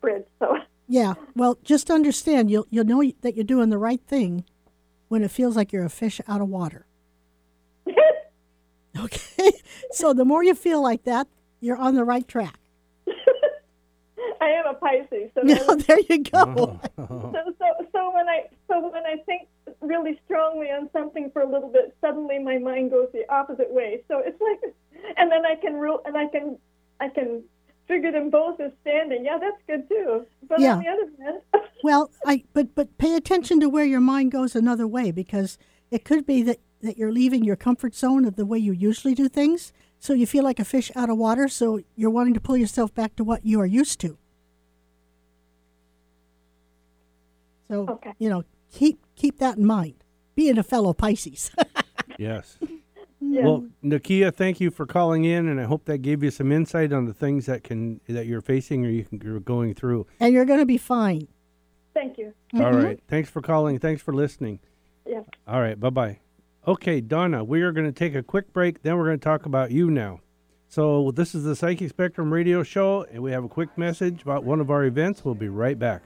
bridge. 0.00 0.24
So 0.38 0.56
Yeah. 0.88 1.14
Well, 1.34 1.58
just 1.62 1.90
understand 1.90 2.50
you'll 2.50 2.66
you'll 2.70 2.84
know 2.84 3.02
that 3.22 3.34
you're 3.36 3.44
doing 3.44 3.70
the 3.70 3.78
right 3.78 4.00
thing 4.06 4.44
when 5.08 5.22
it 5.24 5.30
feels 5.30 5.56
like 5.56 5.72
you're 5.72 5.84
a 5.84 5.90
fish 5.90 6.20
out 6.28 6.40
of 6.40 6.48
water. 6.48 6.86
Okay. 8.98 9.52
So 9.92 10.12
the 10.12 10.24
more 10.24 10.44
you 10.44 10.54
feel 10.54 10.82
like 10.82 11.04
that, 11.04 11.26
you're 11.60 11.76
on 11.76 11.94
the 11.94 12.04
right 12.04 12.26
track. 12.26 12.58
I 14.40 14.48
am 14.50 14.66
a 14.66 14.74
Pisces. 14.74 15.30
So 15.34 15.42
Yeah, 15.44 15.74
there 15.86 15.98
you 16.08 16.24
go. 16.24 16.78
so, 16.96 17.54
so 17.58 17.86
so 17.92 18.10
when 18.14 18.28
I 18.28 18.46
so 18.68 18.80
when 18.90 19.04
I 19.06 19.16
think 19.26 19.48
really 19.80 20.20
strongly 20.24 20.68
on 20.68 20.90
something 20.92 21.30
for 21.32 21.42
a 21.42 21.48
little 21.50 21.70
bit, 21.70 21.96
suddenly 22.00 22.38
my 22.38 22.58
mind 22.58 22.90
goes 22.90 23.08
the 23.12 23.28
opposite 23.32 23.72
way. 23.72 24.02
So 24.08 24.18
it's 24.24 24.40
like, 24.40 24.74
and 25.16 25.30
then 25.30 25.46
I 25.46 25.56
can 25.56 25.74
rule 25.74 26.02
and 26.04 26.16
I 26.16 26.26
can 26.28 26.58
I 27.00 27.08
can 27.08 27.42
figure 27.88 28.12
them 28.12 28.30
both 28.30 28.60
as 28.60 28.72
standing. 28.82 29.24
Yeah, 29.24 29.38
that's 29.40 29.60
good 29.66 29.88
too. 29.88 30.26
But 30.48 30.60
Yeah. 30.60 30.74
on 30.76 30.82
the 30.84 30.88
other 30.88 31.10
hand, 31.24 31.42
Well, 31.82 32.10
I 32.26 32.44
but 32.52 32.74
but 32.74 32.98
pay 32.98 33.14
attention 33.14 33.58
to 33.60 33.68
where 33.68 33.86
your 33.86 34.00
mind 34.00 34.32
goes 34.32 34.54
another 34.54 34.86
way 34.86 35.10
because 35.10 35.56
it 35.90 36.04
could 36.04 36.26
be 36.26 36.42
that 36.42 36.58
that 36.82 36.98
you're 36.98 37.12
leaving 37.12 37.44
your 37.44 37.56
comfort 37.56 37.94
zone 37.94 38.24
of 38.24 38.36
the 38.36 38.46
way 38.46 38.58
you 38.58 38.72
usually 38.72 39.14
do 39.14 39.28
things. 39.28 39.72
So 39.98 40.12
you 40.14 40.26
feel 40.26 40.44
like 40.44 40.58
a 40.58 40.64
fish 40.64 40.90
out 40.96 41.10
of 41.10 41.18
water. 41.18 41.48
So 41.48 41.80
you're 41.96 42.10
wanting 42.10 42.34
to 42.34 42.40
pull 42.40 42.56
yourself 42.56 42.94
back 42.94 43.16
to 43.16 43.24
what 43.24 43.44
you 43.44 43.60
are 43.60 43.66
used 43.66 44.00
to. 44.00 44.18
So 47.68 47.86
Okay. 47.88 48.12
you 48.18 48.28
know, 48.28 48.44
keep 48.70 49.04
keep 49.16 49.38
that 49.38 49.56
in 49.56 49.66
mind. 49.66 50.04
Being 50.34 50.58
a 50.58 50.62
fellow 50.62 50.92
Pisces. 50.92 51.50
Yes. 52.20 52.58
yeah. 53.20 53.44
Well, 53.44 53.66
Nakia, 53.82 54.32
thank 54.34 54.60
you 54.60 54.70
for 54.70 54.84
calling 54.84 55.24
in, 55.24 55.48
and 55.48 55.58
I 55.58 55.64
hope 55.64 55.86
that 55.86 55.98
gave 55.98 56.22
you 56.22 56.30
some 56.30 56.52
insight 56.52 56.92
on 56.92 57.06
the 57.06 57.14
things 57.14 57.46
that 57.46 57.64
can 57.64 58.02
that 58.08 58.26
you're 58.26 58.42
facing 58.42 58.84
or 58.84 58.90
you 58.90 59.04
can, 59.04 59.22
you're 59.24 59.40
going 59.40 59.74
through. 59.74 60.06
and 60.20 60.34
you're 60.34 60.44
going 60.44 60.60
to 60.60 60.66
be 60.66 60.76
fine. 60.76 61.28
thank 61.94 62.18
you. 62.18 62.34
All 62.52 62.60
mm-hmm. 62.60 62.84
right. 62.84 63.00
Thanks 63.08 63.30
for 63.30 63.40
calling. 63.40 63.78
Thanks 63.78 64.02
for 64.02 64.12
listening. 64.12 64.60
Yeah. 65.06 65.22
All 65.48 65.62
right. 65.62 65.80
Bye 65.80 65.90
bye. 65.90 66.20
Okay, 66.68 67.00
Donna, 67.00 67.42
we 67.42 67.62
are 67.62 67.72
going 67.72 67.86
to 67.86 67.92
take 67.92 68.14
a 68.14 68.22
quick 68.22 68.52
break. 68.52 68.82
Then 68.82 68.98
we're 68.98 69.06
going 69.06 69.18
to 69.18 69.24
talk 69.24 69.46
about 69.46 69.70
you 69.70 69.90
now. 69.90 70.20
So, 70.68 71.10
this 71.10 71.34
is 71.34 71.42
the 71.44 71.56
Psychic 71.56 71.88
Spectrum 71.88 72.30
radio 72.30 72.62
show, 72.62 73.04
and 73.10 73.22
we 73.22 73.32
have 73.32 73.44
a 73.44 73.48
quick 73.48 73.76
message 73.78 74.22
about 74.22 74.44
one 74.44 74.60
of 74.60 74.70
our 74.70 74.84
events. 74.84 75.24
We'll 75.24 75.34
be 75.34 75.48
right 75.48 75.78
back. 75.78 76.02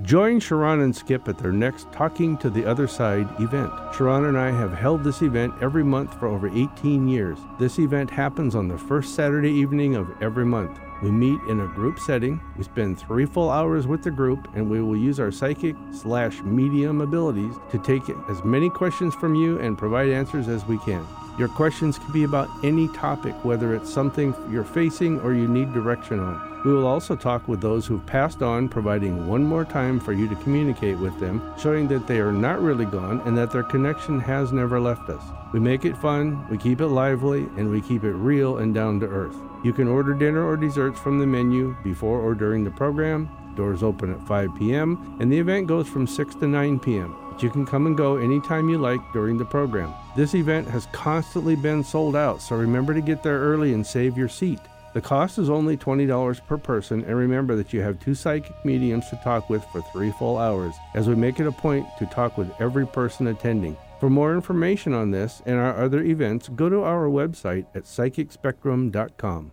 Join 0.00 0.40
Sharon 0.40 0.80
and 0.80 0.96
Skip 0.96 1.28
at 1.28 1.38
their 1.38 1.52
next 1.52 1.92
Talking 1.92 2.38
to 2.38 2.48
the 2.48 2.64
Other 2.64 2.88
Side 2.88 3.28
event. 3.38 3.70
Sharon 3.94 4.24
and 4.24 4.38
I 4.38 4.50
have 4.50 4.72
held 4.72 5.04
this 5.04 5.20
event 5.20 5.52
every 5.60 5.84
month 5.84 6.18
for 6.18 6.26
over 6.28 6.48
18 6.48 7.06
years. 7.06 7.38
This 7.58 7.78
event 7.78 8.10
happens 8.10 8.54
on 8.54 8.68
the 8.68 8.78
first 8.78 9.14
Saturday 9.14 9.50
evening 9.50 9.94
of 9.94 10.10
every 10.22 10.46
month. 10.46 10.80
We 11.02 11.10
meet 11.10 11.38
in 11.48 11.60
a 11.60 11.66
group 11.66 11.98
setting. 11.98 12.40
We 12.56 12.64
spend 12.64 12.98
three 12.98 13.26
full 13.26 13.50
hours 13.50 13.86
with 13.86 14.02
the 14.02 14.10
group, 14.10 14.48
and 14.54 14.70
we 14.70 14.80
will 14.80 14.96
use 14.96 15.20
our 15.20 15.30
psychic 15.30 15.76
slash 15.92 16.40
medium 16.42 17.02
abilities 17.02 17.54
to 17.70 17.78
take 17.78 18.02
as 18.30 18.42
many 18.44 18.70
questions 18.70 19.14
from 19.14 19.34
you 19.34 19.58
and 19.60 19.76
provide 19.76 20.08
answers 20.08 20.48
as 20.48 20.64
we 20.66 20.78
can. 20.78 21.06
Your 21.38 21.48
questions 21.48 21.98
can 21.98 22.12
be 22.12 22.24
about 22.24 22.48
any 22.64 22.88
topic, 22.88 23.34
whether 23.44 23.74
it's 23.74 23.92
something 23.92 24.34
you're 24.50 24.64
facing 24.64 25.20
or 25.20 25.34
you 25.34 25.46
need 25.46 25.72
direction 25.74 26.18
on. 26.18 26.51
We 26.64 26.72
will 26.72 26.86
also 26.86 27.16
talk 27.16 27.48
with 27.48 27.60
those 27.60 27.86
who've 27.86 28.06
passed 28.06 28.40
on, 28.40 28.68
providing 28.68 29.26
one 29.26 29.42
more 29.42 29.64
time 29.64 29.98
for 29.98 30.12
you 30.12 30.28
to 30.28 30.36
communicate 30.36 30.96
with 30.96 31.18
them, 31.18 31.42
showing 31.58 31.88
that 31.88 32.06
they 32.06 32.20
are 32.20 32.30
not 32.30 32.62
really 32.62 32.84
gone 32.84 33.20
and 33.22 33.36
that 33.36 33.50
their 33.50 33.64
connection 33.64 34.20
has 34.20 34.52
never 34.52 34.78
left 34.78 35.08
us. 35.10 35.22
We 35.52 35.58
make 35.58 35.84
it 35.84 35.96
fun, 35.96 36.48
we 36.48 36.58
keep 36.58 36.80
it 36.80 36.86
lively, 36.86 37.40
and 37.56 37.68
we 37.68 37.80
keep 37.80 38.04
it 38.04 38.12
real 38.12 38.58
and 38.58 38.72
down 38.72 39.00
to 39.00 39.06
earth. 39.06 39.36
You 39.64 39.72
can 39.72 39.88
order 39.88 40.14
dinner 40.14 40.46
or 40.46 40.56
desserts 40.56 41.00
from 41.00 41.18
the 41.18 41.26
menu 41.26 41.76
before 41.82 42.20
or 42.20 42.34
during 42.34 42.62
the 42.62 42.70
program. 42.70 43.28
Doors 43.56 43.82
open 43.82 44.12
at 44.12 44.26
5 44.26 44.54
p.m., 44.56 45.16
and 45.20 45.32
the 45.32 45.38
event 45.38 45.66
goes 45.66 45.88
from 45.88 46.06
6 46.06 46.36
to 46.36 46.46
9 46.46 46.78
p.m. 46.78 47.16
But 47.28 47.42
you 47.42 47.50
can 47.50 47.66
come 47.66 47.86
and 47.86 47.96
go 47.96 48.16
anytime 48.16 48.68
you 48.68 48.78
like 48.78 49.00
during 49.12 49.36
the 49.36 49.44
program. 49.44 49.92
This 50.16 50.34
event 50.34 50.68
has 50.68 50.86
constantly 50.92 51.56
been 51.56 51.82
sold 51.82 52.14
out, 52.14 52.40
so 52.40 52.54
remember 52.54 52.94
to 52.94 53.00
get 53.00 53.22
there 53.22 53.40
early 53.40 53.74
and 53.74 53.86
save 53.86 54.16
your 54.16 54.28
seat. 54.28 54.60
The 54.94 55.00
cost 55.00 55.38
is 55.38 55.48
only 55.48 55.76
$20 55.76 56.46
per 56.46 56.58
person, 56.58 57.02
and 57.04 57.16
remember 57.16 57.56
that 57.56 57.72
you 57.72 57.80
have 57.80 57.98
two 57.98 58.14
psychic 58.14 58.52
mediums 58.64 59.08
to 59.08 59.16
talk 59.24 59.48
with 59.48 59.64
for 59.72 59.80
three 59.92 60.12
full 60.12 60.36
hours, 60.36 60.74
as 60.94 61.08
we 61.08 61.14
make 61.14 61.40
it 61.40 61.46
a 61.46 61.52
point 61.52 61.86
to 61.98 62.06
talk 62.06 62.36
with 62.36 62.50
every 62.60 62.86
person 62.86 63.28
attending. 63.28 63.76
For 64.00 64.10
more 64.10 64.34
information 64.34 64.92
on 64.92 65.10
this 65.10 65.40
and 65.46 65.56
our 65.56 65.82
other 65.82 66.02
events, 66.02 66.48
go 66.48 66.68
to 66.68 66.82
our 66.82 67.06
website 67.06 67.66
at 67.74 67.84
psychicspectrum.com. 67.84 69.52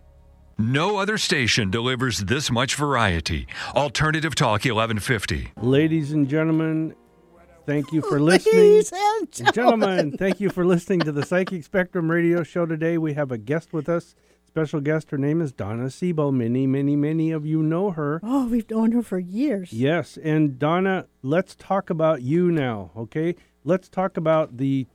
No 0.58 0.98
other 0.98 1.16
station 1.16 1.70
delivers 1.70 2.18
this 2.18 2.50
much 2.50 2.74
variety. 2.74 3.46
Alternative 3.74 4.34
Talk 4.34 4.66
1150. 4.66 5.52
Ladies 5.62 6.12
and 6.12 6.28
gentlemen, 6.28 6.94
thank 7.64 7.92
you 7.92 8.02
for 8.02 8.20
listening. 8.20 8.56
Ladies 8.56 8.92
and 8.92 9.32
gentlemen. 9.32 9.54
Gentlemen, 9.54 10.18
thank 10.18 10.38
you 10.38 10.50
for 10.50 10.66
listening 10.66 11.00
to 11.00 11.12
the 11.12 11.24
Psychic 11.24 11.64
Spectrum 11.64 12.10
radio 12.10 12.42
show 12.42 12.66
today. 12.66 12.98
We 12.98 13.14
have 13.14 13.32
a 13.32 13.38
guest 13.38 13.72
with 13.72 13.88
us. 13.88 14.14
Special 14.50 14.80
guest. 14.80 15.12
Her 15.12 15.16
name 15.16 15.40
is 15.40 15.52
Donna 15.52 15.84
Seebo. 15.84 16.34
Many, 16.34 16.66
many, 16.66 16.96
many 16.96 17.30
of 17.30 17.46
you 17.46 17.62
know 17.62 17.92
her. 17.92 18.20
Oh, 18.24 18.48
we've 18.48 18.68
known 18.68 18.90
her 18.90 19.02
for 19.02 19.20
years. 19.20 19.72
Yes, 19.72 20.18
and 20.24 20.58
Donna, 20.58 21.06
let's 21.22 21.54
talk 21.54 21.88
about 21.88 22.22
you 22.22 22.50
now, 22.50 22.90
okay? 22.96 23.36
Let's 23.62 23.88
talk 23.88 24.16
about 24.16 24.56
the 24.56 24.88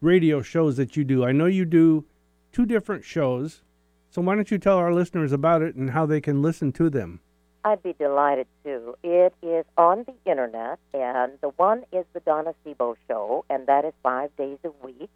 radio 0.00 0.40
shows 0.40 0.78
that 0.78 0.96
you 0.96 1.04
do. 1.04 1.22
I 1.22 1.32
know 1.32 1.44
you 1.44 1.66
do 1.66 2.06
two 2.50 2.64
different 2.64 3.04
shows. 3.04 3.62
So 4.08 4.22
why 4.22 4.36
don't 4.36 4.50
you 4.50 4.56
tell 4.56 4.78
our 4.78 4.94
listeners 4.94 5.32
about 5.32 5.60
it 5.60 5.74
and 5.74 5.90
how 5.90 6.06
they 6.06 6.22
can 6.22 6.40
listen 6.40 6.72
to 6.72 6.88
them? 6.88 7.20
I'd 7.62 7.82
be 7.82 7.92
delighted 7.98 8.46
to. 8.64 8.94
It 9.02 9.34
is 9.42 9.66
on 9.76 10.06
the 10.06 10.14
internet, 10.30 10.78
and 10.94 11.32
the 11.42 11.50
one 11.56 11.84
is 11.92 12.06
the 12.14 12.20
Donna 12.20 12.54
Seebo 12.64 12.94
Show, 13.06 13.44
and 13.50 13.66
that 13.66 13.84
is 13.84 13.92
five 14.02 14.34
days 14.36 14.56
a 14.64 14.70
week. 14.82 15.10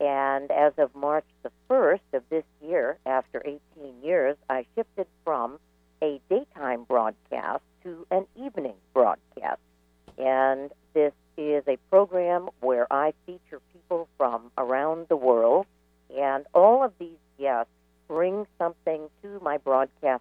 And 0.00 0.50
as 0.50 0.72
of 0.78 0.94
March 0.94 1.26
the 1.42 1.52
1st 1.68 2.00
of 2.14 2.22
this 2.30 2.44
year, 2.62 2.98
after 3.04 3.42
18 3.44 3.60
years, 4.02 4.36
I 4.48 4.64
shifted 4.74 5.06
from 5.24 5.60
a 6.02 6.20
daytime 6.30 6.84
broadcast 6.84 7.62
to 7.84 8.06
an 8.10 8.26
evening 8.34 8.76
broadcast. 8.94 9.60
And 10.16 10.70
this 10.94 11.12
is 11.36 11.62
a 11.68 11.76
program 11.90 12.48
where 12.60 12.90
I 12.90 13.12
feature 13.26 13.60
people 13.72 14.08
from 14.16 14.50
around 14.56 15.08
the 15.08 15.16
world, 15.16 15.66
and 16.16 16.46
all 16.54 16.82
of 16.82 16.92
these 16.98 17.18
guests 17.38 17.72
bring 18.08 18.46
something 18.58 19.08
to 19.22 19.38
my 19.42 19.58
broadcasting 19.58 20.20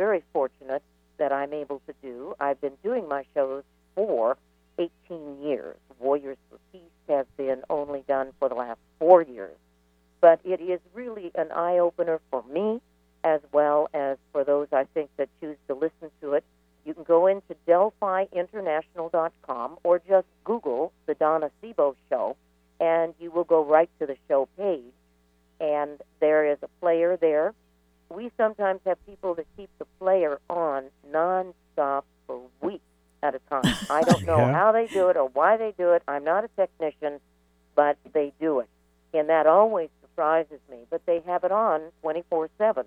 very 0.00 0.24
fortunate 0.32 0.82
that 1.18 1.30
I'm 1.30 1.52
able 1.52 1.82
to 1.86 1.92
do. 2.00 2.34
I've 2.40 2.58
been 2.58 2.78
doing 2.82 3.06
my 3.06 3.26
shows 3.34 3.64
for 3.94 4.38
18 4.78 5.42
years. 5.42 5.76
Warriors 5.98 6.38
for 6.48 6.56
Peace 6.72 6.80
has 7.06 7.26
been 7.36 7.60
only 7.68 8.02
done 8.08 8.32
for 8.38 8.48
the 8.48 8.54
last 8.54 8.78
four 8.98 9.20
years. 9.20 9.58
But 10.22 10.40
it 10.42 10.58
is 10.58 10.80
really 10.94 11.32
an 11.34 11.52
eye 11.52 11.76
opener 11.76 12.18
for 12.30 12.42
me 12.44 12.80
as 13.24 13.42
well 13.52 13.90
as 13.92 14.16
for 14.32 14.42
those 14.42 14.68
I 14.72 14.84
think 14.94 15.10
that 15.18 15.28
choose 15.38 15.58
to 15.68 15.74
listen 15.74 16.10
to 16.22 16.32
it. 16.32 16.44
You 16.86 16.94
can 16.94 17.04
go 17.04 17.26
into 17.26 17.54
DelphiInternational.com 17.68 19.78
or 19.84 20.00
just 20.08 20.26
Google 20.44 20.94
the 21.04 21.12
Donna 21.12 21.50
Seebo 21.62 21.94
Show, 22.08 22.38
and 22.80 23.12
you 23.20 23.30
will 23.30 23.44
go 23.44 23.62
right 23.62 23.90
to 23.98 24.06
the 24.06 24.16
show 24.28 24.48
page. 24.56 24.94
And 25.60 26.00
there 26.20 26.46
is 26.50 26.56
a 26.62 26.68
player 26.80 27.18
there 27.18 27.52
sometimes 28.36 28.80
have 28.86 29.04
people 29.06 29.34
that 29.34 29.46
keep 29.56 29.70
the 29.78 29.84
player 29.98 30.38
on 30.48 30.84
nonstop 31.10 32.02
for 32.26 32.40
weeks 32.60 32.84
at 33.22 33.34
a 33.34 33.40
time. 33.50 33.76
I 33.90 34.04
don't 34.04 34.26
know 34.26 34.46
Yeah. 34.46 34.52
how 34.52 34.72
they 34.72 34.88
do 34.88 35.08
it 35.08 35.16
or 35.16 35.28
why 35.28 35.56
they 35.56 35.72
do 35.76 35.92
it. 35.92 36.02
I'm 36.08 36.24
not 36.24 36.44
a 36.44 36.48
technician, 36.56 37.20
but 37.74 37.96
they 38.12 38.32
do 38.40 38.60
it. 38.60 38.68
And 39.12 39.28
that 39.28 39.46
always 39.46 39.90
surprises 40.00 40.60
me. 40.70 40.78
But 40.88 41.04
they 41.06 41.20
have 41.26 41.44
it 41.44 41.52
on 41.52 41.80
24 42.02 42.48
7. 42.58 42.86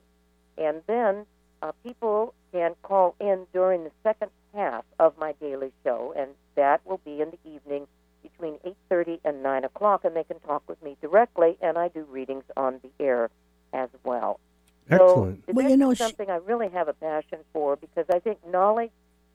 And 0.57 0.81
then 0.87 1.25
uh, 1.61 1.71
people 1.83 2.33
can 2.51 2.75
call 2.83 3.15
in 3.19 3.45
during 3.53 3.83
the 3.83 3.91
second 4.03 4.31
half 4.53 4.85
of 4.99 5.17
my 5.17 5.33
daily 5.41 5.71
show, 5.83 6.13
and 6.15 6.31
that 6.55 6.81
will 6.85 6.99
be 7.03 7.21
in 7.21 7.31
the 7.31 7.49
evening 7.55 7.87
between 8.21 8.59
8.30 8.91 9.19
and 9.25 9.41
9 9.43 9.63
o'clock, 9.65 10.05
and 10.05 10.15
they 10.15 10.23
can 10.23 10.39
talk 10.41 10.63
with 10.67 10.81
me 10.83 10.95
directly, 11.01 11.57
and 11.61 11.77
I 11.77 11.87
do 11.87 12.03
readings 12.03 12.43
on 12.55 12.79
the 12.83 12.89
air 13.03 13.29
as 13.73 13.89
well. 14.03 14.39
Excellent. 14.89 15.43
So 15.47 15.53
Well, 15.53 15.69
you 15.69 15.77
know, 15.77 15.91
is 15.91 15.97
she- 15.97 16.03
something 16.03 16.29
I 16.29 16.37
really 16.37 16.69
have 16.69 16.87
a 16.87 16.93
passion 16.93 17.39
for 17.53 17.75
because 17.75 18.05
I 18.13 18.19
think 18.19 18.39
knowledge 18.47 18.91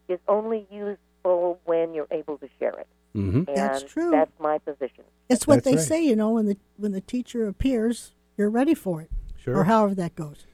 is 0.09 0.18
only 0.28 0.66
useful 0.70 1.61
when 1.64 1.94
you're 1.94 2.07
able 2.11 2.38
to 2.38 2.49
share 2.59 2.78
it. 2.78 2.86
hmm 3.14 3.38
And 3.38 3.46
That's 3.57 3.82
true. 3.84 4.11
That's 4.11 4.30
my 4.38 4.59
position. 4.59 5.05
It's 5.28 5.46
what 5.46 5.57
That's 5.57 5.64
they 5.64 5.76
right. 5.76 5.84
say, 5.84 6.05
you 6.05 6.16
know, 6.16 6.30
when 6.32 6.46
the 6.46 6.57
when 6.76 6.92
the 6.92 7.01
teacher 7.01 7.46
appears, 7.49 8.12
you're 8.36 8.51
ready 8.51 8.74
for 8.74 9.03
it, 9.03 9.11
Sure. 9.36 9.57
or 9.59 9.64
however 9.64 9.94
that 9.96 10.14
goes. 10.14 10.46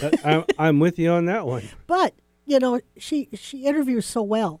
But 0.00 0.24
I'm, 0.24 0.44
I'm 0.58 0.78
with 0.78 0.98
you 0.98 1.10
on 1.10 1.24
that 1.26 1.46
one. 1.46 1.64
But 1.86 2.14
you 2.46 2.58
know, 2.58 2.80
she 2.96 3.28
she 3.34 3.64
interviews 3.66 4.06
so 4.06 4.22
well. 4.22 4.60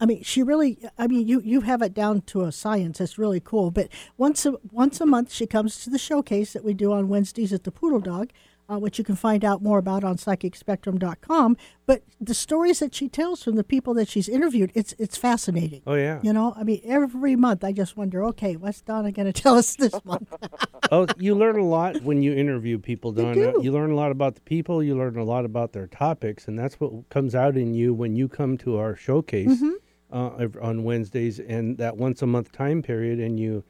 I 0.00 0.06
mean, 0.06 0.22
she 0.22 0.42
really. 0.42 0.78
I 0.98 1.06
mean, 1.06 1.26
you 1.26 1.40
you 1.44 1.60
have 1.62 1.80
it 1.80 1.94
down 1.94 2.22
to 2.22 2.42
a 2.42 2.52
science. 2.52 3.00
It's 3.00 3.16
really 3.18 3.40
cool. 3.40 3.70
But 3.70 3.88
once 4.18 4.44
a 4.44 4.54
once 4.70 5.00
a 5.00 5.06
month, 5.06 5.32
she 5.32 5.46
comes 5.46 5.82
to 5.84 5.90
the 5.90 5.98
showcase 5.98 6.52
that 6.52 6.64
we 6.64 6.74
do 6.74 6.92
on 6.92 7.08
Wednesdays 7.08 7.52
at 7.52 7.64
the 7.64 7.70
Poodle 7.70 8.00
Dog, 8.00 8.30
uh, 8.68 8.78
which 8.78 8.98
you 8.98 9.04
can 9.04 9.16
find 9.16 9.44
out 9.44 9.62
more 9.62 9.78
about 9.78 10.04
on 10.04 10.16
PsychicSpectrum.com. 10.16 11.56
But 11.86 12.02
the 12.20 12.34
stories 12.34 12.78
that 12.80 12.94
she 12.94 13.08
tells 13.08 13.42
from 13.42 13.56
the 13.56 13.64
people 13.64 13.94
that 13.94 14.08
she's 14.08 14.28
interviewed, 14.28 14.70
it's 14.74 14.94
it's 14.98 15.16
fascinating. 15.16 15.82
Oh 15.86 15.94
yeah. 15.94 16.20
You 16.22 16.32
know, 16.32 16.54
I 16.56 16.64
mean, 16.64 16.80
every 16.84 17.36
month 17.36 17.62
I 17.64 17.72
just 17.72 17.96
wonder, 17.96 18.24
okay, 18.26 18.56
what's 18.56 18.80
Donna 18.80 19.12
going 19.12 19.26
to 19.32 19.42
tell 19.42 19.56
us 19.56 19.76
this 19.76 19.94
month? 20.04 20.32
oh, 20.90 21.06
you 21.18 21.34
learn 21.34 21.58
a 21.58 21.64
lot 21.64 22.02
when 22.02 22.22
you 22.22 22.32
interview 22.34 22.78
people, 22.78 23.10
You 23.16 23.22
Donna. 23.22 23.52
do. 23.52 23.60
You 23.62 23.72
learn 23.72 23.90
a 23.90 23.96
lot 23.96 24.10
about 24.12 24.34
the 24.34 24.40
people. 24.42 24.82
You 24.82 24.96
learn 24.96 25.16
a 25.18 25.24
lot 25.24 25.44
about 25.44 25.72
their 25.72 25.86
topics, 25.86 26.48
and 26.48 26.58
that's 26.58 26.80
what 26.80 27.08
comes 27.10 27.34
out 27.34 27.56
in 27.56 27.74
you 27.74 27.92
when 27.94 28.16
you 28.16 28.28
come 28.28 28.56
to 28.58 28.78
our 28.78 28.96
showcase 28.96 29.44
Mm-hmm. 29.60 29.72
uh, 30.10 30.48
on 30.62 30.84
Wednesdays 30.84 31.38
and 31.40 31.76
that 31.78 31.96
once 31.96 32.22
a 32.22 32.26
month 32.26 32.52
time 32.52 32.82
period, 32.82 33.18
and 33.20 33.38
you 33.38 33.62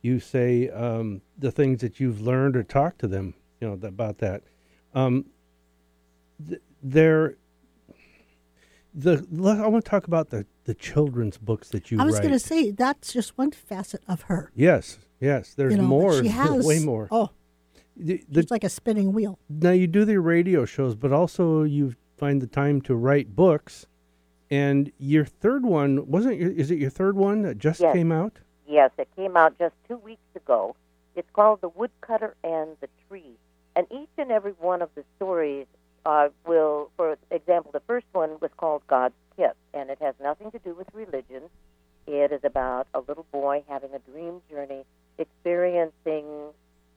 you 0.00 0.20
say 0.20 0.68
um, 0.70 1.20
the 1.36 1.50
things 1.50 1.80
that 1.80 1.98
you've 1.98 2.20
learned 2.20 2.56
or 2.56 2.62
talk 2.62 2.96
to 2.98 3.08
them, 3.08 3.34
you 3.60 3.68
know, 3.68 3.86
about 3.86 4.18
that. 4.18 4.42
Um, 4.94 5.26
th- 6.48 6.60
there. 6.82 7.36
The 8.94 9.24
I 9.62 9.66
want 9.68 9.84
to 9.84 9.90
talk 9.90 10.06
about 10.06 10.30
the 10.30 10.46
the 10.64 10.74
children's 10.74 11.38
books 11.38 11.68
that 11.70 11.90
you 11.90 12.00
I 12.00 12.04
was 12.04 12.18
going 12.18 12.32
to 12.32 12.38
say 12.38 12.70
that's 12.70 13.12
just 13.12 13.36
one 13.38 13.50
facet 13.52 14.02
of 14.08 14.22
her. 14.22 14.50
yes, 14.54 14.98
yes. 15.20 15.54
There's 15.54 15.72
you 15.72 15.78
know, 15.78 15.84
more. 15.84 16.20
She 16.22 16.28
has 16.42 16.66
way 16.66 16.80
more. 16.80 17.08
Oh, 17.10 17.30
The- 17.96 18.24
the- 18.28 18.40
it's 18.40 18.50
like 18.50 18.64
a 18.64 18.68
spinning 18.68 19.12
wheel. 19.12 19.38
now 19.48 19.70
you 19.70 19.86
do 19.86 20.04
the 20.04 20.18
radio 20.20 20.64
shows, 20.64 20.94
but 20.94 21.12
also 21.12 21.62
you 21.64 21.94
find 22.16 22.40
the 22.42 22.46
time 22.46 22.80
to 22.82 22.94
write 22.96 23.36
books. 23.36 23.86
And 24.50 24.90
your 24.98 25.26
third 25.26 25.64
one 25.66 26.10
wasn't 26.10 26.38
your, 26.40 26.50
is 26.50 26.70
it 26.70 26.78
your 26.78 26.88
third 26.90 27.16
one 27.16 27.42
that 27.42 27.58
just 27.58 27.80
Yes. 27.80 27.92
came 27.94 28.10
out? 28.10 28.38
Yes, 28.66 28.90
it 28.98 29.08
came 29.14 29.36
out 29.36 29.58
just 29.58 29.74
two 29.86 29.98
weeks 29.98 30.22
ago. 30.34 30.74
It's 31.14 31.28
called 31.34 31.60
The 31.60 31.68
Woodcutter 31.68 32.34
and 32.42 32.70
the 32.80 32.88
Tree. 33.08 33.36
And 33.78 33.86
each 33.92 34.10
and 34.18 34.32
every 34.32 34.54
one 34.58 34.82
of 34.82 34.90
the 34.96 35.04
stories 35.14 35.68
uh, 36.04 36.30
will, 36.44 36.90
for 36.96 37.16
example, 37.30 37.70
the 37.70 37.82
first 37.86 38.06
one 38.12 38.38
was 38.40 38.50
called 38.56 38.82
God's 38.88 39.14
Kiss, 39.36 39.54
and 39.72 39.88
it 39.88 39.98
has 40.00 40.16
nothing 40.20 40.50
to 40.50 40.58
do 40.58 40.74
with 40.74 40.88
religion. 40.92 41.44
It 42.08 42.32
is 42.32 42.40
about 42.42 42.88
a 42.92 42.98
little 42.98 43.26
boy 43.30 43.62
having 43.68 43.90
a 43.94 44.00
dream 44.00 44.42
journey, 44.50 44.84
experiencing 45.16 46.24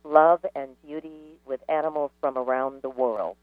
love 0.03 0.43
and 0.55 0.69
beauty 0.83 1.37
with 1.45 1.59
animals 1.69 2.09
from 2.19 2.35
around 2.35 2.81
the 2.81 2.89
world. 2.89 3.37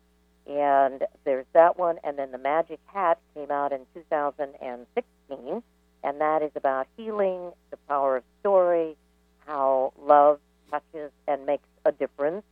And 0.48 1.04
there's 1.24 1.46
that 1.52 1.78
one, 1.78 1.98
and 2.02 2.18
then 2.18 2.32
The 2.32 2.38
Magic 2.38 2.80
Hat 2.86 3.20
came 3.34 3.52
out 3.52 3.72
in 3.72 3.82
2016 3.94 5.62
and 6.04 6.20
that 6.20 6.42
is 6.42 6.50
about 6.54 6.86
healing, 6.96 7.52
the 7.70 7.76
power 7.88 8.16
of 8.16 8.24
story, 8.40 8.96
how 9.46 9.92
love 10.00 10.40
touches 10.70 11.10
and 11.26 11.46
makes 11.46 11.68
a 11.84 11.92
difference. 11.92 12.44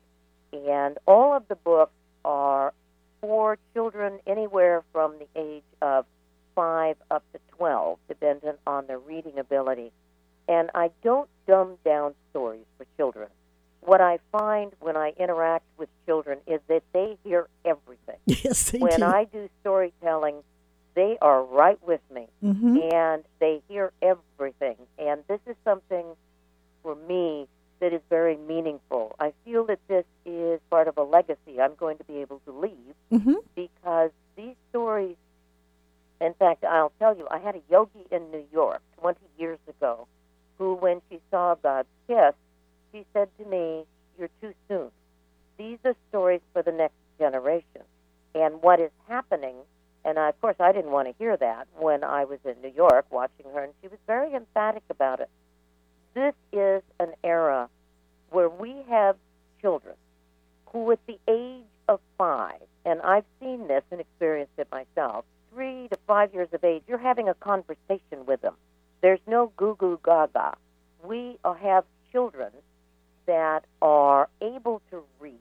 And 0.52 0.98
all 1.06 1.34
of 1.36 1.46
the 1.48 1.56
books 1.56 1.92
are 2.24 2.72
for 3.20 3.58
children 3.74 4.20
anywhere 4.26 4.82
from 4.92 5.14
the 5.18 5.26
age 5.40 5.62
of 5.82 6.06
5 6.54 6.96
up 7.10 7.24
to 7.32 7.40
12, 7.56 7.98
dependent 8.08 8.58
on 8.66 8.86
their 8.86 8.98
reading 8.98 9.38
ability. 9.38 9.92
And 10.48 10.70
I 10.74 10.90
don't 11.02 11.28
dumb 11.46 11.76
down 11.84 12.14
stories 12.30 12.64
for 12.78 12.86
children. 12.96 13.28
What 13.80 14.00
I 14.00 14.18
find 14.32 14.72
when 14.80 14.96
I 14.96 15.12
interact 15.18 15.64
with 15.76 15.88
children 16.06 16.38
is 16.46 16.60
that 16.68 16.82
they 16.92 17.16
hear 17.24 17.48
everything. 17.64 18.16
Yes, 18.26 18.70
they 18.70 18.78
when 18.78 19.00
do. 19.00 19.06
I 19.06 19.24
do 19.24 19.48
storytelling, 19.60 20.42
they 20.94 21.18
are 21.20 21.42
right 21.42 21.78
with 21.86 22.00
me 22.12 22.26
hmm 22.40 22.78
and 22.92 23.22
they 23.38 23.60
hear 23.68 23.92
everything. 24.02 24.76
And 24.98 25.22
this 25.28 25.40
is 25.46 25.56
something 25.64 26.04
for 26.82 26.94
me 26.94 27.46
that 27.80 27.92
is 27.92 28.00
very 28.08 28.36
meaningful. 28.36 29.14
I 29.18 29.32
feel 29.44 29.64
that 29.66 29.80
this 29.88 30.04
is 30.24 30.60
part 30.70 30.88
of 30.88 30.96
a 30.96 31.02
legacy 31.02 31.60
I'm 31.60 31.74
going 31.74 31.98
to 31.98 32.04
be 32.04 32.18
able 32.18 32.40
to 32.46 32.52
leave 32.52 32.94
hmm 33.10 33.34
because 33.54 34.10
these 34.36 34.54
stories, 34.70 35.16
in 36.20 36.34
fact, 36.34 36.64
I'll 36.64 36.92
tell 36.98 37.16
you, 37.16 37.26
I 37.30 37.38
had 37.38 37.56
a 37.56 37.62
yogi 37.70 38.06
in 38.10 38.30
New 38.30 38.44
York 38.52 38.82
20 39.00 39.18
years 39.38 39.58
ago 39.68 40.06
who, 40.58 40.74
when 40.74 41.00
she 41.10 41.20
saw 41.30 41.54
God's 41.54 41.88
kiss, 42.06 42.34
she 42.92 43.04
said 43.12 43.28
to 43.38 43.44
me, 43.44 43.84
You're 44.18 44.30
too 44.40 44.54
soon. 44.68 44.90
These 45.58 45.78
are 45.84 45.94
stories 46.10 46.42
for 46.52 46.62
the 46.62 46.72
next 46.72 46.96
generation. 47.18 47.82
And 48.34 48.62
what 48.62 48.80
is 48.80 48.90
happening, 49.08 49.56
and 50.04 50.18
I, 50.18 50.28
of 50.28 50.40
course, 50.40 50.56
I 50.60 50.72
didn't 50.72 50.90
want 50.90 51.08
to 51.08 51.14
hear 51.18 51.36
that 51.36 51.66
when 51.78 52.04
I 52.04 52.24
was 52.24 52.38
in 52.44 52.54
New 52.62 52.72
York 52.74 53.06
watching 53.10 53.46
her, 53.54 53.64
and 53.64 53.72
she 53.80 53.88
was 53.88 53.98
very 54.06 54.34
emphatic 54.34 54.82
about 54.90 55.20
it. 55.20 55.30
This 56.16 56.32
is 56.50 56.82
an 56.98 57.12
era 57.22 57.68
where 58.30 58.48
we 58.48 58.74
have 58.88 59.16
children 59.60 59.96
who, 60.64 60.90
at 60.90 60.98
the 61.06 61.18
age 61.28 61.66
of 61.90 62.00
five, 62.16 62.62
and 62.86 63.02
I've 63.02 63.26
seen 63.38 63.68
this 63.68 63.82
and 63.90 64.00
experienced 64.00 64.54
it 64.56 64.66
myself, 64.72 65.26
three 65.52 65.88
to 65.88 65.98
five 66.06 66.32
years 66.32 66.48
of 66.54 66.64
age, 66.64 66.82
you're 66.88 66.96
having 66.96 67.28
a 67.28 67.34
conversation 67.34 68.24
with 68.24 68.40
them. 68.40 68.54
There's 69.02 69.20
no 69.26 69.52
goo 69.58 69.76
goo 69.78 70.00
gaga. 70.02 70.56
We 71.04 71.36
have 71.44 71.84
children 72.10 72.50
that 73.26 73.66
are 73.82 74.30
able 74.40 74.80
to 74.90 75.02
read 75.20 75.34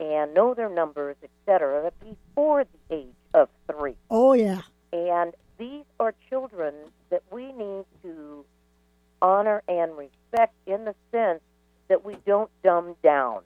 and 0.00 0.32
know 0.32 0.54
their 0.54 0.70
numbers, 0.70 1.16
etc., 1.22 1.92
before 2.00 2.64
the 2.64 2.96
age 2.96 3.14
of 3.34 3.50
three. 3.70 3.96
Oh 4.10 4.32
yeah. 4.32 4.62
And 4.94 5.34
these 5.58 5.84
are 6.00 6.14
children 6.30 6.72
that 7.10 7.22
we 7.30 7.52
need 7.52 7.84
to 8.04 8.46
honor 9.22 9.62
and 9.68 9.96
respect 9.96 10.54
in 10.66 10.84
the 10.84 10.94
sense 11.12 11.40
that 11.88 12.04
we 12.04 12.16
don't 12.26 12.50
dumb 12.62 12.96
down 13.02 13.42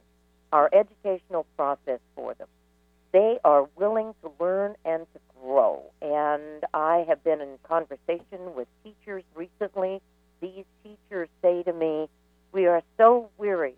our 0.53 0.70
educational 0.72 1.47
process 1.57 2.01
for 2.14 2.35
them. 2.35 2.49
They 3.12 3.39
are 3.45 3.68
willing 3.77 4.14
to 4.22 4.33
learn 4.41 4.74
and 4.85 5.07
to 5.14 5.20
grow. 5.41 5.83
And 6.03 6.64
I 6.74 7.05
have 7.09 7.22
been 7.24 7.41
in 7.41 7.59
conversation 7.62 8.55
with 8.57 8.68
teachers 8.85 9.24
recently. 9.35 10.01
These 10.41 10.64
teachers 10.83 11.29
say 11.43 11.62
to 11.64 11.72
me, 11.72 12.09
We 12.53 12.66
are 12.66 12.83
so 12.97 13.31
weary 13.39 13.74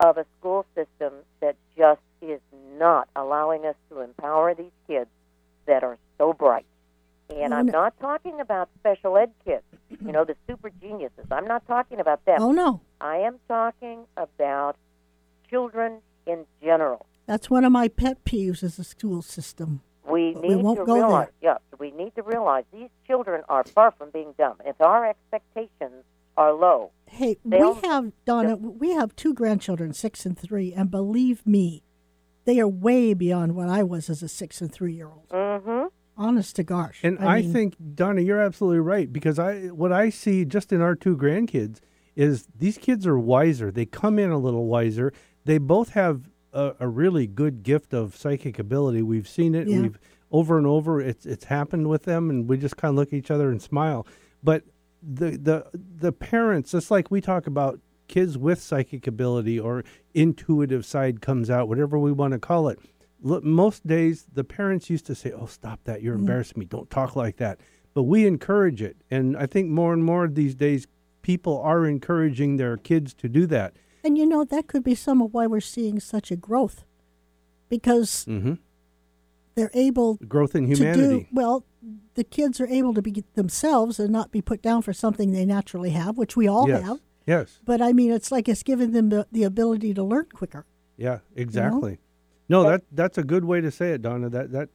of 0.00 0.18
a 0.18 0.26
school 0.38 0.64
system 0.74 1.14
that 1.40 1.56
just 1.76 2.00
is 2.22 2.40
not 2.78 3.08
allowing 3.16 3.66
us 3.66 3.76
to 3.90 4.00
empower 4.00 4.54
these 4.54 4.72
kids 4.86 5.10
that 5.66 5.84
are 5.84 5.98
so 6.18 6.32
bright. 6.32 6.66
And 7.30 7.52
Oh, 7.52 7.56
I'm 7.58 7.66
no. 7.66 7.72
not 7.72 7.98
talking 8.00 8.40
about 8.40 8.68
special 8.80 9.16
ed 9.18 9.30
kids, 9.44 9.62
you 9.90 10.12
know, 10.12 10.24
the 10.24 10.34
super 10.48 10.70
geniuses. 10.80 11.26
I'm 11.30 11.46
not 11.46 11.66
talking 11.66 12.00
about 12.00 12.24
them. 12.24 12.38
Oh 12.40 12.52
no. 12.52 12.80
I 13.00 13.18
am 13.18 13.38
talking 13.48 14.04
about 14.16 14.76
children 15.50 16.00
in 16.26 16.46
general. 16.62 17.06
That's 17.26 17.50
one 17.50 17.64
of 17.64 17.72
my 17.72 17.88
pet 17.88 18.24
peeves 18.24 18.62
is 18.62 18.76
the 18.76 18.84
school 18.84 19.22
system. 19.22 19.82
We 20.10 20.32
But 20.32 20.42
we 20.42 20.48
need 20.54 20.62
won't 20.64 20.78
to 20.78 20.84
go 20.86 20.94
there. 20.94 21.04
realize, 21.04 21.28
yeah, 21.42 21.58
we 21.78 21.90
need 21.90 22.14
to 22.14 22.22
realize 22.22 22.64
these 22.72 22.88
children 23.06 23.42
are 23.48 23.64
far 23.64 23.90
from 23.90 24.10
being 24.10 24.32
dumb. 24.38 24.56
If 24.64 24.80
our 24.80 25.06
expectations 25.06 26.04
are 26.36 26.52
low, 26.52 26.92
Hey, 27.06 27.36
They'll- 27.44 27.74
we 27.74 27.88
have 27.88 28.12
Donna. 28.24 28.56
We 28.56 28.90
have 28.92 29.14
two 29.16 29.32
grandchildren, 29.34 29.92
six 29.94 30.24
and 30.26 30.38
three, 30.38 30.72
and 30.74 30.90
believe 30.90 31.46
me, 31.46 31.82
they 32.44 32.58
are 32.60 32.68
way 32.68 33.12
beyond 33.14 33.54
what 33.56 33.68
I 33.68 33.82
was 33.82 34.08
as 34.10 34.22
a 34.22 34.28
six 34.28 34.60
and 34.62 34.70
three 34.72 34.92
year 34.94 35.08
old. 35.08 35.28
mm-hmm. 35.30 35.86
Honest 36.18 36.56
to 36.56 36.64
gosh. 36.64 37.00
And 37.04 37.18
I, 37.20 37.42
mean, 37.42 37.52
think 37.52 37.76
Donna, 37.94 38.20
you're 38.20 38.40
absolutely 38.40 38.80
right 38.80 39.10
because 39.12 39.38
I 39.38 39.68
what 39.68 39.92
I 39.92 40.10
see 40.10 40.44
just 40.44 40.72
in 40.72 40.80
our 40.80 40.96
two 40.96 41.16
grandkids 41.16 41.78
is 42.16 42.48
these 42.58 42.76
kids 42.76 43.06
are 43.06 43.16
wiser. 43.16 43.70
They 43.70 43.86
come 43.86 44.18
in 44.18 44.30
a 44.30 44.38
little 44.38 44.66
wiser. 44.66 45.12
They 45.44 45.58
both 45.58 45.90
have 45.90 46.28
a, 46.52 46.74
a 46.80 46.88
really 46.88 47.28
good 47.28 47.62
gift 47.62 47.94
of 47.94 48.16
psychic 48.16 48.58
ability. 48.58 49.02
We've 49.02 49.28
seen 49.28 49.54
it. 49.54 49.68
Yeah. 49.68 49.82
We've 49.82 49.98
over 50.32 50.58
and 50.58 50.66
over. 50.66 51.00
It's 51.00 51.24
it's 51.24 51.44
happened 51.44 51.88
with 51.88 52.02
them, 52.02 52.30
and 52.30 52.48
we 52.48 52.58
just 52.58 52.76
kind 52.76 52.90
of 52.90 52.96
look 52.96 53.08
at 53.08 53.14
each 53.14 53.30
other 53.30 53.50
and 53.50 53.62
smile. 53.62 54.04
But 54.42 54.64
the 55.02 55.30
the 55.30 55.66
the 55.74 56.12
parents, 56.12 56.72
just 56.72 56.90
like 56.90 57.12
we 57.12 57.20
talk 57.20 57.46
about 57.46 57.78
kids 58.08 58.36
with 58.36 58.60
psychic 58.60 59.06
ability 59.06 59.60
or 59.60 59.84
intuitive 60.14 60.84
side 60.84 61.20
comes 61.20 61.48
out, 61.50 61.68
whatever 61.68 61.98
we 61.98 62.10
want 62.10 62.32
to 62.32 62.38
call 62.38 62.68
it. 62.68 62.80
Look, 63.20 63.42
most 63.44 63.86
days 63.86 64.26
the 64.32 64.44
parents 64.44 64.88
used 64.90 65.06
to 65.06 65.14
say, 65.14 65.32
"Oh, 65.32 65.46
stop 65.46 65.80
that! 65.84 66.02
You're 66.02 66.14
embarrassing 66.14 66.58
me. 66.58 66.66
Don't 66.66 66.88
talk 66.90 67.16
like 67.16 67.36
that." 67.38 67.58
But 67.94 68.04
we 68.04 68.26
encourage 68.26 68.80
it, 68.80 68.96
and 69.10 69.36
I 69.36 69.46
think 69.46 69.68
more 69.68 69.92
and 69.92 70.04
more 70.04 70.28
these 70.28 70.54
days 70.54 70.86
people 71.22 71.60
are 71.60 71.84
encouraging 71.84 72.56
their 72.56 72.76
kids 72.76 73.12
to 73.14 73.28
do 73.28 73.44
that. 73.46 73.74
And 74.04 74.16
you 74.16 74.24
know, 74.24 74.44
that 74.44 74.68
could 74.68 74.84
be 74.84 74.94
some 74.94 75.20
of 75.20 75.34
why 75.34 75.46
we're 75.48 75.60
seeing 75.60 75.98
such 76.00 76.30
a 76.30 76.36
growth 76.36 76.84
because 77.68 78.24
Mm-hmm. 78.26 78.54
they're 79.54 79.70
able 79.74 80.14
Growth 80.28 80.54
in 80.54 80.68
to 80.68 80.74
do 80.74 80.82
humanity. 80.84 81.28
well. 81.32 81.64
The 82.14 82.24
kids 82.24 82.60
are 82.60 82.66
able 82.66 82.94
to 82.94 83.02
be 83.02 83.22
themselves 83.34 84.00
and 84.00 84.10
not 84.10 84.32
be 84.32 84.42
put 84.42 84.60
down 84.62 84.82
for 84.82 84.92
something 84.92 85.30
they 85.30 85.44
naturally 85.46 85.90
have, 85.90 86.18
which 86.18 86.36
we 86.36 86.48
all 86.48 86.68
yes. 86.68 86.82
have. 86.82 86.98
Yes. 87.26 87.60
But 87.64 87.80
I 87.80 87.92
mean, 87.92 88.10
it's 88.10 88.32
like 88.32 88.48
it's 88.48 88.64
giving 88.64 88.90
them 88.90 89.10
the, 89.10 89.26
the 89.30 89.44
ability 89.44 89.94
to 89.94 90.02
learn 90.02 90.26
quicker. 90.34 90.66
Yeah. 90.96 91.18
Exactly. 91.36 91.98
No, 92.48 92.62
that 92.64 92.82
that's 92.92 93.18
a 93.18 93.22
good 93.24 93.44
way 93.44 93.60
to 93.60 93.70
say 93.70 93.92
it, 93.92 94.02
Donna. 94.02 94.28
That 94.28 94.52
that 94.52 94.68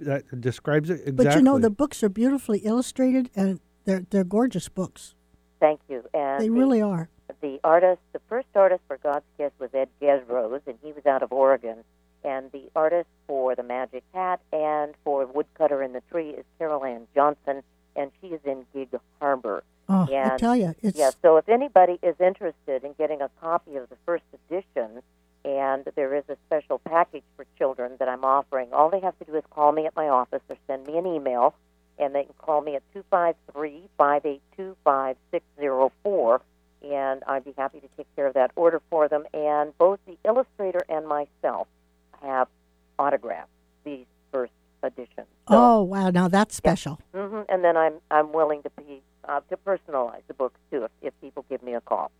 that 0.00 0.40
describes 0.40 0.90
it 0.90 0.94
exactly. 1.06 1.24
But 1.24 1.36
you 1.36 1.42
know, 1.42 1.58
the 1.58 1.70
books 1.70 2.02
are 2.02 2.08
beautifully 2.08 2.58
illustrated 2.60 3.30
and 3.34 3.60
they're 3.84 4.04
they're 4.10 4.24
gorgeous 4.24 4.68
books. 4.68 5.14
Thank 5.60 5.80
you. 5.88 6.04
And 6.12 6.40
They 6.40 6.48
the- 6.48 6.52
really 6.54 6.82
are. 6.82 7.08
the 7.40 7.58
artist, 7.64 8.00
the 8.12 8.20
first 8.28 8.48
artist 8.54 8.82
for 8.88 8.98
God's 8.98 9.24
Kiss 9.38 9.52
was 9.58 9.70
Ed 9.74 9.88
Gesrose, 10.00 10.60
and 10.66 10.76
he 10.82 10.92
was 10.92 11.06
out 11.06 11.22
of 11.22 11.32
Oregon. 11.32 11.78
And 12.22 12.50
the 12.52 12.70
artist 12.74 13.08
for 13.26 13.54
the 13.54 13.62
Magic 13.62 14.02
Hat 14.14 14.40
and 14.52 14.94
for 15.04 15.26
Woodcutter 15.26 15.82
and 15.82 15.94
the 15.94 16.00
Tree 16.10 16.30
is 16.30 16.44
Carol 16.58 16.82
Ann 16.84 17.06
Johnson, 17.14 17.62
and 17.96 18.10
she 18.20 18.28
is 18.28 18.40
in 18.46 18.64
Gig 18.74 18.88
Harbor. 19.20 19.62
Oh, 19.90 20.06
I 20.10 20.14
And- 20.30 20.38
tell 20.38 20.56
you, 20.56 20.74
it's 20.82 20.98
Yeah, 20.98 21.10
so 21.20 21.36
if 21.36 21.48
anybody 21.50 21.98
is 22.02 22.16
interested 22.18 22.82
in 22.82 22.94
getting 22.94 23.20
a 23.20 23.28
copy 23.40 23.76
of 23.76 23.90
the 23.90 23.96
first 24.06 24.24
edition, 24.48 25.02
and 25.44 25.84
there 25.94 26.14
is 26.14 26.24
a 26.28 26.36
special 26.46 26.78
package 26.78 27.22
for 27.36 27.44
children 27.58 27.92
that 27.98 28.08
I'm 28.08 28.24
offering, 28.24 28.72
all 28.72 28.90
they 28.90 29.00
have 29.00 29.18
to 29.18 29.24
do 29.24 29.34
is 29.36 29.44
call 29.50 29.72
me 29.72 29.86
at 29.86 29.94
my 29.94 30.08
office 30.08 30.40
or 30.48 30.56
send 30.66 30.86
me 30.86 30.96
an 30.96 31.06
email, 31.06 31.54
and 31.98 32.14
they 32.14 32.24
can 32.24 32.34
call 32.38 32.60
me 32.62 32.76
at 32.76 32.82
253 32.92 33.88
582 33.98 34.76
5604, 34.84 36.40
and 36.82 37.22
I'd 37.26 37.44
be 37.44 37.54
happy 37.56 37.80
to 37.80 37.88
take 37.96 38.06
care 38.16 38.26
of 38.26 38.34
that 38.34 38.50
order 38.56 38.80
for 38.90 39.08
them. 39.08 39.24
And 39.34 39.76
both 39.78 39.98
the 40.06 40.16
illustrator 40.24 40.80
and 40.88 41.06
myself 41.06 41.68
have 42.22 42.48
autographed 42.98 43.50
these 43.84 44.06
first 44.32 44.52
editions. 44.82 45.26
So, 45.48 45.54
oh 45.56 45.82
wow, 45.82 46.10
now 46.10 46.28
that's 46.28 46.54
special. 46.54 47.00
hmm 47.14 47.42
and 47.48 47.62
then 47.64 47.76
I'm 47.76 47.94
I'm 48.10 48.32
willing 48.32 48.62
to 48.62 48.70
be 48.76 49.02
uh, 49.28 49.40
to 49.50 49.56
personalize 49.56 50.22
the 50.26 50.34
books 50.34 50.58
too 50.70 50.84
if, 50.84 50.90
if 51.02 51.20
people 51.20 51.44
give 51.48 51.62
me 51.62 51.74
a 51.74 51.80
call. 51.80 52.10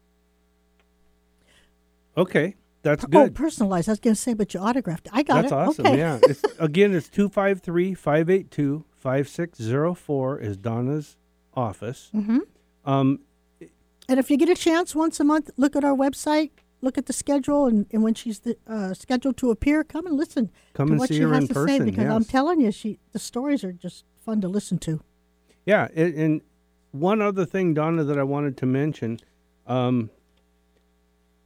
okay, 2.16 2.54
that's 2.84 3.04
Oh, 3.04 3.08
good. 3.08 3.34
personalized. 3.34 3.88
I 3.88 3.92
was 3.92 3.98
going 4.00 4.14
to 4.14 4.20
say, 4.20 4.34
but 4.34 4.54
you 4.54 4.60
autographed. 4.60 5.08
I 5.12 5.22
got 5.24 5.38
it. 5.46 5.50
that's 5.50 5.52
it. 5.52 5.56
awesome. 5.56 5.86
Okay. 5.86 5.98
Yeah. 5.98 6.20
It's, 6.22 6.42
again, 6.60 6.94
it's 6.94 7.08
253-582-5604 9.02 10.40
is 10.42 10.56
Donna's 10.56 11.16
office. 11.54 12.10
hmm 12.12 12.38
Um, 12.84 13.20
And 14.08 14.18
if 14.20 14.30
you 14.30 14.36
get 14.36 14.48
a 14.48 14.54
chance 14.54 14.94
once 14.94 15.18
a 15.20 15.24
month, 15.24 15.50
look 15.56 15.74
at 15.76 15.84
our 15.84 15.96
website, 15.96 16.50
look 16.80 16.98
at 16.98 17.06
the 17.06 17.12
schedule, 17.12 17.66
and, 17.66 17.86
and 17.92 18.02
when 18.02 18.14
she's 18.14 18.40
the, 18.40 18.56
uh, 18.66 18.92
scheduled 18.94 19.36
to 19.38 19.50
appear, 19.50 19.82
come 19.84 20.06
and 20.06 20.16
listen 20.16 20.50
Come 20.74 20.88
to 20.88 20.92
and 20.92 21.00
what 21.00 21.08
see 21.08 21.16
she 21.16 21.22
her 21.22 21.32
has 21.34 21.44
in 21.44 21.48
to 21.48 21.54
say 21.54 21.60
person, 21.78 21.84
because 21.86 22.06
I'm 22.06 22.24
telling 22.24 22.60
you, 22.60 22.70
she 22.70 22.98
the 23.12 23.18
stories 23.18 23.64
are 23.64 23.72
just 23.72 24.04
fun 24.24 24.40
to 24.42 24.48
listen 24.48 24.78
to. 24.78 25.00
Yeah, 25.66 25.88
and, 25.94 26.14
and 26.14 26.40
one 26.90 27.22
other 27.22 27.46
thing, 27.46 27.72
Donna, 27.74 28.04
that 28.04 28.18
I 28.18 28.22
wanted 28.24 28.56
to 28.58 28.66
mention, 28.66 29.18
um, 29.66 30.10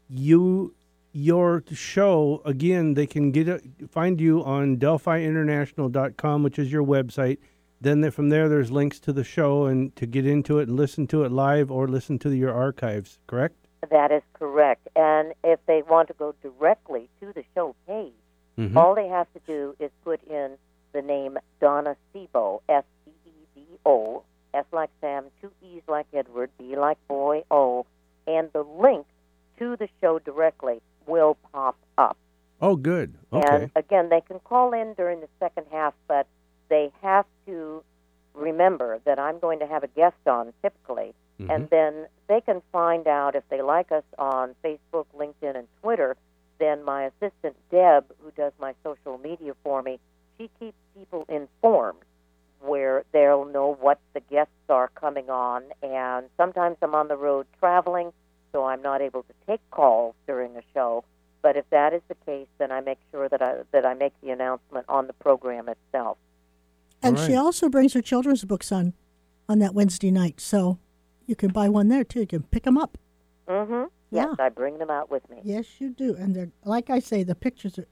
you 0.08 0.74
your 1.18 1.64
show 1.72 2.40
again. 2.44 2.94
They 2.94 3.06
can 3.06 3.32
get 3.32 3.48
it, 3.48 3.62
find 3.90 4.20
you 4.20 4.44
on 4.44 4.76
DelphiInternational.com, 4.76 6.42
which 6.42 6.58
is 6.58 6.70
your 6.72 6.84
website. 6.84 7.38
Then 7.80 8.08
from 8.10 8.28
there, 8.28 8.48
there's 8.48 8.70
links 8.70 8.98
to 9.00 9.12
the 9.12 9.24
show 9.24 9.66
and 9.66 9.94
to 9.96 10.06
get 10.06 10.26
into 10.26 10.58
it 10.58 10.68
and 10.68 10.76
listen 10.76 11.06
to 11.08 11.24
it 11.24 11.32
live 11.32 11.70
or 11.70 11.86
listen 11.88 12.18
to 12.20 12.30
your 12.30 12.52
archives. 12.52 13.18
Correct? 13.26 13.54
That 13.90 14.10
is 14.10 14.22
correct. 14.32 14.88
And 14.96 15.32
if 15.44 15.60
they 15.66 15.82
want 15.82 16.08
to 16.08 16.14
go 16.14 16.34
directly 16.42 17.08
to 17.20 17.32
the 17.32 17.44
show 17.54 17.74
page, 17.86 18.12
Mhm. 18.58 18.76
all 18.76 18.94
they 18.94 19.06
have 19.08 19.32
to 19.34 19.40
do 19.46 19.76
is 19.78 19.90
put 20.04 20.22
in 20.24 20.56
the 20.92 21.02
name 21.02 21.38
Donna 21.60 21.96
Seebo, 22.12 22.60
S 22.68 22.84
E 23.06 23.10
E 23.26 23.32
B 23.54 23.62
O, 23.86 24.22
S 24.54 24.64
like 24.72 24.90
Sam, 25.00 25.26
two 25.40 25.52
E's 25.62 25.82
like 25.86 26.06
Edward, 26.12 26.50
B 26.58 26.76
like 26.76 26.98
boy, 27.06 27.44
O, 27.50 27.86
and 28.26 28.50
the 28.52 28.64
link 28.64 29.06
to 29.58 29.76
the 29.76 29.88
show 30.00 30.18
directly 30.18 30.80
will 31.08 31.36
pop 31.52 31.76
up. 31.96 32.16
Oh, 32.60 32.76
good. 32.76 33.14
Okay. 33.32 33.62
And 33.62 33.70
again, 33.74 34.08
they 34.08 34.20
can 34.20 34.38
call 34.40 34.72
in 34.72 34.94
during 34.94 35.20
the 35.20 35.28
second 35.40 35.66
half, 35.72 35.94
but 36.06 36.26
they 36.68 36.92
have 37.02 37.24
to 37.46 37.82
remember 38.34 39.00
that 39.04 39.18
I'm 39.18 39.38
going 39.38 39.58
to 39.60 39.66
have 39.66 39.82
a 39.82 39.88
guest 39.88 40.16
on 40.26 40.52
typically, 40.62 41.14
Mm-hmm. 41.40 41.50
and 41.52 41.70
then 41.70 42.06
they 42.26 42.40
can 42.40 42.60
find 42.72 43.06
out 43.06 43.36
if 43.36 43.44
they 43.48 43.62
like 43.62 43.92
us 43.92 44.02
on 44.18 44.56
Facebook, 44.64 45.06
LinkedIn, 45.16 45.56
and 45.56 45.68
Twitter. 45.80 46.16
Then 46.58 46.82
my 46.84 47.04
assistant 47.04 47.54
Deb, 47.70 48.06
who 48.18 48.32
does 48.32 48.52
my 48.58 48.74
social 48.82 49.18
media 49.18 49.52
for 49.62 49.80
me, 49.80 50.00
she 50.36 50.50
keeps 50.58 50.76
people 50.96 51.24
informed 51.28 52.00
where 52.60 53.04
they'll 53.12 53.44
know 53.44 53.76
what 53.80 54.00
the 54.14 54.20
guests 54.20 54.50
are 54.68 54.88
coming 54.96 55.30
on. 55.30 55.62
And 55.80 56.26
sometimes 56.36 56.76
I'm 56.82 56.96
on 56.96 57.06
the 57.06 57.16
road 57.16 57.46
traveling, 57.60 58.12
so 58.52 58.64
I'm 58.64 58.82
not 58.82 59.00
able 59.00 59.22
to 59.22 59.32
take 59.46 59.60
calls 59.70 60.14
during 60.26 60.56
a 60.56 60.62
show. 60.74 61.04
But 61.42 61.56
if 61.56 61.68
that 61.70 61.92
is 61.92 62.02
the 62.08 62.16
case, 62.26 62.48
then 62.58 62.72
I 62.72 62.80
make 62.80 62.98
sure 63.12 63.28
that 63.28 63.40
I 63.40 63.58
that 63.72 63.86
I 63.86 63.94
make 63.94 64.12
the 64.22 64.30
announcement 64.30 64.86
on 64.88 65.06
the 65.06 65.12
program 65.12 65.68
itself. 65.68 66.18
And 67.02 67.16
All 67.16 67.26
she 67.26 67.34
also 67.34 67.68
brings 67.68 67.92
her 67.94 68.02
children's 68.02 68.44
books 68.44 68.72
on 68.72 68.94
on 69.48 69.60
that 69.60 69.74
Wednesday 69.74 70.10
night, 70.10 70.40
so 70.40 70.78
you 71.26 71.36
can 71.36 71.50
buy 71.50 71.68
one 71.68 71.88
there 71.88 72.04
too. 72.04 72.20
You 72.20 72.26
can 72.26 72.42
pick 72.42 72.64
them 72.64 72.76
up. 72.76 72.98
Mm-hmm. 73.48 73.84
Yes, 74.10 74.26
Yeah. 74.38 74.44
I 74.44 74.48
bring 74.48 74.78
them 74.78 74.90
out 74.90 75.10
with 75.10 75.28
me. 75.30 75.40
Yes, 75.44 75.66
you 75.78 75.90
do. 75.90 76.14
And 76.16 76.34
they're 76.34 76.50
like 76.64 76.90
I 76.90 76.98
say, 76.98 77.22
the 77.22 77.34
pictures 77.34 77.78
are. 77.78 77.86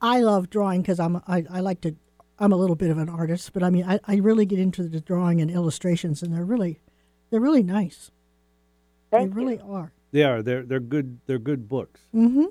I 0.00 0.20
love 0.20 0.48
drawing 0.48 0.82
because 0.82 1.00
I'm 1.00 1.16
I, 1.26 1.44
I 1.50 1.60
like 1.60 1.80
to. 1.82 1.96
I'm 2.38 2.52
a 2.52 2.56
little 2.56 2.76
bit 2.76 2.90
of 2.90 2.98
an 2.98 3.08
artist, 3.08 3.52
but 3.52 3.62
I 3.62 3.70
mean 3.70 3.84
I, 3.84 3.98
I 4.06 4.16
really 4.16 4.46
get 4.46 4.58
into 4.58 4.84
the 4.84 5.00
drawing 5.00 5.40
and 5.40 5.50
illustrations, 5.50 6.22
and 6.22 6.32
they're 6.32 6.44
really 6.44 6.80
they're 7.30 7.40
really 7.40 7.62
nice. 7.62 8.10
Thank 9.10 9.34
they 9.34 9.40
you. 9.40 9.46
really 9.46 9.60
are. 9.60 9.92
They 10.12 10.22
are. 10.24 10.42
They're 10.42 10.62
they're 10.62 10.80
good. 10.80 11.18
They're 11.26 11.38
good 11.38 11.68
books. 11.68 12.00
Mm-hmm. 12.14 12.44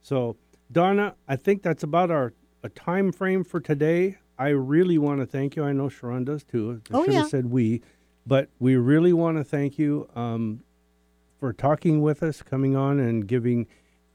So, 0.00 0.36
Donna, 0.70 1.14
I 1.28 1.36
think 1.36 1.62
that's 1.62 1.82
about 1.82 2.10
our 2.10 2.32
a 2.62 2.68
time 2.68 3.12
frame 3.12 3.44
for 3.44 3.60
today. 3.60 4.18
I 4.38 4.48
really 4.48 4.98
want 4.98 5.20
to 5.20 5.26
thank 5.26 5.56
you. 5.56 5.64
I 5.64 5.72
know 5.72 5.88
Sharon 5.88 6.24
does 6.24 6.42
too. 6.44 6.80
I 6.90 6.96
Oh, 6.96 7.04
should 7.04 7.12
yeah. 7.14 7.20
have 7.20 7.28
said 7.30 7.46
we, 7.46 7.82
but 8.26 8.48
we 8.58 8.76
really 8.76 9.12
want 9.12 9.36
to 9.38 9.44
thank 9.44 9.78
you 9.78 10.08
um, 10.16 10.62
for 11.38 11.52
talking 11.52 12.00
with 12.02 12.22
us, 12.22 12.42
coming 12.42 12.74
on 12.76 12.98
and 13.00 13.26
giving 13.26 13.66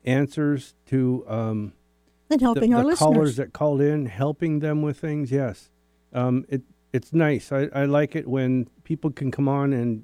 answers 0.06 0.76
to 0.88 1.24
um, 1.28 1.74
And 2.30 2.40
the, 2.40 2.46
helping 2.46 2.74
our 2.74 2.82
the 2.82 2.88
listeners. 2.90 3.00
callers 3.00 3.36
that 3.38 3.54
called 3.54 3.82
in, 3.82 4.06
helping 4.08 4.60
them 4.60 4.82
with 4.82 5.00
things. 5.00 5.32
Yes, 5.32 5.70
um, 6.14 6.46
it 6.50 6.62
it's 6.94 7.14
nice. 7.14 7.52
I, 7.52 7.70
I 7.74 7.86
like 7.86 8.16
it 8.16 8.28
when 8.28 8.68
people 8.84 9.12
can 9.12 9.30
come 9.32 9.48
on 9.48 9.72
and 9.74 10.04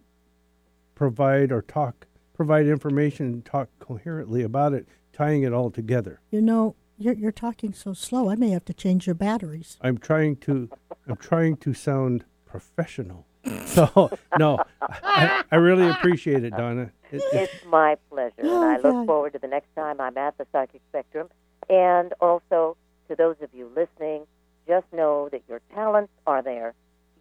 provide 0.95 1.51
or 1.51 1.61
talk, 1.61 2.07
provide 2.34 2.65
information, 2.67 3.25
and 3.27 3.45
talk 3.45 3.69
coherently 3.79 4.43
about 4.43 4.73
it, 4.73 4.88
tying 5.11 5.43
it 5.43 5.53
all 5.53 5.69
together. 5.71 6.19
you 6.31 6.41
know, 6.41 6.75
you're 6.97 7.13
you're 7.15 7.31
talking 7.31 7.73
so 7.73 7.93
slow. 7.93 8.29
I 8.29 8.36
may 8.36 8.49
have 8.51 8.65
to 8.65 8.73
change 8.73 9.07
your 9.07 9.15
batteries. 9.15 9.77
I'm 9.81 9.97
trying 9.97 10.36
to 10.38 10.69
I'm 11.07 11.17
trying 11.17 11.57
to 11.57 11.73
sound 11.73 12.25
professional. 12.45 13.25
So 13.65 14.11
no, 14.39 14.59
I, 14.81 15.43
I 15.51 15.55
really 15.57 15.89
appreciate 15.89 16.43
it, 16.43 16.51
Donna. 16.51 16.91
It, 17.11 17.17
it, 17.34 17.49
It's 17.51 17.65
my 17.65 17.97
pleasure, 18.09 18.34
and 18.39 18.47
Oh, 18.47 18.61
I 18.69 18.77
look 18.77 19.05
forward 19.07 19.34
to 19.34 19.39
the 19.39 19.47
next 19.47 19.67
time 19.75 19.99
I'm 19.99 20.17
at 20.17 20.38
the 20.38 20.45
Psychic 20.51 20.81
Spectrum. 20.89 21.27
And 21.69 22.13
also 22.21 22.77
to 23.09 23.15
those 23.15 23.36
of 23.41 23.49
you 23.53 23.69
listening, 23.75 24.27
just 24.67 24.86
know 24.93 25.27
that 25.31 25.41
your 25.49 25.59
talents 25.73 26.13
are 26.25 26.41
there. 26.41 26.73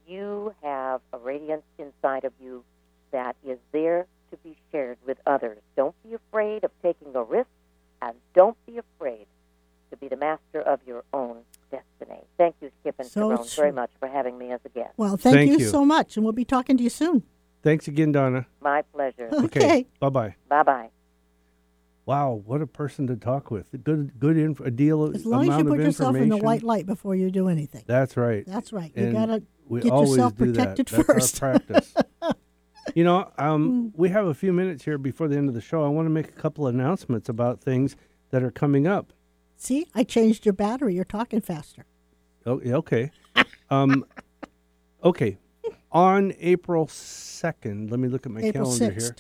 You 0.06 0.54
have 0.62 1.00
a 1.12 1.18
radiance 1.18 1.64
inside 1.78 2.24
of 2.24 2.32
you 2.40 2.62
that 3.10 3.34
is 3.44 3.58
there 3.72 4.06
to 4.32 4.36
be 4.38 4.56
shared 4.72 4.98
with 5.06 5.18
others. 5.26 5.58
Don't 5.76 5.94
be 6.02 6.14
afraid 6.14 6.64
of 6.64 6.70
taking 6.82 7.14
a 7.14 7.22
risk, 7.22 7.48
and 8.00 8.14
don't 8.34 8.56
be 8.66 8.78
afraid 8.78 9.26
to 9.90 9.96
be 9.96 10.08
the 10.08 10.16
master 10.16 10.60
of 10.60 10.80
your 10.86 11.04
own 11.12 11.36
destiny. 11.70 12.20
Thank 12.38 12.56
you, 12.60 12.70
Skip 12.80 12.96
and 12.98 13.08
Sharon, 13.10 13.38
very 13.54 13.72
much 13.72 13.90
for 14.00 14.08
having 14.08 14.38
me 14.38 14.50
as 14.50 14.60
a 14.64 14.70
guest. 14.70 14.94
Well, 14.96 15.16
thank, 15.16 15.36
Thank 15.36 15.50
you, 15.52 15.58
you. 15.58 15.68
so 15.68 15.84
much, 15.84 16.16
and 16.16 16.24
we'll 16.24 16.32
be 16.32 16.44
talking 16.44 16.76
to 16.78 16.82
you 16.82 16.90
soon. 16.90 17.22
thanks 17.62 17.86
again, 17.86 18.10
Donna. 18.10 18.46
My 18.60 18.82
pleasure. 18.82 19.28
Okay. 19.44 19.86
Bye 20.00 20.08
bye. 20.08 20.34
bye 20.48 20.62
bye. 20.64 20.88
Wow, 22.04 22.42
what 22.44 22.60
a 22.60 22.66
person 22.66 23.06
to 23.06 23.16
talk 23.16 23.52
with. 23.52 23.66
Good, 23.84 24.18
good 24.18 24.36
inf- 24.36 24.58
a 24.60 24.72
deal. 24.72 25.14
As 25.14 25.24
long 25.24 25.48
as 25.48 25.56
you 25.58 25.64
put 25.64 25.78
yourself 25.78 26.16
in 26.16 26.30
the 26.30 26.36
white 26.38 26.64
light 26.64 26.84
before 26.84 27.14
you 27.14 27.30
do 27.30 27.48
anything. 27.48 27.84
That's 27.86 28.16
right. 28.16 28.44
That's 28.44 28.72
right. 28.72 28.90
You 28.96 29.12
gotta 29.12 29.42
get 29.80 29.92
always 29.92 30.10
yourself 30.10 30.36
do 30.36 30.50
that. 30.52 30.76
protected 30.76 30.86
That's 30.88 31.06
first. 31.06 31.42
our 31.44 31.58
practice. 31.60 31.94
You 32.94 33.04
know, 33.04 33.30
Hmm. 33.38 33.44
um, 33.44 33.92
we 33.96 34.08
have 34.10 34.26
a 34.26 34.34
few 34.34 34.52
minutes 34.52 34.84
here 34.84 34.98
before 34.98 35.28
the 35.28 35.36
end 35.36 35.48
of 35.48 35.54
the 35.54 35.60
show. 35.60 35.84
I 35.84 35.88
want 35.88 36.06
to 36.06 36.10
make 36.10 36.28
a 36.28 36.32
couple 36.32 36.66
announcements 36.66 37.28
about 37.28 37.60
things 37.60 37.96
that 38.30 38.42
are 38.42 38.50
coming 38.50 38.86
up. 38.86 39.12
See, 39.56 39.86
I 39.94 40.02
changed 40.04 40.44
your 40.44 40.52
battery. 40.54 40.94
You're 40.94 41.04
talking 41.04 41.40
faster. 41.40 41.84
Oh, 42.44 42.60
okay. 42.64 43.10
um, 43.70 44.04
okay. 45.04 45.38
On 45.92 46.32
April 46.40 46.86
2nd, 46.86 47.90
let 47.90 48.00
me 48.00 48.08
look 48.08 48.26
at 48.26 48.32
my 48.32 48.40
April 48.40 48.64
calendar 48.64 48.94
6th. 49.00 49.02
here. 49.02 49.16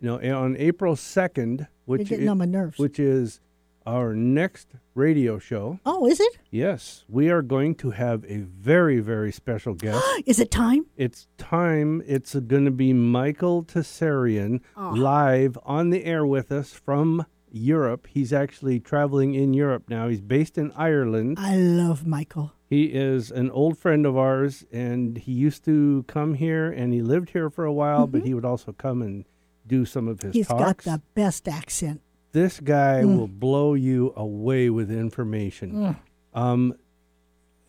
You 0.00 0.18
know, 0.30 0.38
on 0.40 0.56
April 0.56 0.96
2nd, 0.96 1.68
which 1.84 2.00
You're 2.00 2.06
getting 2.08 2.28
on 2.28 2.38
my 2.38 2.44
nerves. 2.46 2.78
which 2.78 2.98
is 2.98 3.40
our 3.86 4.14
next 4.14 4.68
radio 4.94 5.38
show. 5.38 5.78
oh, 5.84 6.06
is 6.06 6.20
it? 6.20 6.38
Yes, 6.50 7.04
we 7.08 7.28
are 7.30 7.42
going 7.42 7.74
to 7.76 7.90
have 7.90 8.24
a 8.26 8.38
very, 8.38 9.00
very 9.00 9.32
special 9.32 9.74
guest. 9.74 10.04
Is 10.26 10.38
it 10.38 10.50
time? 10.50 10.86
it's 10.96 11.26
time. 11.36 12.02
It's 12.06 12.34
going 12.34 12.64
to 12.64 12.70
be 12.70 12.92
Michael 12.92 13.64
Tsarion 13.64 14.60
Oh. 14.76 14.90
live 14.90 15.58
on 15.64 15.90
the 15.90 16.04
air 16.04 16.24
with 16.24 16.50
us 16.52 16.72
from 16.72 17.26
Europe. 17.50 18.06
He's 18.10 18.32
actually 18.32 18.80
traveling 18.80 19.34
in 19.34 19.52
Europe 19.54 19.84
now. 19.88 20.08
He's 20.08 20.20
based 20.20 20.56
in 20.58 20.72
Ireland. 20.76 21.38
I 21.40 21.56
love 21.56 22.06
Michael. 22.06 22.52
He 22.68 22.84
is 22.86 23.30
an 23.30 23.50
old 23.50 23.78
friend 23.78 24.06
of 24.06 24.16
ours, 24.16 24.64
and 24.72 25.18
he 25.18 25.32
used 25.32 25.64
to 25.66 26.04
come 26.08 26.34
here, 26.34 26.70
and 26.70 26.92
he 26.92 27.02
lived 27.02 27.30
here 27.30 27.50
for 27.50 27.64
a 27.64 27.72
while. 27.72 28.06
But 28.08 28.22
he 28.24 28.34
would 28.34 28.44
also 28.44 28.72
come 28.72 29.02
and 29.02 29.24
do 29.66 29.84
some 29.84 30.08
of 30.08 30.20
his 30.22 30.30
Mm-hmm. 30.30 30.38
He's 30.38 30.48
got 30.48 30.78
the 30.78 31.00
best 31.14 31.46
accent. 31.48 32.00
This 32.34 32.58
guy 32.58 33.02
Mm. 33.04 33.16
will 33.16 33.28
blow 33.28 33.74
you 33.74 34.12
away 34.16 34.68
with 34.68 34.90
information. 34.90 35.96
Um, 36.34 36.74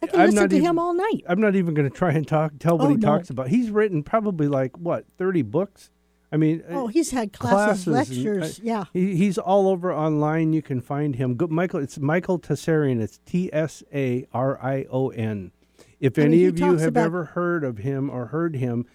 I 0.02 0.08
can 0.08 0.20
I'm 0.20 0.30
listen 0.32 0.50
to 0.50 0.56
even- 0.56 0.68
him 0.70 0.80
all 0.80 0.96
night. 0.96 1.24
I'm 1.30 1.40
not 1.40 1.56
even 1.56 1.76
going 1.76 1.88
to 1.88 1.96
try 1.96 2.12
and 2.14 2.28
talk 2.28 2.54
tell 2.58 2.76
what 2.80 2.88
Oh, 2.88 2.90
he 2.90 2.96
no. 2.96 3.08
talks 3.08 3.30
about. 3.30 3.50
He's 3.50 3.70
written 3.70 4.02
probably 4.02 4.48
like 4.48 4.76
what 4.78 5.06
thirty 5.20 5.44
books. 5.44 5.92
I 6.32 6.38
mean, 6.38 6.64
uh, 6.68 6.82
Oh, 6.82 6.88
he's 6.88 7.12
had 7.12 7.32
classes, 7.32 7.86
classes 7.86 8.18
and, 8.18 8.26
lectures. 8.36 8.60
uh, 8.60 8.62
yeah. 8.66 8.84
he, 8.92 9.16
he's 9.16 9.38
all 9.38 9.68
over 9.70 9.94
online. 9.94 10.52
You 10.52 10.64
can 10.64 10.82
find 10.82 11.16
him. 11.16 11.36
Go, 11.36 11.46
Michael, 11.46 11.80
it's 11.82 12.00
Michael 12.00 12.40
Tsarion. 12.40 13.00
It's 13.00 13.20
T 13.24 13.52
S 13.54 13.84
A 13.94 14.26
R 14.34 14.60
I 14.62 14.88
O 14.92 15.10
N. 15.10 15.52
If 16.00 16.18
I 16.18 16.24
any 16.24 16.46
of 16.46 16.60
you 16.60 16.76
have 16.78 16.98
ever 16.98 17.24
heard 17.26 17.64
of 17.64 17.78
him 17.78 18.10
or 18.10 18.26
heard 18.28 18.56
him, 18.56 18.88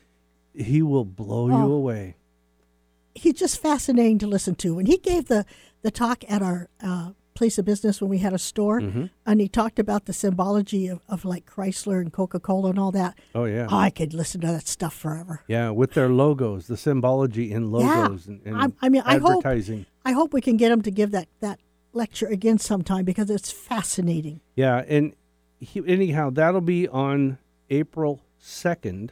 he 0.52 0.82
will 0.82 1.04
blow 1.04 1.46
you 1.46 1.54
Oh. 1.54 1.72
away. 1.72 2.16
He's 3.20 3.34
just 3.34 3.60
fascinating 3.60 4.18
to 4.20 4.26
listen 4.26 4.54
to. 4.56 4.74
When 4.74 4.86
he 4.86 4.96
gave 4.96 5.26
the, 5.26 5.44
the 5.82 5.90
talk 5.90 6.24
at 6.28 6.40
our 6.42 6.68
uh, 6.82 7.10
place 7.34 7.58
of 7.58 7.64
business 7.66 8.00
when 8.00 8.08
we 8.10 8.18
had 8.18 8.32
a 8.32 8.38
store, 8.38 8.80
Mm-hmm. 8.80 9.04
and 9.26 9.40
he 9.40 9.48
talked 9.48 9.78
about 9.78 10.06
the 10.06 10.12
symbology 10.12 10.88
of, 10.88 11.00
of 11.08 11.24
like 11.26 11.44
Chrysler 11.44 12.00
and 12.00 12.12
Coca 12.12 12.40
Cola 12.40 12.70
and 12.70 12.78
all 12.78 12.90
that, 12.92 13.18
Oh 13.34 13.44
yeah, 13.44 13.66
I 13.70 13.90
could 13.90 14.14
listen 14.14 14.40
to 14.40 14.46
that 14.48 14.66
stuff 14.66 14.94
forever. 14.94 15.42
yeah. 15.48 15.68
With 15.70 15.92
their 15.92 16.08
logos, 16.08 16.66
the 16.66 16.76
symbology 16.76 17.52
in 17.52 17.70
logos 17.70 18.26
and, 18.26 18.40
and 18.46 18.56
I- 18.56 18.72
I 18.86 18.88
mean, 18.88 19.02
I 19.04 19.18
hope- 19.18 19.44
I 19.46 20.12
hope 20.12 20.32
we 20.32 20.40
can 20.40 20.56
get 20.56 20.72
him 20.72 20.80
to 20.82 20.90
give 20.90 21.10
that, 21.10 21.28
that 21.40 21.60
lecture 21.92 22.26
again 22.26 22.58
sometime 22.58 23.04
because 23.04 23.28
it's 23.30 23.50
fascinating. 23.50 24.40
Yeah, 24.56 24.84
and 24.88 25.14
he, 25.60 25.82
anyhow, 25.86 26.30
that'll 26.30 26.62
be 26.62 26.88
on 26.88 27.36
April 27.68 28.22
2nd. 28.42 29.10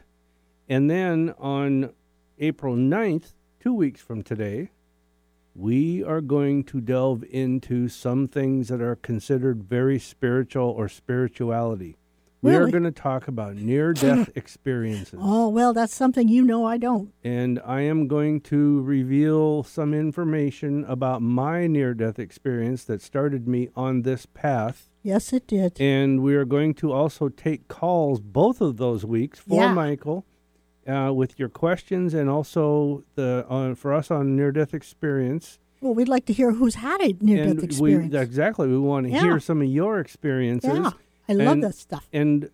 And 0.67 0.89
then 0.89 1.33
on 1.37 1.93
April 2.39 2.75
9th, 2.75 3.33
two 3.59 3.73
weeks 3.73 4.01
from 4.01 4.23
today, 4.23 4.69
we 5.55 6.03
are 6.03 6.21
going 6.21 6.63
to 6.65 6.79
delve 6.79 7.23
into 7.29 7.89
some 7.89 8.27
things 8.27 8.69
that 8.69 8.81
are 8.81 8.95
considered 8.95 9.63
very 9.63 9.99
spiritual 9.99 10.69
or 10.69 10.87
spirituality. 10.87 11.97
We 12.41 12.55
are 12.55 12.69
going 12.71 12.85
to 12.85 12.91
talk 12.91 13.27
about 13.27 13.57
near 13.57 13.91
death 13.91 14.29
experiences. 14.35 15.19
Oh, 15.21 15.49
well, 15.49 15.73
that's 15.73 15.93
something 15.93 16.29
you 16.29 16.41
know 16.45 16.63
I 16.65 16.77
don't. 16.77 17.13
And 17.21 17.59
I 17.65 17.81
am 17.81 18.07
going 18.07 18.39
to 18.41 18.79
reveal 18.81 19.63
some 19.63 19.93
information 19.93 20.85
about 20.85 21.21
my 21.21 21.67
near 21.67 21.93
death 21.93 22.17
experience 22.17 22.85
that 22.85 23.01
started 23.01 23.45
me 23.45 23.67
on 23.75 24.03
this 24.03 24.25
path. 24.25 24.89
Yes, 25.03 25.33
it 25.33 25.47
did. 25.47 25.81
And 25.81 26.23
we 26.23 26.33
are 26.35 26.45
going 26.45 26.75
to 26.75 26.93
also 26.93 27.27
take 27.27 27.67
calls 27.67 28.21
both 28.21 28.61
of 28.61 28.77
those 28.77 29.03
weeks 29.05 29.39
for 29.39 29.55
Yeah. 29.55 29.73
Michael 29.73 30.25
uh, 30.89 31.11
with 31.13 31.37
your 31.39 31.49
questions 31.49 32.13
and 32.13 32.29
also 32.29 33.03
the 33.15 33.45
uh, 33.49 33.75
for 33.75 33.93
us 33.93 34.09
on 34.11 34.35
near 34.35 34.51
death 34.51 34.73
experience. 34.73 35.59
Well, 35.81 35.93
we'd 35.93 36.09
like 36.09 36.25
to 36.25 36.33
hear 36.33 36.51
who's 36.51 36.75
had 36.75 36.99
a 37.01 37.15
near 37.21 37.45
death 37.53 37.63
experience. 37.63 38.13
we 38.13 38.19
exactly 38.19 38.67
we 38.67 38.77
want 38.77 39.05
to 39.07 39.13
Yeah. 39.13 39.21
hear 39.21 39.39
some 39.39 39.61
of 39.61 39.67
your 39.67 39.99
experiences. 39.99 40.71
yeah, 40.73 40.91
I 41.29 41.33
love 41.33 41.47
and- 41.53 41.63
that 41.63 41.75
stuff. 41.75 42.07
And 42.11 42.49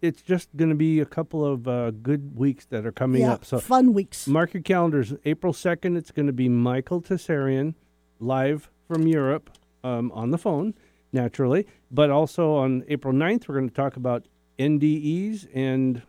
it's 0.00 0.20
just 0.20 0.48
going 0.56 0.68
to 0.70 0.74
be 0.76 0.98
a 1.00 1.06
couple 1.06 1.44
of 1.44 1.68
uh, 1.68 1.92
good 1.92 2.36
weeks 2.36 2.64
that 2.66 2.84
are 2.84 2.92
coming 2.92 3.22
yeah, 3.22 3.34
up. 3.34 3.44
So 3.44 3.60
fun 3.60 3.92
weeks. 3.92 4.26
Mark 4.26 4.52
your 4.52 4.62
calendars. 4.62 5.14
April 5.24 5.52
2nd, 5.52 5.96
it's 5.96 6.10
going 6.10 6.26
to 6.26 6.32
be 6.32 6.48
Michael 6.48 7.00
Tsarion 7.00 7.74
live 8.18 8.68
from 8.88 9.06
Europe 9.06 9.50
um, 9.84 10.10
on 10.12 10.32
the 10.32 10.38
phone, 10.38 10.74
naturally. 11.12 11.66
But 11.90 12.10
also 12.10 12.54
on 12.54 12.84
April 12.88 13.14
9th, 13.14 13.46
we're 13.46 13.54
going 13.54 13.68
to 13.68 13.74
talk 13.74 13.96
about 13.96 14.26
NDEs 14.58 15.46
and 15.54 16.02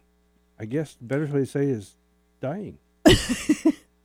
I 0.60 0.66
guess 0.66 0.96
the 0.96 1.04
better 1.06 1.26
way 1.26 1.40
to 1.42 1.46
say 1.46 1.66
is 1.68 1.96
dying. 2.42 2.78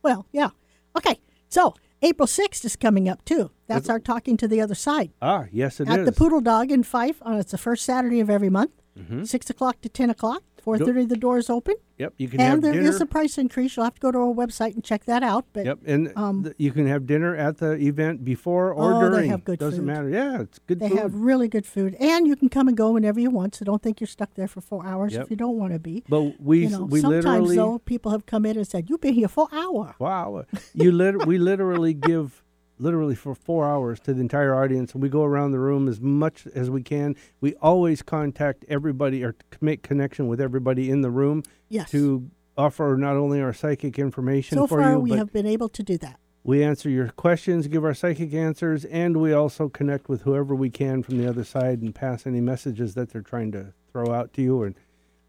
Well, 0.01 0.25
yeah. 0.31 0.49
Okay, 0.97 1.19
so 1.49 1.73
April 2.01 2.25
6th 2.25 2.63
is 2.63 2.75
coming 2.77 3.09
up 3.09 3.23
too. 3.25 3.51
That's 3.67 3.89
our 3.89 3.99
Talking 3.99 4.37
to 4.37 4.47
the 4.47 4.61
Other 4.61 4.73
Side. 4.75 5.11
Ah, 5.21 5.45
yes, 5.51 5.79
it 5.81 5.89
is. 5.89 5.93
At 5.93 6.05
the 6.05 6.13
Poodle 6.13 6.39
Dog 6.39 6.71
in 6.71 6.83
Fife. 6.83 7.21
Uh, 7.21 7.33
it's 7.41 7.51
the 7.51 7.57
first 7.57 7.83
Saturday 7.85 8.21
of 8.21 8.29
every 8.29 8.49
month, 8.49 8.71
Mhm. 8.97 9.27
6 9.27 9.49
o'clock 9.49 9.81
to 9.81 9.89
10 9.89 10.09
o'clock. 10.09 10.41
4.30 10.77 11.09
the 11.09 11.15
doors 11.17 11.49
open. 11.49 11.75
Yep, 11.97 12.13
you 12.17 12.27
can 12.29 12.39
have 12.39 12.53
And 12.53 12.63
there 12.63 12.73
is 12.79 12.91
dinner. 12.95 13.03
a 13.03 13.07
price 13.07 13.37
increase. 13.37 13.75
You'll 13.75 13.83
have 13.85 13.95
to 13.95 13.99
go 14.01 14.11
to 14.11 14.17
our 14.19 14.33
website 14.33 14.73
and 14.75 14.83
check 14.83 15.03
that 15.05 15.21
out. 15.23 15.45
But 15.51 15.65
Yep, 15.65 15.79
and 15.85 16.13
um, 16.15 16.43
th- 16.43 16.55
you 16.57 16.71
can 16.71 16.87
have 16.87 17.05
dinner 17.05 17.35
at 17.35 17.57
the 17.57 17.73
event 17.73 18.23
before 18.23 18.71
or 18.73 18.93
Oh, 18.93 19.01
they 19.01 19.09
during. 19.09 19.29
have 19.31 19.43
good 19.43 19.59
Doesn't 19.59 19.79
food. 19.79 19.85
matter. 19.85 20.09
Yeah, 20.09 20.41
it's 20.41 20.59
good 20.59 20.79
they 20.79 20.89
food. 20.89 20.99
have 20.99 21.13
really 21.15 21.47
good 21.49 21.65
food. 21.65 21.95
And 21.99 22.25
you 22.27 22.35
can 22.37 22.47
come 22.47 22.67
and 22.69 22.77
go 22.77 22.91
whenever 22.93 23.19
you 23.19 23.29
want. 23.29 23.55
So 23.55 23.65
don't 23.65 23.81
think 23.83 23.99
you're 23.99 24.07
stuck 24.07 24.33
there 24.35 24.47
for 24.47 24.61
four 24.61 24.85
hours 24.85 25.13
Yep. 25.13 25.23
if 25.23 25.29
you 25.31 25.35
don't 25.35 25.57
want 25.57 25.73
to 25.73 25.79
be. 25.79 26.03
but 26.07 26.39
we 26.41 26.63
you 26.63 26.69
know, 26.69 26.83
we 26.85 27.01
sometimes 27.01 27.25
literally 27.25 27.55
though, 27.57 27.79
people 27.79 28.11
have 28.11 28.25
come 28.25 28.45
in 28.45 28.55
and 28.55 28.67
said, 28.67 28.89
"You've 28.89 29.01
been 29.01 29.13
here 29.15 29.27
for 29.27 29.47
an 29.51 29.57
hour." 29.57 29.95
Wow. 29.99 30.45
You 30.73 30.91
lit- 30.93 31.25
we 31.25 31.37
literally 31.37 31.93
give 32.09 32.41
literally 32.79 33.15
for 33.15 33.35
4 33.35 33.67
hours 33.69 33.99
to 34.01 34.13
the 34.13 34.21
entire 34.21 34.55
audience 34.55 34.93
and 34.93 35.03
we 35.03 35.09
go 35.09 35.23
around 35.23 35.51
the 35.51 35.59
room 35.59 35.87
as 35.87 35.99
much 36.01 36.47
as 36.55 36.69
we 36.69 36.81
can. 36.81 37.15
We 37.41 37.53
always 37.55 38.01
contact 38.01 38.65
everybody 38.69 39.23
or 39.23 39.35
make 39.61 39.83
connection 39.83 40.27
with 40.27 40.39
everybody 40.41 40.89
in 40.89 41.01
the 41.01 41.11
room 41.11 41.43
Yes. 41.67 41.91
to 41.91 42.29
offer 42.57 42.95
not 42.97 43.15
only 43.15 43.41
our 43.41 43.53
psychic 43.53 43.99
information 43.99 44.57
so 44.57 44.65
for 44.67 44.81
far, 44.81 44.91
you 44.93 44.99
we 44.99 45.11
have 45.11 45.31
been 45.31 45.45
able 45.45 45.69
to 45.69 45.83
do 45.83 45.97
that. 45.99 46.19
we 46.43 46.63
answer 46.63 46.89
your 46.89 47.09
questions, 47.09 47.67
give 47.67 47.83
our 47.83 47.93
psychic 47.93 48.33
answers 48.33 48.85
and 48.85 49.17
we 49.17 49.33
also 49.33 49.69
connect 49.69 50.07
with 50.09 50.21
whoever 50.23 50.55
we 50.55 50.69
can 50.69 51.03
from 51.03 51.17
the 51.17 51.27
other 51.27 51.43
side 51.43 51.81
and 51.81 51.93
pass 51.93 52.25
any 52.25 52.41
messages 52.41 52.95
that 52.95 53.09
they're 53.11 53.21
trying 53.21 53.51
to 53.51 53.73
throw 53.91 54.11
out 54.13 54.33
to 54.33 54.41
you 54.41 54.63
and 54.63 54.75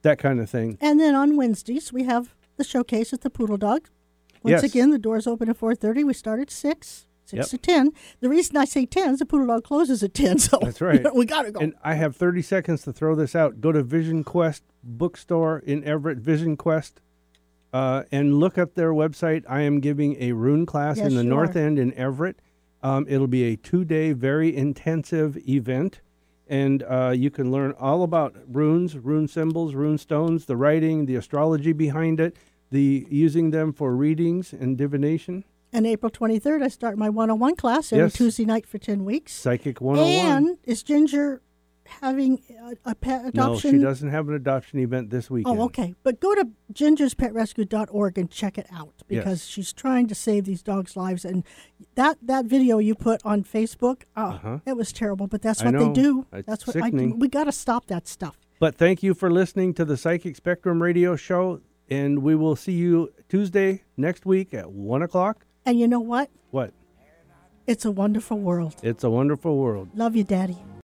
that 0.03 0.19
kind 0.19 0.41
of 0.41 0.49
thing. 0.49 0.79
And 0.81 0.99
then 1.01 1.15
on 1.15 1.37
Wednesdays, 1.37 1.93
we 1.93 2.05
have 2.05 2.35
the 2.57 2.65
showcase 2.65 3.13
at 3.13 3.21
the 3.23 3.31
Poodle 3.31 3.57
Dog. 3.59 3.89
Once 4.43 4.63
Yes. 4.63 4.65
again, 4.65 4.91
the 4.91 4.99
doors 4.99 5.27
open 5.27 5.49
at 5.51 5.59
4.30. 5.59 6.05
We 6.05 6.15
start 6.15 6.41
at 6.41 6.51
6, 6.51 7.07
6 7.31 7.39
Yep. 7.39 7.47
to 7.49 7.59
10. 7.59 7.93
The 8.21 8.29
reason 8.29 8.57
I 8.57 8.65
say 8.65 8.87
10 8.87 9.15
is 9.15 9.19
the 9.21 9.27
Poodle 9.27 9.47
Dog 9.47 9.65
closes 9.65 10.03
at 10.03 10.15
10, 10.15 10.39
so 10.49 10.59
That's 10.63 10.81
right. 10.81 11.05
we 11.15 11.25
got 11.27 11.43
to 11.43 11.53
go. 11.53 11.61
And 11.61 11.75
I 11.83 11.95
have 11.95 12.17
30 12.17 12.43
seconds 12.43 12.83
to 12.83 12.93
throw 12.93 13.15
this 13.15 13.35
out. 13.35 13.61
Go 13.61 13.73
to 13.73 13.83
Vision 13.83 14.25
Quest 14.25 14.63
bookstore 14.83 15.59
in 15.61 15.83
Everett, 15.85 16.19
Vision 16.19 16.57
Quest, 16.57 17.01
uh, 17.73 18.03
and 18.11 18.39
look 18.41 18.59
up 18.59 18.75
their 18.75 18.93
website. 18.93 19.45
I 19.49 19.63
am 19.63 19.81
giving 19.81 20.17
a 20.21 20.33
rune 20.33 20.67
class 20.67 20.97
Yes, 20.99 21.09
in 21.09 21.15
the 21.17 21.25
North 21.25 21.57
are. 21.57 21.61
End 21.61 21.79
in 21.79 21.95
Everett. 21.95 22.41
Um, 22.83 23.07
it'll 23.09 23.27
be 23.27 23.45
a 23.45 23.57
two 23.57 23.85
day, 23.85 24.13
very 24.13 24.55
intensive 24.57 25.37
event. 25.49 26.01
And 26.49 26.83
uh, 26.83 27.13
you 27.15 27.31
can 27.31 27.53
learn 27.53 27.73
all 27.79 28.03
about 28.03 28.35
runes, 28.49 28.97
rune 28.99 29.29
symbols, 29.29 29.75
rune 29.75 29.99
stones, 29.99 30.47
the 30.47 30.57
writing, 30.57 31.07
the 31.07 31.15
astrology 31.15 31.73
behind 31.73 32.19
it, 32.19 32.35
the 32.73 33.07
using 33.09 33.51
them 33.53 33.73
for 33.73 33.95
readings 33.95 34.53
and 34.53 34.77
divination. 34.77 35.45
And 35.73 35.87
April 35.87 36.11
23rd, 36.11 36.63
I 36.63 36.69
start 36.69 36.99
my 36.99 37.09
one-on-one 37.09 37.57
class 37.57 37.93
every 37.93 38.05
Yes. 38.07 38.15
Tuesday 38.15 38.45
night 38.45 38.67
for 38.67 38.79
10 38.79 39.05
weeks. 39.05 39.33
Psychic 39.33 39.81
101. 39.81 40.37
And 40.49 40.59
is 40.65 40.83
Ginger 40.83 41.43
having 42.01 42.41
a, 42.85 42.91
a 42.91 42.95
pet 42.95 43.23
no, 43.23 43.29
adoption? 43.29 43.73
she 43.73 43.79
doesn't 43.79 44.11
have 44.11 44.29
an 44.29 44.35
adoption 44.35 44.79
event 44.79 45.11
this 45.11 45.29
weekend. 45.31 45.59
Oh, 45.59 45.65
okay. 45.65 45.95
But 46.05 46.21
go 46.21 46.35
to 46.37 46.49
gingerspetrescue.org 46.73 48.19
and 48.19 48.31
check 48.31 48.59
it 48.59 48.67
out 48.73 48.95
because 49.09 49.41
Yes. 49.43 49.47
she's 49.47 49.73
trying 49.73 50.07
to 50.09 50.15
save 50.15 50.45
these 50.45 50.63
dogs' 50.63 50.97
lives. 50.97 51.25
And 51.25 51.45
that, 51.97 52.19
that 52.23 52.45
video 52.47 52.79
you 52.79 52.95
put 52.95 53.21
on 53.25 53.43
Facebook, 53.45 54.03
oh, 54.17 54.23
Uh-huh. 54.27 54.59
it 54.67 54.77
was 54.77 54.93
terrible. 54.93 55.27
But 55.27 55.43
that's 55.43 55.63
what 55.65 55.77
they 55.77 55.89
do. 55.93 56.27
It's 56.33 56.47
that's 56.47 56.67
what 56.67 56.75
sickening. 56.75 57.13
I, 57.13 57.17
we 57.17 57.29
got 57.29 57.45
to 57.45 57.53
stop 57.53 57.87
that 57.87 58.07
stuff. 58.07 58.37
But 58.59 58.75
thank 58.77 59.03
you 59.03 59.15
for 59.15 59.31
listening 59.31 59.75
to 59.75 59.85
the 59.85 59.97
Psychic 59.97 60.37
Spectrum 60.37 60.83
radio 60.83 61.17
show. 61.17 61.61
And 61.89 62.23
we 62.23 62.37
will 62.37 62.55
see 62.55 62.73
you 62.73 63.13
Tuesday 63.29 63.83
next 63.97 64.25
week 64.25 64.55
at 64.55 64.71
1 64.71 65.03
o'clock. 65.03 65.45
And 65.65 65.79
you 65.79 65.87
know 65.87 66.01
what? 66.01 66.31
What? 66.51 66.73
It's 67.67 67.85
a 67.85 67.91
wonderful 67.91 68.39
world. 68.39 68.75
It's 68.83 69.05
a 69.05 69.11
wonderful 69.11 69.57
world. 69.57 69.91
Love 69.95 70.17
you, 70.17 70.25
Daddy. 70.25 70.59